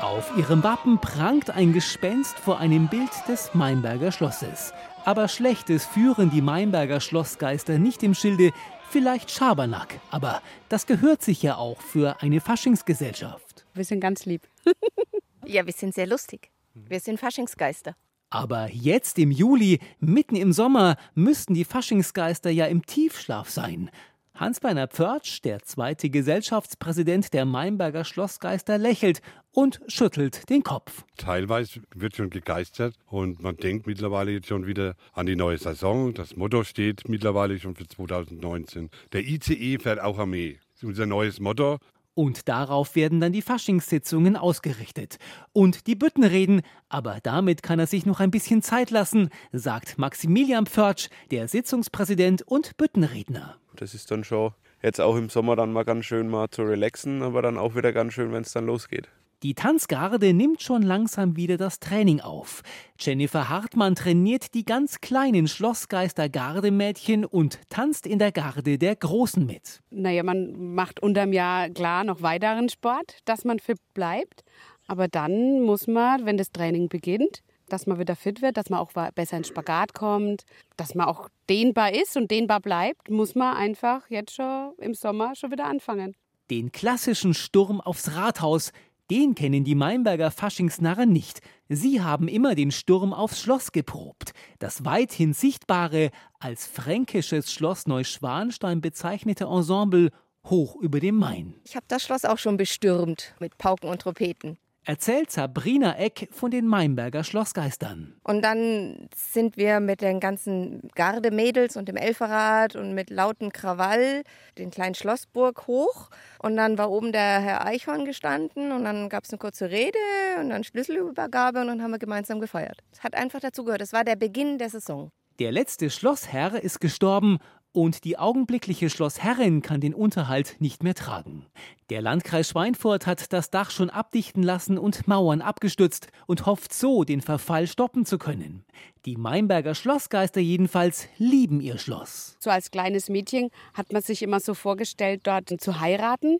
Auf 0.00 0.34
ihrem 0.38 0.62
Wappen 0.62 0.98
prangt 0.98 1.50
ein 1.50 1.74
Gespenst 1.74 2.38
vor 2.38 2.58
einem 2.58 2.88
Bild 2.88 3.10
des 3.28 3.52
Meinberger 3.52 4.10
Schlosses. 4.10 4.72
Aber 5.04 5.28
Schlechtes 5.28 5.84
führen 5.84 6.30
die 6.30 6.40
Meinberger 6.40 7.00
Schlossgeister 7.00 7.78
nicht 7.78 8.02
im 8.02 8.14
Schilde, 8.14 8.52
vielleicht 8.88 9.30
Schabernack. 9.30 10.00
Aber 10.10 10.40
das 10.70 10.86
gehört 10.86 11.20
sich 11.20 11.42
ja 11.42 11.58
auch 11.58 11.82
für 11.82 12.22
eine 12.22 12.40
Faschingsgesellschaft. 12.40 13.66
Wir 13.74 13.84
sind 13.84 14.00
ganz 14.00 14.24
lieb. 14.24 14.48
Ja, 15.46 15.64
wir 15.64 15.72
sind 15.72 15.94
sehr 15.94 16.06
lustig. 16.06 16.50
Wir 16.74 17.00
sind 17.00 17.20
Faschingsgeister. 17.20 17.94
Aber 18.30 18.68
jetzt 18.70 19.18
im 19.18 19.30
Juli, 19.30 19.78
mitten 20.00 20.34
im 20.34 20.52
Sommer, 20.52 20.96
müssten 21.14 21.54
die 21.54 21.64
Faschingsgeister 21.64 22.50
ja 22.50 22.66
im 22.66 22.84
Tiefschlaf 22.84 23.48
sein. 23.48 23.90
Hans-Beiner 24.34 24.88
Pförtsch, 24.88 25.40
der 25.42 25.62
zweite 25.62 26.10
Gesellschaftspräsident 26.10 27.32
der 27.32 27.46
Meinberger 27.46 28.04
Schlossgeister, 28.04 28.76
lächelt 28.76 29.22
und 29.52 29.80
schüttelt 29.86 30.50
den 30.50 30.62
Kopf. 30.62 31.04
Teilweise 31.16 31.80
wird 31.94 32.16
schon 32.16 32.28
gegeistert 32.28 32.96
und 33.06 33.40
man 33.40 33.56
denkt 33.56 33.86
mittlerweile 33.86 34.32
jetzt 34.32 34.48
schon 34.48 34.66
wieder 34.66 34.96
an 35.14 35.24
die 35.24 35.36
neue 35.36 35.56
Saison. 35.56 36.12
Das 36.12 36.36
Motto 36.36 36.64
steht 36.64 37.08
mittlerweile 37.08 37.58
schon 37.58 37.76
für 37.76 37.86
2019. 37.86 38.90
Der 39.12 39.22
ICE 39.22 39.78
fährt 39.78 40.00
auch 40.00 40.18
Armee. 40.18 40.58
Das 40.74 40.82
ist 40.82 40.88
unser 40.88 41.06
neues 41.06 41.40
Motto. 41.40 41.78
Und 42.16 42.48
darauf 42.48 42.96
werden 42.96 43.20
dann 43.20 43.34
die 43.34 43.42
Faschingssitzungen 43.42 44.36
ausgerichtet. 44.36 45.18
Und 45.52 45.86
die 45.86 45.94
Büttenreden, 45.94 46.62
aber 46.88 47.18
damit 47.22 47.62
kann 47.62 47.78
er 47.78 47.86
sich 47.86 48.06
noch 48.06 48.20
ein 48.20 48.30
bisschen 48.30 48.62
Zeit 48.62 48.90
lassen, 48.90 49.28
sagt 49.52 49.98
Maximilian 49.98 50.64
Pförtsch, 50.64 51.10
der 51.30 51.46
Sitzungspräsident 51.46 52.40
und 52.40 52.78
Büttenredner. 52.78 53.58
Das 53.74 53.92
ist 53.92 54.10
dann 54.10 54.24
schon 54.24 54.54
jetzt 54.82 54.98
auch 54.98 55.16
im 55.16 55.28
Sommer 55.28 55.56
dann 55.56 55.74
mal 55.74 55.84
ganz 55.84 56.06
schön 56.06 56.28
mal 56.28 56.48
zu 56.48 56.62
relaxen, 56.62 57.22
aber 57.22 57.42
dann 57.42 57.58
auch 57.58 57.74
wieder 57.74 57.92
ganz 57.92 58.14
schön, 58.14 58.32
wenn 58.32 58.42
es 58.42 58.52
dann 58.52 58.64
losgeht. 58.64 59.10
Die 59.42 59.54
Tanzgarde 59.54 60.32
nimmt 60.32 60.62
schon 60.62 60.80
langsam 60.80 61.36
wieder 61.36 61.58
das 61.58 61.78
Training 61.78 62.20
auf. 62.20 62.62
Jennifer 62.98 63.50
Hartmann 63.50 63.94
trainiert 63.94 64.54
die 64.54 64.64
ganz 64.64 65.02
kleinen 65.02 65.46
Schlossgeister-Gardemädchen 65.46 67.26
und 67.26 67.60
tanzt 67.68 68.06
in 68.06 68.18
der 68.18 68.32
Garde 68.32 68.78
der 68.78 68.96
Großen 68.96 69.44
mit. 69.44 69.80
Naja, 69.90 70.22
man 70.22 70.74
macht 70.74 71.00
unterm 71.00 71.34
Jahr 71.34 71.68
klar 71.68 72.04
noch 72.04 72.22
weiteren 72.22 72.70
Sport, 72.70 73.18
dass 73.26 73.44
man 73.44 73.58
fit 73.58 73.78
bleibt. 73.92 74.42
Aber 74.86 75.06
dann 75.06 75.60
muss 75.60 75.86
man, 75.86 76.24
wenn 76.24 76.38
das 76.38 76.50
Training 76.50 76.88
beginnt, 76.88 77.42
dass 77.68 77.86
man 77.86 77.98
wieder 77.98 78.16
fit 78.16 78.40
wird, 78.40 78.56
dass 78.56 78.70
man 78.70 78.80
auch 78.80 78.92
besser 79.14 79.36
in 79.36 79.44
Spagat 79.44 79.92
kommt, 79.92 80.44
dass 80.76 80.94
man 80.94 81.08
auch 81.08 81.28
dehnbar 81.50 81.92
ist 81.92 82.16
und 82.16 82.30
dehnbar 82.30 82.60
bleibt, 82.60 83.10
muss 83.10 83.34
man 83.34 83.56
einfach 83.56 84.08
jetzt 84.08 84.34
schon 84.34 84.72
im 84.78 84.94
Sommer 84.94 85.34
schon 85.34 85.50
wieder 85.50 85.66
anfangen. 85.66 86.14
Den 86.48 86.70
klassischen 86.70 87.34
Sturm 87.34 87.80
aufs 87.80 88.14
Rathaus, 88.14 88.70
den 89.10 89.34
kennen 89.34 89.64
die 89.64 89.74
Meinberger 89.74 90.30
Faschingsnarren 90.30 91.12
nicht. 91.12 91.40
Sie 91.68 92.02
haben 92.02 92.28
immer 92.28 92.54
den 92.54 92.70
Sturm 92.70 93.12
aufs 93.12 93.40
Schloss 93.40 93.72
geprobt. 93.72 94.32
Das 94.58 94.84
weithin 94.84 95.32
sichtbare, 95.32 96.10
als 96.38 96.66
fränkisches 96.66 97.52
Schloss 97.52 97.86
Neuschwanstein 97.86 98.80
bezeichnete 98.80 99.44
Ensemble 99.44 100.10
hoch 100.44 100.76
über 100.76 101.00
dem 101.00 101.16
Main. 101.16 101.54
Ich 101.64 101.76
habe 101.76 101.86
das 101.88 102.02
Schloss 102.02 102.24
auch 102.24 102.38
schon 102.38 102.56
bestürmt 102.56 103.34
mit 103.40 103.58
Pauken 103.58 103.88
und 103.88 104.02
Trompeten 104.02 104.58
erzählt 104.86 105.30
Sabrina 105.30 105.98
Eck 105.98 106.28
von 106.30 106.50
den 106.50 106.66
Mainberger 106.66 107.24
Schlossgeistern. 107.24 108.14
Und 108.22 108.42
dann 108.42 109.08
sind 109.14 109.56
wir 109.56 109.80
mit 109.80 110.00
den 110.00 110.20
ganzen 110.20 110.88
Gardemädels 110.94 111.76
und 111.76 111.88
dem 111.88 111.96
Elferrad 111.96 112.76
und 112.76 112.94
mit 112.94 113.10
lautem 113.10 113.52
Krawall 113.52 114.22
den 114.56 114.70
kleinen 114.70 114.94
Schlossburg 114.94 115.66
hoch. 115.66 116.08
Und 116.38 116.56
dann 116.56 116.78
war 116.78 116.90
oben 116.90 117.12
der 117.12 117.40
Herr 117.40 117.66
Eichhorn 117.66 118.04
gestanden 118.04 118.72
und 118.72 118.84
dann 118.84 119.08
gab 119.08 119.24
es 119.24 119.30
eine 119.30 119.38
kurze 119.38 119.70
Rede 119.70 119.98
und 120.40 120.50
dann 120.50 120.64
Schlüsselübergabe 120.64 121.60
und 121.60 121.66
dann 121.66 121.82
haben 121.82 121.90
wir 121.90 121.98
gemeinsam 121.98 122.40
gefeiert. 122.40 122.78
Es 122.92 123.02
hat 123.02 123.14
einfach 123.14 123.40
dazu 123.40 123.64
gehört. 123.64 123.80
Das 123.80 123.92
war 123.92 124.04
der 124.04 124.16
Beginn 124.16 124.58
der 124.58 124.70
Saison. 124.70 125.10
Der 125.38 125.52
letzte 125.52 125.90
Schlossherr 125.90 126.62
ist 126.62 126.80
gestorben 126.80 127.40
und 127.76 128.04
die 128.04 128.18
augenblickliche 128.18 128.88
Schlossherrin 128.88 129.60
kann 129.60 129.82
den 129.82 129.92
Unterhalt 129.92 130.56
nicht 130.60 130.82
mehr 130.82 130.94
tragen. 130.94 131.44
Der 131.90 132.00
Landkreis 132.00 132.48
Schweinfurt 132.48 133.06
hat 133.06 133.34
das 133.34 133.50
Dach 133.50 133.70
schon 133.70 133.90
abdichten 133.90 134.42
lassen 134.42 134.78
und 134.78 135.06
Mauern 135.06 135.42
abgestützt 135.42 136.08
und 136.26 136.46
hofft 136.46 136.72
so, 136.72 137.04
den 137.04 137.20
Verfall 137.20 137.66
stoppen 137.66 138.06
zu 138.06 138.16
können. 138.16 138.64
Die 139.04 139.16
Mainberger 139.16 139.74
Schlossgeister 139.74 140.40
jedenfalls 140.40 141.06
lieben 141.18 141.60
ihr 141.60 141.76
Schloss. 141.76 142.38
So 142.40 142.48
als 142.48 142.70
kleines 142.70 143.10
Mädchen 143.10 143.50
hat 143.74 143.92
man 143.92 144.00
sich 144.00 144.22
immer 144.22 144.40
so 144.40 144.54
vorgestellt, 144.54 145.20
dort 145.24 145.52
zu 145.60 145.78
heiraten. 145.78 146.38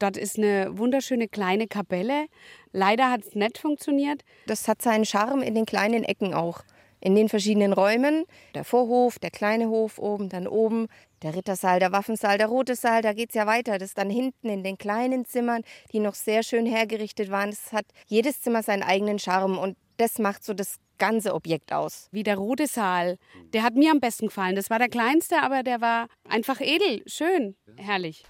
Dort 0.00 0.18
ist 0.18 0.36
eine 0.36 0.76
wunderschöne 0.76 1.28
kleine 1.28 1.66
Kapelle. 1.66 2.26
Leider 2.72 3.10
hat 3.10 3.22
es 3.22 3.34
nicht 3.34 3.56
funktioniert. 3.56 4.22
Das 4.46 4.68
hat 4.68 4.82
seinen 4.82 5.06
Charme 5.06 5.40
in 5.40 5.54
den 5.54 5.64
kleinen 5.64 6.04
Ecken 6.04 6.34
auch 6.34 6.62
in 7.04 7.14
den 7.14 7.28
verschiedenen 7.28 7.72
Räumen. 7.72 8.24
Der 8.54 8.64
Vorhof, 8.64 9.18
der 9.18 9.30
kleine 9.30 9.68
Hof 9.68 9.98
oben, 9.98 10.30
dann 10.30 10.48
oben 10.48 10.88
der 11.22 11.36
Rittersaal, 11.36 11.78
der 11.78 11.92
Waffensaal, 11.92 12.38
der 12.38 12.48
Rote 12.48 12.74
Saal, 12.74 13.02
da 13.02 13.12
geht 13.12 13.28
es 13.28 13.34
ja 13.34 13.46
weiter. 13.46 13.78
Das 13.78 13.94
dann 13.94 14.10
hinten 14.10 14.48
in 14.48 14.64
den 14.64 14.78
kleinen 14.78 15.24
Zimmern, 15.26 15.62
die 15.92 16.00
noch 16.00 16.14
sehr 16.14 16.42
schön 16.42 16.66
hergerichtet 16.66 17.30
waren. 17.30 17.50
Das 17.50 17.72
hat 17.72 17.84
jedes 18.06 18.40
Zimmer 18.40 18.62
seinen 18.62 18.82
eigenen 18.82 19.18
Charme 19.18 19.58
und 19.58 19.76
das 19.98 20.18
macht 20.18 20.44
so 20.44 20.54
das 20.54 20.76
ganze 20.98 21.34
Objekt 21.34 21.72
aus. 21.72 22.08
Wie 22.10 22.22
der 22.22 22.36
Rote 22.36 22.66
Saal, 22.66 23.18
der 23.52 23.62
hat 23.62 23.74
mir 23.74 23.90
am 23.90 24.00
besten 24.00 24.28
gefallen. 24.28 24.56
Das 24.56 24.70
war 24.70 24.78
der 24.78 24.88
kleinste, 24.88 25.42
aber 25.42 25.62
der 25.62 25.80
war 25.82 26.08
einfach 26.28 26.60
edel, 26.60 27.02
schön, 27.06 27.54
herrlich. 27.76 28.24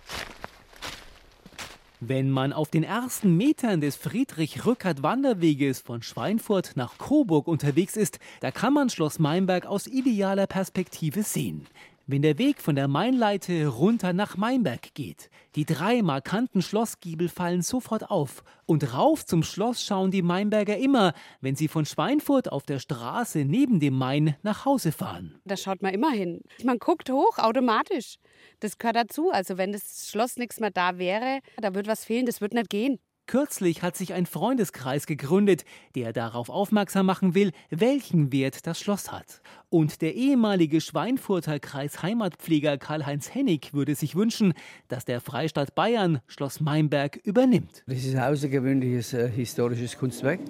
Wenn 2.06 2.30
man 2.30 2.52
auf 2.52 2.68
den 2.68 2.84
ersten 2.84 3.34
Metern 3.38 3.80
des 3.80 3.96
Friedrich-Rückert-Wanderweges 3.96 5.80
von 5.80 6.02
Schweinfurt 6.02 6.72
nach 6.74 6.98
Coburg 6.98 7.48
unterwegs 7.48 7.96
ist, 7.96 8.18
da 8.40 8.50
kann 8.50 8.74
man 8.74 8.90
Schloss 8.90 9.18
Meinberg 9.18 9.64
aus 9.64 9.86
idealer 9.86 10.46
Perspektive 10.46 11.22
sehen 11.22 11.66
wenn 12.06 12.22
der 12.22 12.38
Weg 12.38 12.60
von 12.60 12.76
der 12.76 12.88
Mainleite 12.88 13.66
runter 13.68 14.12
nach 14.12 14.36
Mainberg 14.36 14.94
geht. 14.94 15.30
Die 15.54 15.64
drei 15.64 16.02
markanten 16.02 16.62
Schlossgiebel 16.62 17.28
fallen 17.28 17.62
sofort 17.62 18.10
auf. 18.10 18.44
Und 18.66 18.94
rauf 18.94 19.24
zum 19.24 19.42
Schloss 19.42 19.84
schauen 19.84 20.10
die 20.10 20.22
Mainberger 20.22 20.76
immer, 20.76 21.14
wenn 21.40 21.56
sie 21.56 21.68
von 21.68 21.86
Schweinfurt 21.86 22.50
auf 22.50 22.64
der 22.66 22.78
Straße 22.78 23.44
neben 23.44 23.80
dem 23.80 23.94
Main 23.94 24.36
nach 24.42 24.64
Hause 24.64 24.92
fahren. 24.92 25.40
Da 25.44 25.56
schaut 25.56 25.82
man 25.82 25.94
immer 25.94 26.10
hin. 26.10 26.42
Man 26.62 26.78
guckt 26.78 27.10
hoch, 27.10 27.38
automatisch. 27.38 28.16
Das 28.60 28.78
gehört 28.78 28.96
dazu. 28.96 29.30
Also 29.30 29.56
wenn 29.56 29.72
das 29.72 30.08
Schloss 30.10 30.36
nichts 30.36 30.60
mehr 30.60 30.70
da 30.70 30.98
wäre, 30.98 31.40
da 31.58 31.74
wird 31.74 31.86
was 31.86 32.04
fehlen, 32.04 32.26
das 32.26 32.40
wird 32.40 32.54
nicht 32.54 32.70
gehen. 32.70 32.98
Kürzlich 33.26 33.82
hat 33.82 33.96
sich 33.96 34.12
ein 34.12 34.26
Freundeskreis 34.26 35.06
gegründet, 35.06 35.64
der 35.94 36.12
darauf 36.12 36.50
aufmerksam 36.50 37.06
machen 37.06 37.34
will, 37.34 37.52
welchen 37.70 38.32
Wert 38.32 38.66
das 38.66 38.78
Schloss 38.78 39.10
hat. 39.10 39.40
Und 39.70 40.02
der 40.02 40.14
ehemalige 40.14 40.80
Schweinfurter 40.82 41.58
Kreisheimatpfleger 41.58 42.76
Karl-Heinz 42.76 43.34
Hennig 43.34 43.72
würde 43.72 43.94
sich 43.94 44.14
wünschen, 44.14 44.52
dass 44.88 45.06
der 45.06 45.22
Freistaat 45.22 45.74
Bayern 45.74 46.20
Schloss 46.26 46.60
Meinberg 46.60 47.16
übernimmt. 47.24 47.82
Das 47.86 48.04
ist 48.04 48.14
ein 48.14 48.22
außergewöhnliches 48.22 49.14
äh, 49.14 49.30
historisches 49.30 49.96
Kunstwerk. 49.96 50.40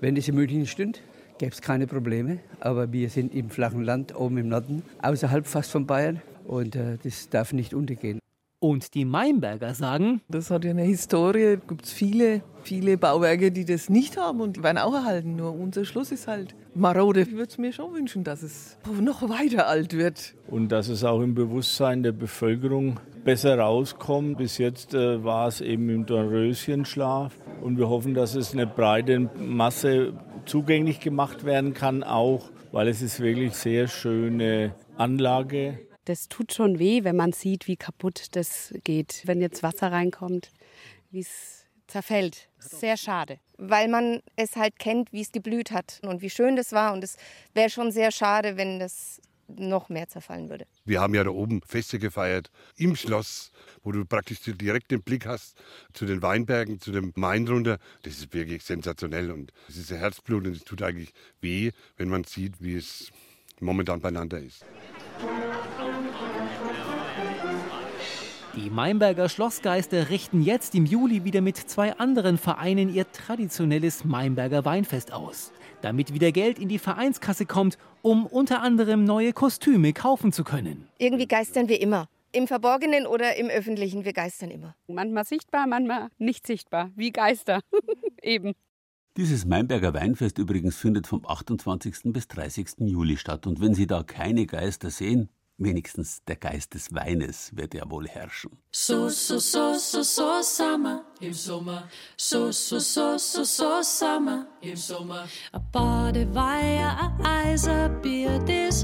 Wenn 0.00 0.16
es 0.16 0.26
in 0.26 0.34
München 0.34 0.66
stünde, 0.66 0.98
gäbe 1.38 1.52
es 1.52 1.62
keine 1.62 1.86
Probleme. 1.86 2.40
Aber 2.58 2.92
wir 2.92 3.10
sind 3.10 3.32
im 3.32 3.48
flachen 3.48 3.84
Land 3.84 4.14
oben 4.16 4.38
im 4.38 4.48
Norden, 4.48 4.82
außerhalb 5.02 5.46
fast 5.46 5.70
von 5.70 5.86
Bayern. 5.86 6.20
Und 6.44 6.74
äh, 6.74 6.98
das 7.02 7.28
darf 7.30 7.52
nicht 7.52 7.74
untergehen. 7.74 8.18
Und 8.64 8.94
die 8.94 9.04
Meinberger 9.04 9.74
sagen, 9.74 10.22
das 10.26 10.50
hat 10.50 10.64
ja 10.64 10.70
eine 10.70 10.84
Historie, 10.84 11.58
gibt 11.68 11.84
es 11.84 11.92
viele, 11.92 12.40
viele 12.62 12.96
Bauwerke, 12.96 13.52
die 13.52 13.66
das 13.66 13.90
nicht 13.90 14.16
haben 14.16 14.40
und 14.40 14.56
die 14.56 14.62
werden 14.62 14.78
auch 14.78 14.94
erhalten. 14.94 15.36
Nur 15.36 15.52
unser 15.52 15.84
Schluss 15.84 16.10
ist 16.12 16.26
halt 16.26 16.54
marode. 16.74 17.20
Ich 17.20 17.32
würde 17.32 17.50
es 17.50 17.58
mir 17.58 17.74
schon 17.74 17.92
wünschen, 17.92 18.24
dass 18.24 18.42
es 18.42 18.78
noch 19.02 19.20
weiter 19.28 19.68
alt 19.68 19.92
wird. 19.92 20.34
Und 20.46 20.72
dass 20.72 20.88
es 20.88 21.04
auch 21.04 21.20
im 21.20 21.34
Bewusstsein 21.34 22.02
der 22.02 22.12
Bevölkerung 22.12 23.00
besser 23.22 23.58
rauskommt. 23.58 24.38
Bis 24.38 24.56
jetzt 24.56 24.94
äh, 24.94 25.22
war 25.22 25.48
es 25.48 25.60
eben 25.60 25.90
im 25.90 26.06
Dornröschenschlaf 26.06 27.34
und 27.60 27.76
wir 27.76 27.90
hoffen, 27.90 28.14
dass 28.14 28.34
es 28.34 28.54
eine 28.54 28.66
breite 28.66 29.28
Masse 29.38 30.14
zugänglich 30.46 31.00
gemacht 31.00 31.44
werden 31.44 31.74
kann, 31.74 32.02
auch 32.02 32.48
weil 32.72 32.88
es 32.88 33.02
ist 33.02 33.20
wirklich 33.20 33.52
sehr 33.56 33.88
schöne 33.88 34.74
Anlage 34.96 35.80
das 36.04 36.28
tut 36.28 36.52
schon 36.52 36.78
weh, 36.78 37.04
wenn 37.04 37.16
man 37.16 37.32
sieht, 37.32 37.66
wie 37.66 37.76
kaputt 37.76 38.28
das 38.32 38.74
geht, 38.84 39.22
wenn 39.24 39.40
jetzt 39.40 39.62
Wasser 39.62 39.92
reinkommt, 39.92 40.50
wie 41.10 41.20
es 41.20 41.64
zerfällt. 41.86 42.48
Sehr 42.58 42.96
schade. 42.96 43.38
Weil 43.56 43.88
man 43.88 44.20
es 44.36 44.56
halt 44.56 44.78
kennt, 44.78 45.12
wie 45.12 45.20
es 45.20 45.32
geblüht 45.32 45.70
hat 45.70 46.00
und 46.02 46.22
wie 46.22 46.30
schön 46.30 46.56
das 46.56 46.72
war. 46.72 46.92
Und 46.92 47.04
es 47.04 47.16
wäre 47.52 47.70
schon 47.70 47.92
sehr 47.92 48.10
schade, 48.10 48.56
wenn 48.56 48.78
das 48.78 49.20
noch 49.46 49.88
mehr 49.88 50.08
zerfallen 50.08 50.48
würde. 50.48 50.66
Wir 50.84 51.00
haben 51.00 51.14
ja 51.14 51.22
da 51.22 51.30
oben 51.30 51.60
Feste 51.62 51.98
gefeiert 51.98 52.50
im 52.76 52.96
Schloss, 52.96 53.52
wo 53.82 53.92
du 53.92 54.04
praktisch 54.04 54.38
direkt 54.42 54.90
den 54.90 55.02
Blick 55.02 55.26
hast 55.26 55.56
zu 55.92 56.06
den 56.06 56.22
Weinbergen, 56.22 56.80
zu 56.80 56.92
dem 56.92 57.12
Main 57.14 57.46
runter. 57.46 57.78
Das 58.02 58.14
ist 58.14 58.32
wirklich 58.32 58.62
sensationell 58.62 59.30
und 59.30 59.52
es 59.68 59.76
ist 59.76 59.92
ein 59.92 59.98
Herzblut 59.98 60.46
und 60.46 60.56
es 60.56 60.64
tut 60.64 60.82
eigentlich 60.82 61.12
weh, 61.40 61.72
wenn 61.96 62.08
man 62.08 62.24
sieht, 62.24 62.60
wie 62.60 62.76
es 62.76 63.10
momentan 63.60 64.00
beieinander 64.00 64.38
ist. 64.38 64.64
Die 68.56 68.70
Mainberger 68.70 69.28
Schlossgeister 69.28 70.10
richten 70.10 70.40
jetzt 70.40 70.76
im 70.76 70.86
Juli 70.86 71.24
wieder 71.24 71.40
mit 71.40 71.56
zwei 71.56 71.96
anderen 71.98 72.38
Vereinen 72.38 72.94
ihr 72.94 73.10
traditionelles 73.10 74.04
Mainberger 74.04 74.64
Weinfest 74.64 75.12
aus. 75.12 75.50
Damit 75.82 76.14
wieder 76.14 76.30
Geld 76.30 76.60
in 76.60 76.68
die 76.68 76.78
Vereinskasse 76.78 77.46
kommt, 77.46 77.78
um 78.02 78.26
unter 78.26 78.62
anderem 78.62 79.02
neue 79.02 79.32
Kostüme 79.32 79.92
kaufen 79.92 80.32
zu 80.32 80.44
können. 80.44 80.86
Irgendwie 80.98 81.26
geistern 81.26 81.68
wir 81.68 81.80
immer. 81.80 82.08
Im 82.30 82.46
Verborgenen 82.46 83.08
oder 83.08 83.36
im 83.36 83.48
Öffentlichen, 83.48 84.04
wir 84.04 84.12
geistern 84.12 84.52
immer. 84.52 84.76
Manchmal 84.86 85.24
sichtbar, 85.24 85.66
manchmal 85.66 86.10
nicht 86.18 86.46
sichtbar. 86.46 86.92
Wie 86.94 87.10
Geister. 87.10 87.60
Eben. 88.22 88.52
Dieses 89.16 89.44
Mainberger 89.46 89.94
Weinfest 89.94 90.38
übrigens 90.38 90.76
findet 90.76 91.08
vom 91.08 91.26
28. 91.26 92.12
bis 92.12 92.28
30. 92.28 92.74
Juli 92.78 93.16
statt. 93.16 93.48
Und 93.48 93.60
wenn 93.60 93.74
Sie 93.74 93.88
da 93.88 94.04
keine 94.04 94.46
Geister 94.46 94.90
sehen, 94.90 95.28
Wenigstens 95.56 96.24
der 96.24 96.34
Geist 96.34 96.74
des 96.74 96.92
Weines 96.92 97.52
wird 97.54 97.74
ja 97.74 97.88
wohl 97.88 98.08
herrschen. 98.08 98.50
So, 98.72 99.08
so, 99.08 99.38
so, 99.38 99.74
so, 99.74 100.02
so, 100.02 100.42
Sommer 100.42 101.04
im 101.20 101.32
Sommer. 101.32 101.88
So, 102.16 102.50
so, 102.50 102.80
so, 102.80 103.16
so, 103.16 103.44
so, 103.44 103.80
Sommer 103.82 104.48
im 104.60 104.74
Sommer. 104.74 105.28
Badeweier, 105.70 107.16
Eiser, 107.22 107.88
Bier, 107.88 108.40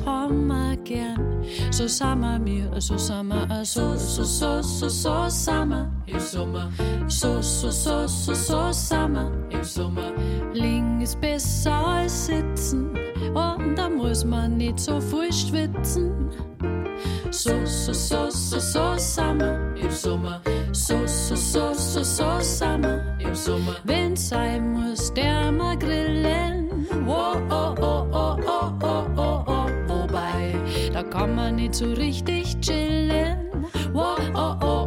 haben 0.06 0.46
wir 0.46 0.76
gern. 0.76 1.44
So 1.72 1.88
Sommer 1.88 2.38
mir, 2.38 2.80
so 2.80 2.96
Sommer, 2.96 3.64
so, 3.64 3.96
so, 3.96 4.22
so, 4.22 4.62
so, 4.62 4.88
so, 4.88 5.28
Sommer 5.28 5.90
im 6.06 6.20
Sommer. 6.20 6.70
So, 7.08 7.42
so, 7.42 7.68
so, 7.68 8.06
so, 8.06 8.32
so, 8.32 8.72
Sommer 8.72 9.32
im 9.50 9.64
Sommer. 9.64 10.12
Liegen 10.52 11.00
ist 11.00 11.20
besser 11.20 11.84
als 11.84 12.26
sitzen 12.26 12.96
und 13.34 13.74
da 13.74 13.88
muss 13.88 14.24
man 14.24 14.56
nicht 14.56 14.78
so 14.78 15.00
viel 15.00 15.32
schwitzen. 15.32 16.49
So, 17.32 17.64
so, 17.64 17.92
so, 17.92 18.28
so, 18.30 18.58
so, 18.58 18.96
Sommer 18.98 19.74
im 19.76 19.90
Sommer. 19.90 20.40
So, 20.72 21.06
so, 21.06 21.36
so, 21.36 21.72
so, 21.74 22.02
so, 22.02 22.40
Sommer 22.40 23.16
im 23.20 23.34
Sommer. 23.34 23.76
Wenn 23.84 24.16
sein 24.16 24.72
muss, 24.72 25.14
der 25.14 25.52
mal 25.52 25.78
grillen. 25.78 26.86
Oh, 27.06 27.36
oh, 27.50 27.74
oh, 27.80 28.06
oh, 28.12 28.36
oh, 28.44 28.72
oh, 28.82 29.06
oh, 29.16 29.44
oh, 29.46 29.66
wobei, 29.86 30.54
da 30.92 31.02
kann 31.04 31.34
man 31.36 31.54
nicht 31.56 31.74
so 31.76 31.92
richtig 31.92 32.60
chillen. 32.60 33.48
Oh, 33.94 34.16
oh, 34.34 34.34
oh, 34.34 34.56
oh, 34.60 34.66
oh, 34.66 34.79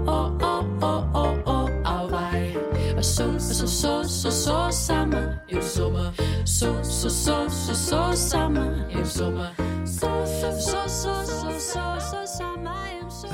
sou, 3.84 4.04
sou, 4.06 4.32
sou 4.32 4.72
sama. 4.72 5.42
Eu 5.50 5.62
sou 5.62 5.90
uma. 5.90 6.14
Sou, 6.46 6.84
sou, 6.84 7.10
sou, 7.10 7.50
sou, 7.50 7.76
sou 7.76 8.14
sama. 8.16 8.66
Eu 8.90 9.06
sou 9.06 9.30
uma. 9.30 9.52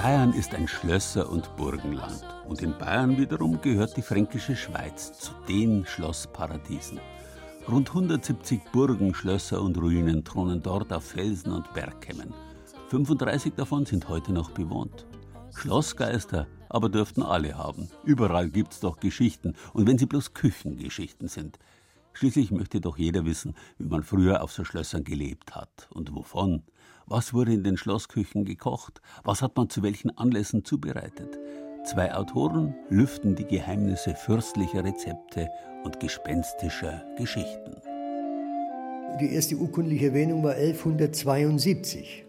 Bayern 0.02 0.34
ist 0.34 0.56
ein 0.56 0.68
Schlösser- 0.68 1.30
und 1.30 1.56
Burgenland 1.58 2.26
und 2.48 2.62
in 2.62 2.76
Bayern 2.78 3.18
wiederum 3.18 3.62
gehört 3.62 3.96
die 3.98 4.02
fränkische 4.02 4.56
Schweiz 4.56 5.12
zu 5.12 5.32
den 5.48 5.86
Schlossparadiesen. 5.86 7.00
Rund 7.68 7.90
170 7.90 8.72
Burgen, 8.72 9.14
Schlösser 9.14 9.62
und 9.62 9.78
Ruinen 9.78 10.24
thronen 10.24 10.64
dort 10.64 10.92
auf 10.94 11.04
Felsen 11.04 11.52
und 11.52 11.72
Bergkämmen. 11.74 12.34
35 12.88 13.54
davon 13.56 13.86
sind 13.86 14.08
heute 14.08 14.32
noch 14.32 14.52
bewohnt. 14.52 15.06
Schlossgeister 15.54 16.48
aber 16.70 16.90
dürften 16.90 17.24
alle 17.24 17.58
haben. 17.58 17.90
Überall 18.04 18.50
gibt's 18.50 18.80
doch 18.80 19.00
Geschichten. 19.00 19.56
Und 19.74 19.88
wenn 19.88 19.98
sie 19.98 20.06
bloß 20.06 20.34
Küchengeschichten 20.34 21.28
sind. 21.28 21.60
Schließlich 22.14 22.52
möchte 22.52 22.82
doch 22.82 22.98
jeder 22.98 23.26
wissen, 23.26 23.56
wie 23.78 23.88
man 23.88 24.04
früher 24.04 24.44
auf 24.44 24.52
so 24.52 24.64
Schlössern 24.64 25.04
gelebt 25.04 25.56
hat 25.56 25.88
und 25.92 26.16
wovon. 26.16 26.64
Was 27.06 27.34
wurde 27.34 27.54
in 27.54 27.64
den 27.64 27.78
Schlossküchen 27.78 28.46
gekocht? 28.46 29.02
Was 29.24 29.42
hat 29.42 29.58
man 29.58 29.70
zu 29.70 29.84
welchen 29.84 30.16
Anlässen 30.18 30.64
zubereitet? 30.64 31.40
Zwei 31.86 32.14
Autoren 32.14 32.76
lüften 32.90 33.36
die 33.36 33.46
Geheimnisse 33.46 34.14
fürstlicher 34.14 34.84
Rezepte 34.84 35.48
und 35.84 36.00
gespenstischer 36.00 37.04
Geschichten. 37.18 37.78
Die 39.20 39.34
erste 39.34 39.56
urkundliche 39.56 40.08
Erwähnung 40.08 40.44
war 40.44 40.54
1172. 40.54 42.26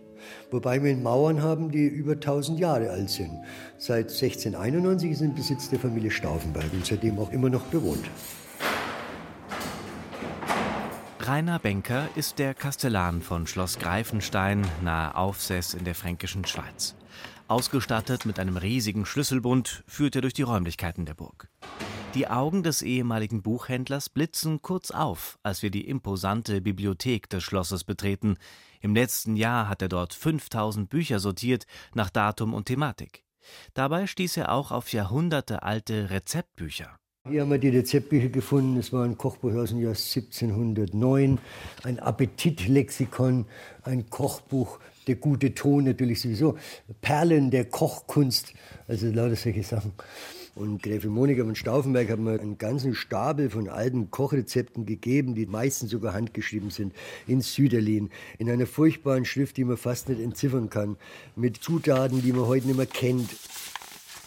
Wobei 0.51 0.83
wir 0.83 0.97
Mauern 0.97 1.43
haben, 1.43 1.71
die 1.71 1.87
über 1.87 2.12
1000 2.12 2.59
Jahre 2.59 2.91
alt 2.91 3.11
sind. 3.11 3.31
Seit 3.79 4.11
1691 4.11 5.12
ist 5.12 5.21
im 5.21 5.35
Besitz 5.35 5.68
der 5.71 5.79
Familie 5.79 6.11
Stauffenberg 6.11 6.73
und 6.73 6.87
seitdem 6.87 7.18
auch 7.18 7.31
immer 7.31 7.51
noch 7.51 7.62
bewohnt. 7.64 8.05
Rainer 11.21 11.59
Benker 11.59 12.09
ist 12.16 12.39
der 12.39 12.55
Kastellan 12.55 13.23
von 13.23 13.47
Schloss 13.47 13.79
Greifenstein 13.79 14.66
nahe 14.83 15.14
Aufsess 15.14 15.75
in 15.75 15.85
der 15.85 15.95
fränkischen 15.95 16.45
Schweiz. 16.45 16.97
Ausgestattet 17.47 18.27
mit 18.27 18.39
einem 18.39 18.57
riesigen 18.57 19.05
Schlüsselbund 19.05 19.85
führt 19.87 20.16
er 20.16 20.23
durch 20.23 20.35
die 20.35 20.43
Räumlichkeiten 20.43 21.05
der 21.05 21.14
Burg. 21.14 21.49
Die 22.14 22.26
Augen 22.26 22.64
des 22.64 22.82
ehemaligen 22.82 23.40
Buchhändlers 23.40 24.08
blitzen 24.08 24.62
kurz 24.62 24.90
auf, 24.90 25.38
als 25.44 25.62
wir 25.62 25.70
die 25.70 25.86
imposante 25.86 26.61
Bibliothek 26.61 27.30
des 27.30 27.44
Schlosses 27.44 27.84
betreten. 27.84 28.36
Im 28.80 28.96
letzten 28.96 29.36
Jahr 29.36 29.68
hat 29.68 29.80
er 29.80 29.88
dort 29.88 30.12
5000 30.12 30.90
Bücher 30.90 31.20
sortiert 31.20 31.66
nach 31.94 32.11
Datum 32.11 32.52
und 32.52 32.64
Thematik. 32.64 33.22
Dabei 33.74 34.08
stieß 34.08 34.38
er 34.38 34.50
auch 34.50 34.72
auf 34.72 34.92
jahrhundertealte 34.92 36.11
Rezeptbücher. 36.11 36.98
Hier 37.28 37.42
haben 37.42 37.50
wir 37.50 37.58
die 37.58 37.68
Rezeptbücher 37.68 38.28
gefunden. 38.28 38.76
Es 38.78 38.92
war 38.92 39.04
ein 39.04 39.16
Kochbuch 39.16 39.54
aus 39.54 39.68
dem 39.68 39.78
Jahr 39.80 39.90
1709, 39.90 41.38
ein 41.84 41.98
Appetitlexikon, 42.00 43.46
ein 43.84 44.11
Kochbuch, 44.11 44.80
der 45.06 45.14
gute 45.14 45.54
Ton 45.54 45.84
natürlich 45.84 46.22
sowieso, 46.22 46.58
Perlen 47.02 47.52
der 47.52 47.66
Kochkunst, 47.66 48.52
also 48.88 49.06
lauter 49.12 49.36
solche 49.36 49.62
Sachen. 49.62 49.92
Und 50.61 50.82
Gräfin 50.82 51.12
Monika 51.12 51.42
von 51.42 51.54
Stauffenberg 51.54 52.11
hat 52.11 52.18
mir 52.18 52.38
einen 52.38 52.58
ganzen 52.58 52.94
Stapel 52.94 53.48
von 53.48 53.70
alten 53.70 54.11
Kochrezepten 54.11 54.84
gegeben, 54.84 55.34
die 55.34 55.46
meistens 55.46 55.90
sogar 55.90 56.12
handgeschrieben 56.12 56.68
sind, 56.68 56.92
in 57.26 57.40
Süderlin, 57.40 58.11
in 58.36 58.50
einer 58.50 58.66
furchtbaren 58.66 59.24
Schrift, 59.24 59.56
die 59.56 59.64
man 59.64 59.78
fast 59.78 60.11
nicht 60.11 60.20
entziffern 60.20 60.68
kann, 60.68 60.98
mit 61.34 61.56
Zutaten, 61.56 62.20
die 62.20 62.34
man 62.34 62.46
heute 62.46 62.66
nicht 62.66 62.76
mehr 62.76 62.84
kennt. 62.84 63.30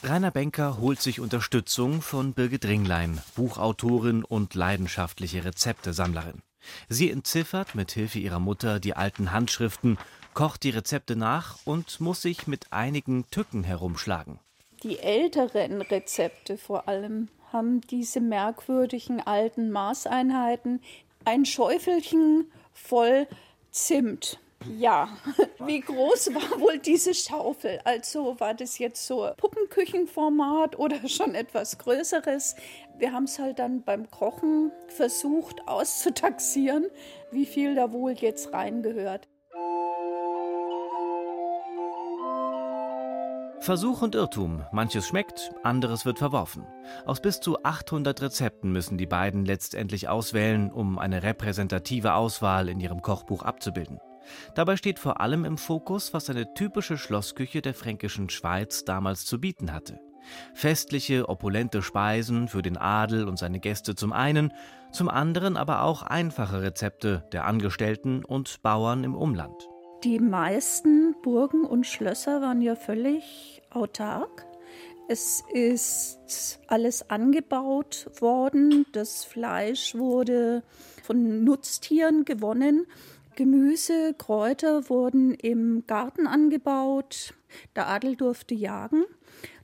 Rainer 0.01 0.31
Benker 0.31 0.79
holt 0.79 0.99
sich 1.03 1.19
Unterstützung 1.19 2.01
von 2.01 2.33
Birgit 2.33 2.65
Ringlein, 2.65 3.21
Buchautorin 3.35 4.23
und 4.23 4.55
leidenschaftliche 4.55 5.45
Rezeptesammlerin. 5.45 6.41
Sie 6.89 7.11
entziffert 7.11 7.75
mit 7.75 7.91
Hilfe 7.91 8.17
ihrer 8.17 8.39
Mutter 8.39 8.79
die 8.79 8.95
alten 8.95 9.33
Handschriften, 9.33 9.99
kocht 10.33 10.63
die 10.63 10.71
Rezepte 10.71 11.15
nach 11.15 11.59
und 11.63 11.99
muss 11.99 12.23
sich 12.23 12.47
mit 12.47 12.73
einigen 12.73 13.29
Tücken 13.29 13.63
herumschlagen. 13.63 14.39
Die 14.83 14.99
älteren 14.99 15.81
Rezepte 15.81 16.57
vor 16.57 16.87
allem 16.87 17.29
haben 17.51 17.81
diese 17.81 18.19
merkwürdigen 18.19 19.21
alten 19.21 19.71
Maßeinheiten. 19.71 20.81
Ein 21.25 21.45
Schäufelchen 21.45 22.51
voll 22.73 23.27
Zimt 23.71 24.39
ja, 24.77 25.09
wie 25.65 25.79
groß 25.79 26.33
war 26.33 26.59
wohl 26.59 26.77
diese 26.79 27.13
Schaufel? 27.13 27.79
Also 27.83 28.39
war 28.39 28.53
das 28.53 28.77
jetzt 28.77 29.05
so 29.05 29.29
Puppenküchenformat 29.37 30.77
oder 30.77 31.07
schon 31.07 31.35
etwas 31.35 31.77
Größeres? 31.77 32.55
Wir 32.97 33.11
haben 33.11 33.25
es 33.25 33.39
halt 33.39 33.59
dann 33.59 33.81
beim 33.81 34.09
Kochen 34.09 34.71
versucht 34.87 35.67
auszutaxieren, 35.67 36.85
wie 37.31 37.45
viel 37.45 37.75
da 37.75 37.91
wohl 37.91 38.13
jetzt 38.13 38.53
reingehört. 38.53 39.27
Versuch 43.63 44.01
und 44.01 44.13
Irrtum. 44.13 44.65
Manches 44.73 45.07
schmeckt, 45.07 45.53
anderes 45.63 46.03
wird 46.03 46.19
verworfen. 46.19 46.67
Aus 47.05 47.21
bis 47.21 47.39
zu 47.39 47.63
800 47.63 48.21
Rezepten 48.21 48.73
müssen 48.73 48.97
die 48.97 49.05
beiden 49.05 49.45
letztendlich 49.45 50.09
auswählen, 50.09 50.69
um 50.69 50.99
eine 50.99 51.23
repräsentative 51.23 52.13
Auswahl 52.13 52.67
in 52.67 52.81
ihrem 52.81 53.01
Kochbuch 53.01 53.41
abzubilden. 53.41 53.99
Dabei 54.53 54.75
steht 54.75 54.99
vor 54.99 55.21
allem 55.21 55.45
im 55.45 55.57
Fokus, 55.57 56.13
was 56.13 56.29
eine 56.29 56.53
typische 56.53 56.97
Schlossküche 56.97 57.61
der 57.61 57.73
fränkischen 57.73 58.29
Schweiz 58.29 58.83
damals 58.83 59.23
zu 59.23 59.39
bieten 59.39 59.71
hatte. 59.71 60.01
Festliche, 60.53 61.29
opulente 61.29 61.81
Speisen 61.81 62.49
für 62.49 62.63
den 62.63 62.75
Adel 62.75 63.29
und 63.29 63.39
seine 63.39 63.61
Gäste 63.61 63.95
zum 63.95 64.11
einen, 64.11 64.51
zum 64.91 65.07
anderen 65.07 65.55
aber 65.55 65.83
auch 65.83 66.01
einfache 66.01 66.61
Rezepte 66.61 67.23
der 67.31 67.45
Angestellten 67.45 68.25
und 68.25 68.61
Bauern 68.61 69.05
im 69.05 69.15
Umland. 69.15 69.69
Die 70.03 70.19
meisten 70.19 71.02
Burgen 71.23 71.65
und 71.65 71.87
Schlösser 71.87 72.41
waren 72.41 72.61
ja 72.61 72.75
völlig 72.75 73.63
autark. 73.71 74.45
Es 75.07 75.43
ist 75.51 76.59
alles 76.67 77.09
angebaut 77.09 78.09
worden. 78.19 78.85
Das 78.91 79.25
Fleisch 79.25 79.95
wurde 79.95 80.63
von 81.01 81.43
Nutztieren 81.43 82.25
gewonnen. 82.25 82.85
Gemüse, 83.35 84.13
Kräuter 84.13 84.89
wurden 84.89 85.33
im 85.33 85.85
Garten 85.87 86.27
angebaut. 86.27 87.33
Der 87.75 87.87
Adel 87.87 88.15
durfte 88.15 88.53
jagen. 88.53 89.03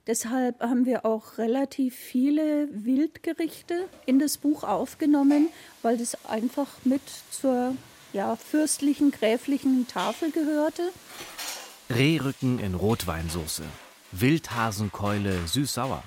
Deshalb 0.06 0.60
haben 0.60 0.86
wir 0.86 1.06
auch 1.06 1.38
relativ 1.38 1.94
viele 1.94 2.68
Wildgerichte 2.72 3.86
in 4.06 4.18
das 4.18 4.38
Buch 4.38 4.64
aufgenommen, 4.64 5.48
weil 5.82 5.98
das 5.98 6.24
einfach 6.26 6.68
mit 6.84 7.02
zur 7.30 7.74
ja, 8.12 8.36
fürstlichen, 8.36 9.10
gräflichen 9.10 9.86
Tafel 9.88 10.30
gehörte. 10.30 10.90
Rehrücken 11.88 12.58
in 12.58 12.74
Rotweinsauce, 12.74 13.62
Wildhasenkeule 14.12 15.46
süß-sauer, 15.46 16.02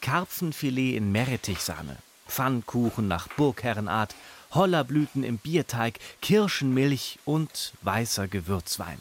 Karpfenfilet 0.00 0.96
in 0.96 1.12
Meerrettichsahne, 1.12 1.96
Pfannkuchen 2.26 3.08
nach 3.08 3.28
Burgherrenart 3.28 4.14
Hollerblüten 4.52 5.22
im 5.22 5.38
Bierteig, 5.38 5.98
Kirschenmilch 6.20 7.18
und 7.24 7.72
weißer 7.82 8.26
Gewürzwein. 8.28 8.98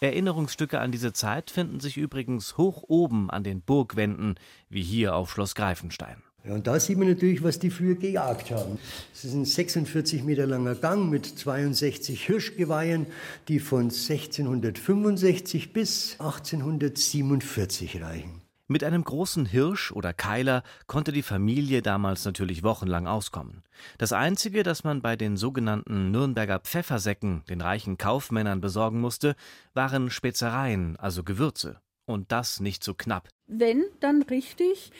Erinnerungsstücke 0.00 0.80
an 0.80 0.92
diese 0.92 1.14
Zeit 1.14 1.50
finden 1.50 1.80
sich 1.80 1.96
übrigens 1.96 2.58
hoch 2.58 2.84
oben 2.88 3.30
an 3.30 3.42
den 3.42 3.62
Burgwänden, 3.62 4.38
wie 4.68 4.82
hier 4.82 5.14
auf 5.14 5.32
Schloss 5.32 5.54
Greifenstein. 5.54 6.22
Ja, 6.46 6.52
und 6.52 6.66
da 6.66 6.78
sieht 6.78 6.98
man 6.98 7.08
natürlich, 7.08 7.42
was 7.42 7.58
die 7.58 7.70
früher 7.70 7.94
gejagt 7.94 8.50
haben. 8.50 8.78
Es 9.14 9.24
ist 9.24 9.32
ein 9.32 9.46
46 9.46 10.24
Meter 10.24 10.46
langer 10.46 10.74
Gang 10.74 11.08
mit 11.08 11.24
62 11.24 12.22
Hirschgeweihen, 12.26 13.06
die 13.48 13.60
von 13.60 13.84
1665 13.84 15.72
bis 15.72 16.16
1847 16.20 18.02
reichen. 18.02 18.42
Mit 18.66 18.84
einem 18.84 19.04
großen 19.04 19.46
Hirsch 19.46 19.92
oder 19.92 20.12
Keiler 20.12 20.62
konnte 20.86 21.12
die 21.12 21.22
Familie 21.22 21.80
damals 21.80 22.24
natürlich 22.24 22.62
wochenlang 22.62 23.06
auskommen. 23.06 23.62
Das 23.98 24.12
Einzige, 24.12 24.62
das 24.62 24.84
man 24.84 25.00
bei 25.00 25.16
den 25.16 25.36
sogenannten 25.36 26.10
Nürnberger 26.10 26.60
Pfeffersäcken 26.60 27.42
den 27.48 27.60
reichen 27.62 27.96
Kaufmännern 27.96 28.60
besorgen 28.60 29.00
musste, 29.00 29.34
waren 29.72 30.10
Spezereien, 30.10 30.96
also 30.96 31.24
Gewürze. 31.24 31.80
Und 32.06 32.32
das 32.32 32.60
nicht 32.60 32.84
so 32.84 32.92
knapp. 32.92 33.28
Wenn, 33.46 33.84
dann 34.00 34.22
richtig. 34.22 34.92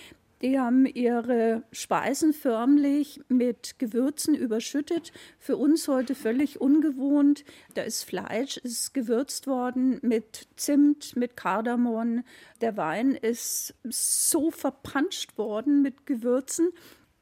Die 0.45 0.61
haben 0.61 0.85
ihre 0.85 1.63
Speisen 1.73 2.35
förmlich 2.35 3.19
mit 3.29 3.79
Gewürzen 3.79 4.35
überschüttet. 4.35 5.11
Für 5.39 5.57
uns 5.57 5.89
heute 5.89 6.15
völlig 6.15 6.61
ungewohnt. 6.61 7.47
Da 7.73 7.81
ist 7.81 8.03
Fleisch, 8.05 8.59
ist 8.59 8.93
gewürzt 8.93 9.47
worden 9.47 10.01
mit 10.03 10.47
Zimt, 10.57 11.17
mit 11.17 11.39
Kardamom. 11.39 12.25
Der 12.61 12.77
Wein 12.77 13.13
ist 13.13 13.73
so 13.85 14.51
verpanscht 14.51 15.39
worden 15.39 15.81
mit 15.81 16.05
Gewürzen, 16.05 16.73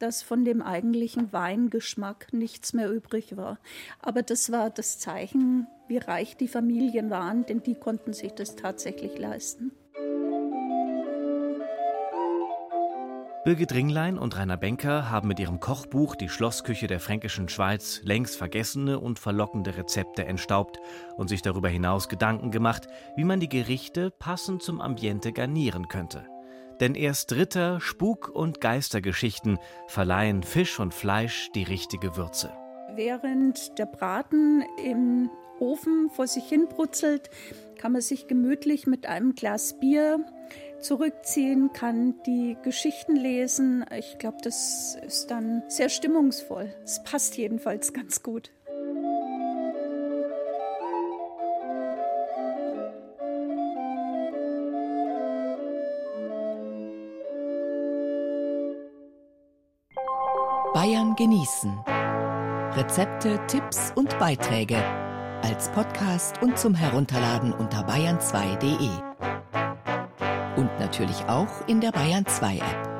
dass 0.01 0.25
von 0.25 0.45
dem 0.45 0.61
eigentlichen 0.61 1.33
Weingeschmack 1.33 2.33
nichts 2.33 2.73
mehr 2.73 2.91
übrig 2.91 3.37
war. 3.37 3.61
Aber 4.01 4.23
das 4.23 4.51
war 4.51 4.69
das 4.69 4.99
Zeichen, 4.99 5.69
wie 5.87 5.99
reich 5.99 6.37
die 6.37 6.49
Familien 6.49 7.09
waren, 7.11 7.47
denn 7.47 7.63
die 7.63 7.77
konnten 7.77 8.15
sich 8.15 8.33
das 8.33 8.57
tatsächlich 8.57 9.17
leisten. 9.17 9.71
Birgit 13.45 13.75
Ringlein 13.75 14.19
und 14.19 14.37
Rainer 14.37 14.57
Benker 14.57 15.11
haben 15.11 15.27
mit 15.27 15.41
ihrem 15.41 15.59
Kochbuch 15.59 16.15
Die 16.15 16.29
Schlossküche 16.29 16.87
der 16.87 17.01
fränkischen 17.01 17.49
Schweiz 17.49 18.01
längst 18.05 18.37
vergessene 18.37 19.01
und 19.01 19.19
verlockende 19.19 19.77
Rezepte 19.77 20.25
entstaubt 20.25 20.79
und 21.17 21.27
sich 21.27 21.43
darüber 21.43 21.69
hinaus 21.69 22.09
Gedanken 22.09 22.53
gemacht, 22.53 22.87
wie 23.17 23.25
man 23.25 23.41
die 23.41 23.49
Gerichte 23.49 24.13
passend 24.13 24.63
zum 24.63 24.81
Ambiente 24.81 25.33
garnieren 25.33 25.89
könnte. 25.89 26.25
Denn 26.79 26.95
erst 26.95 27.33
Ritter, 27.33 27.81
Spuk- 27.81 28.29
und 28.29 28.61
Geistergeschichten 28.61 29.59
verleihen 29.89 30.45
Fisch 30.45 30.79
und 30.79 30.95
Fleisch 30.95 31.51
die 31.57 31.65
richtige 31.65 32.17
Würze. 32.17 32.53
Während 32.95 33.77
der 33.77 33.87
Braten 33.87 34.63
im 34.85 35.31
Ofen 35.59 36.11
vor 36.11 36.29
sich 36.29 36.45
hin 36.45 36.69
brutzelt, 36.69 37.29
kann 37.77 37.91
man 37.91 38.03
sich 38.03 38.29
gemütlich 38.29 38.87
mit 38.87 39.07
einem 39.07 39.35
Glas 39.35 39.81
Bier 39.81 40.25
zurückziehen, 40.83 41.73
kann 41.73 42.15
die 42.27 42.57
Geschichten 42.63 43.17
lesen. 43.17 43.85
Ich 43.97 44.19
glaube, 44.19 44.39
das 44.43 44.97
ist 45.07 45.31
dann 45.31 45.63
sehr 45.69 45.89
stimmungsvoll. 45.89 46.75
Es 46.85 47.03
passt 47.03 47.37
jedenfalls 47.37 47.93
ganz 47.93 48.23
gut. 48.23 48.51
Bayern 60.75 61.15
genießen. 61.17 61.79
Rezepte, 62.75 63.39
Tipps 63.47 63.93
und 63.95 64.19
Beiträge 64.19 64.83
als 65.43 65.69
Podcast 65.71 66.41
und 66.41 66.59
zum 66.59 66.75
Herunterladen 66.75 67.53
unter 67.53 67.87
bayern2.de 67.87 69.12
und 70.57 70.71
natürlich 70.79 71.25
auch 71.29 71.67
in 71.67 71.81
der 71.81 71.93
Bayern 71.93 72.27
2 72.27 72.57
App. 72.57 72.92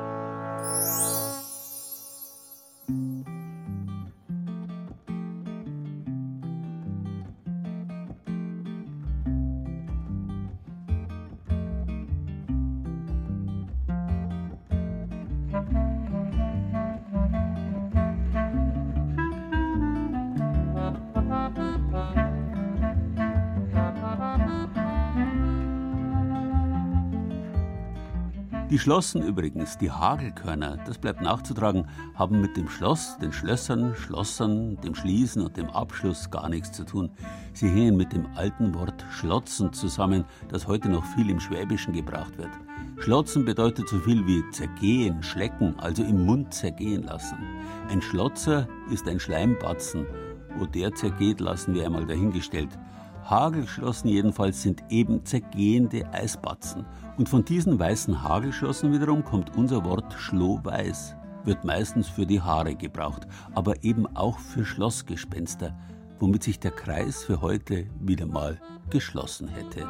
Die 28.73 28.79
Schlossen 28.79 29.21
übrigens, 29.21 29.77
die 29.77 29.91
Hagelkörner, 29.91 30.79
das 30.87 30.97
bleibt 30.97 31.21
nachzutragen, 31.21 31.85
haben 32.15 32.41
mit 32.41 32.57
dem 32.57 32.67
Schloss, 32.67 33.19
den 33.19 33.31
Schlössern, 33.31 33.93
Schlossern, 33.93 34.81
dem 34.81 34.95
Schließen 34.95 35.43
und 35.43 35.57
dem 35.57 35.69
Abschluss 35.69 36.31
gar 36.31 36.49
nichts 36.49 36.71
zu 36.71 36.83
tun. 36.83 37.11
Sie 37.53 37.69
hängen 37.69 37.95
mit 37.95 38.13
dem 38.13 38.25
alten 38.33 38.73
Wort 38.73 39.05
Schlotzen 39.11 39.71
zusammen, 39.73 40.25
das 40.49 40.65
heute 40.65 40.89
noch 40.89 41.05
viel 41.05 41.29
im 41.29 41.39
Schwäbischen 41.39 41.93
gebraucht 41.93 42.35
wird. 42.39 42.49
Schlotzen 42.97 43.45
bedeutet 43.45 43.87
so 43.89 43.99
viel 43.99 44.25
wie 44.25 44.41
zergehen, 44.49 45.21
schlecken, 45.21 45.75
also 45.77 46.01
im 46.01 46.25
Mund 46.25 46.51
zergehen 46.51 47.03
lassen. 47.03 47.37
Ein 47.89 48.01
Schlotzer 48.01 48.67
ist 48.89 49.07
ein 49.07 49.19
Schleimbatzen. 49.19 50.07
Wo 50.57 50.65
der 50.65 50.95
zergeht, 50.95 51.41
lassen 51.41 51.75
wir 51.75 51.85
einmal 51.85 52.07
dahingestellt. 52.07 52.79
Hagelschlossen 53.29 54.09
jedenfalls 54.09 54.63
sind 54.63 54.83
eben 54.89 55.23
zergehende 55.25 56.11
Eisbatzen. 56.11 56.85
Und 57.17 57.29
von 57.29 57.45
diesen 57.45 57.77
weißen 57.77 58.23
Hagelschlossen 58.23 58.91
wiederum 58.91 59.23
kommt 59.23 59.55
unser 59.55 59.83
Wort 59.85 60.13
Schlohweiß. 60.13 61.15
Wird 61.43 61.63
meistens 61.63 62.07
für 62.07 62.25
die 62.25 62.41
Haare 62.41 62.75
gebraucht, 62.75 63.27
aber 63.53 63.83
eben 63.83 64.07
auch 64.15 64.39
für 64.39 64.65
Schlossgespenster, 64.65 65.77
womit 66.19 66.43
sich 66.43 66.59
der 66.59 66.71
Kreis 66.71 67.23
für 67.23 67.41
heute 67.41 67.85
wieder 67.99 68.25
mal 68.25 68.59
geschlossen 68.89 69.47
hätte. 69.47 69.87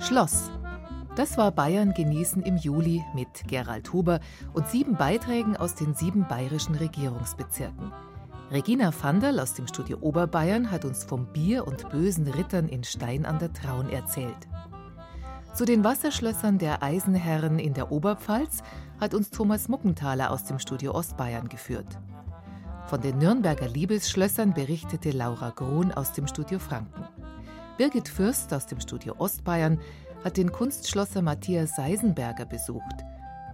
Schloss 0.00 0.50
das 1.20 1.36
war 1.36 1.50
Bayern 1.50 1.92
genießen 1.92 2.42
im 2.44 2.56
Juli 2.56 3.04
mit 3.12 3.46
Gerald 3.46 3.92
Huber 3.92 4.20
und 4.54 4.66
sieben 4.68 4.96
Beiträgen 4.96 5.54
aus 5.54 5.74
den 5.74 5.94
sieben 5.94 6.26
bayerischen 6.26 6.74
Regierungsbezirken. 6.74 7.92
Regina 8.50 8.90
Vanderl 8.90 9.38
aus 9.38 9.52
dem 9.52 9.66
Studio 9.66 9.98
Oberbayern 10.00 10.70
hat 10.70 10.86
uns 10.86 11.04
vom 11.04 11.30
Bier 11.30 11.66
und 11.66 11.90
bösen 11.90 12.26
Rittern 12.26 12.68
in 12.68 12.84
Stein 12.84 13.26
an 13.26 13.38
der 13.38 13.52
Traun 13.52 13.90
erzählt. 13.90 14.48
Zu 15.52 15.66
den 15.66 15.84
Wasserschlössern 15.84 16.56
der 16.56 16.82
Eisenherren 16.82 17.58
in 17.58 17.74
der 17.74 17.92
Oberpfalz 17.92 18.62
hat 18.98 19.12
uns 19.12 19.28
Thomas 19.28 19.68
Muckenthaler 19.68 20.30
aus 20.30 20.44
dem 20.44 20.58
Studio 20.58 20.94
Ostbayern 20.94 21.50
geführt. 21.50 21.98
Von 22.86 23.02
den 23.02 23.18
Nürnberger 23.18 23.68
Liebesschlössern 23.68 24.54
berichtete 24.54 25.10
Laura 25.10 25.50
Grohn 25.50 25.92
aus 25.92 26.14
dem 26.14 26.26
Studio 26.26 26.58
Franken. 26.58 27.04
Birgit 27.76 28.08
Fürst 28.08 28.54
aus 28.54 28.66
dem 28.66 28.80
Studio 28.80 29.16
Ostbayern 29.18 29.78
hat 30.24 30.36
den 30.36 30.52
Kunstschlosser 30.52 31.22
Matthias 31.22 31.76
Seisenberger 31.76 32.46
besucht. 32.46 33.04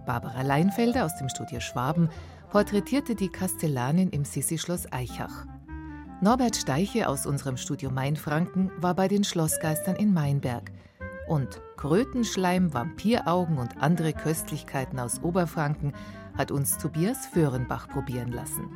Barbara 0.05 0.41
Leinfelder 0.41 1.05
aus 1.05 1.17
dem 1.17 1.29
Studio 1.29 1.59
Schwaben 1.59 2.09
porträtierte 2.49 3.15
die 3.15 3.29
Kastellanin 3.29 4.09
im 4.09 4.25
Sissi-Schloss 4.25 4.91
Eichach. 4.91 5.45
Norbert 6.21 6.55
Steiche 6.55 7.09
aus 7.09 7.25
unserem 7.25 7.57
Studio 7.57 7.91
Mainfranken 7.91 8.71
war 8.77 8.95
bei 8.95 9.07
den 9.07 9.23
Schlossgeistern 9.23 9.95
in 9.95 10.13
Mainberg. 10.13 10.71
Und 11.27 11.61
Krötenschleim, 11.75 12.73
Vampiraugen 12.73 13.57
und 13.57 13.77
andere 13.81 14.13
Köstlichkeiten 14.13 14.99
aus 14.99 15.21
Oberfranken 15.21 15.93
hat 16.37 16.51
uns 16.51 16.77
Tobias 16.77 17.27
Föhrenbach 17.27 17.89
probieren 17.89 18.31
lassen. 18.31 18.69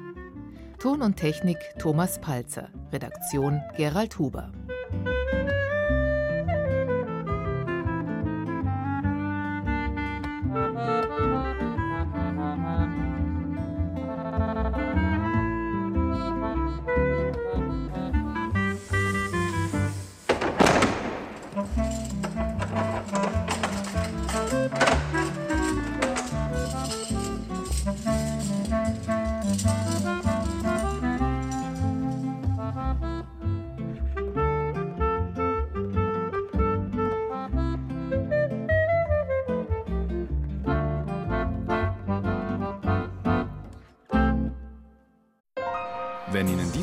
Ton 0.79 1.01
und 1.01 1.15
Technik 1.15 1.57
Thomas 1.79 2.19
Palzer, 2.19 2.69
Redaktion 2.91 3.61
Gerald 3.77 4.19
Huber. 4.19 4.51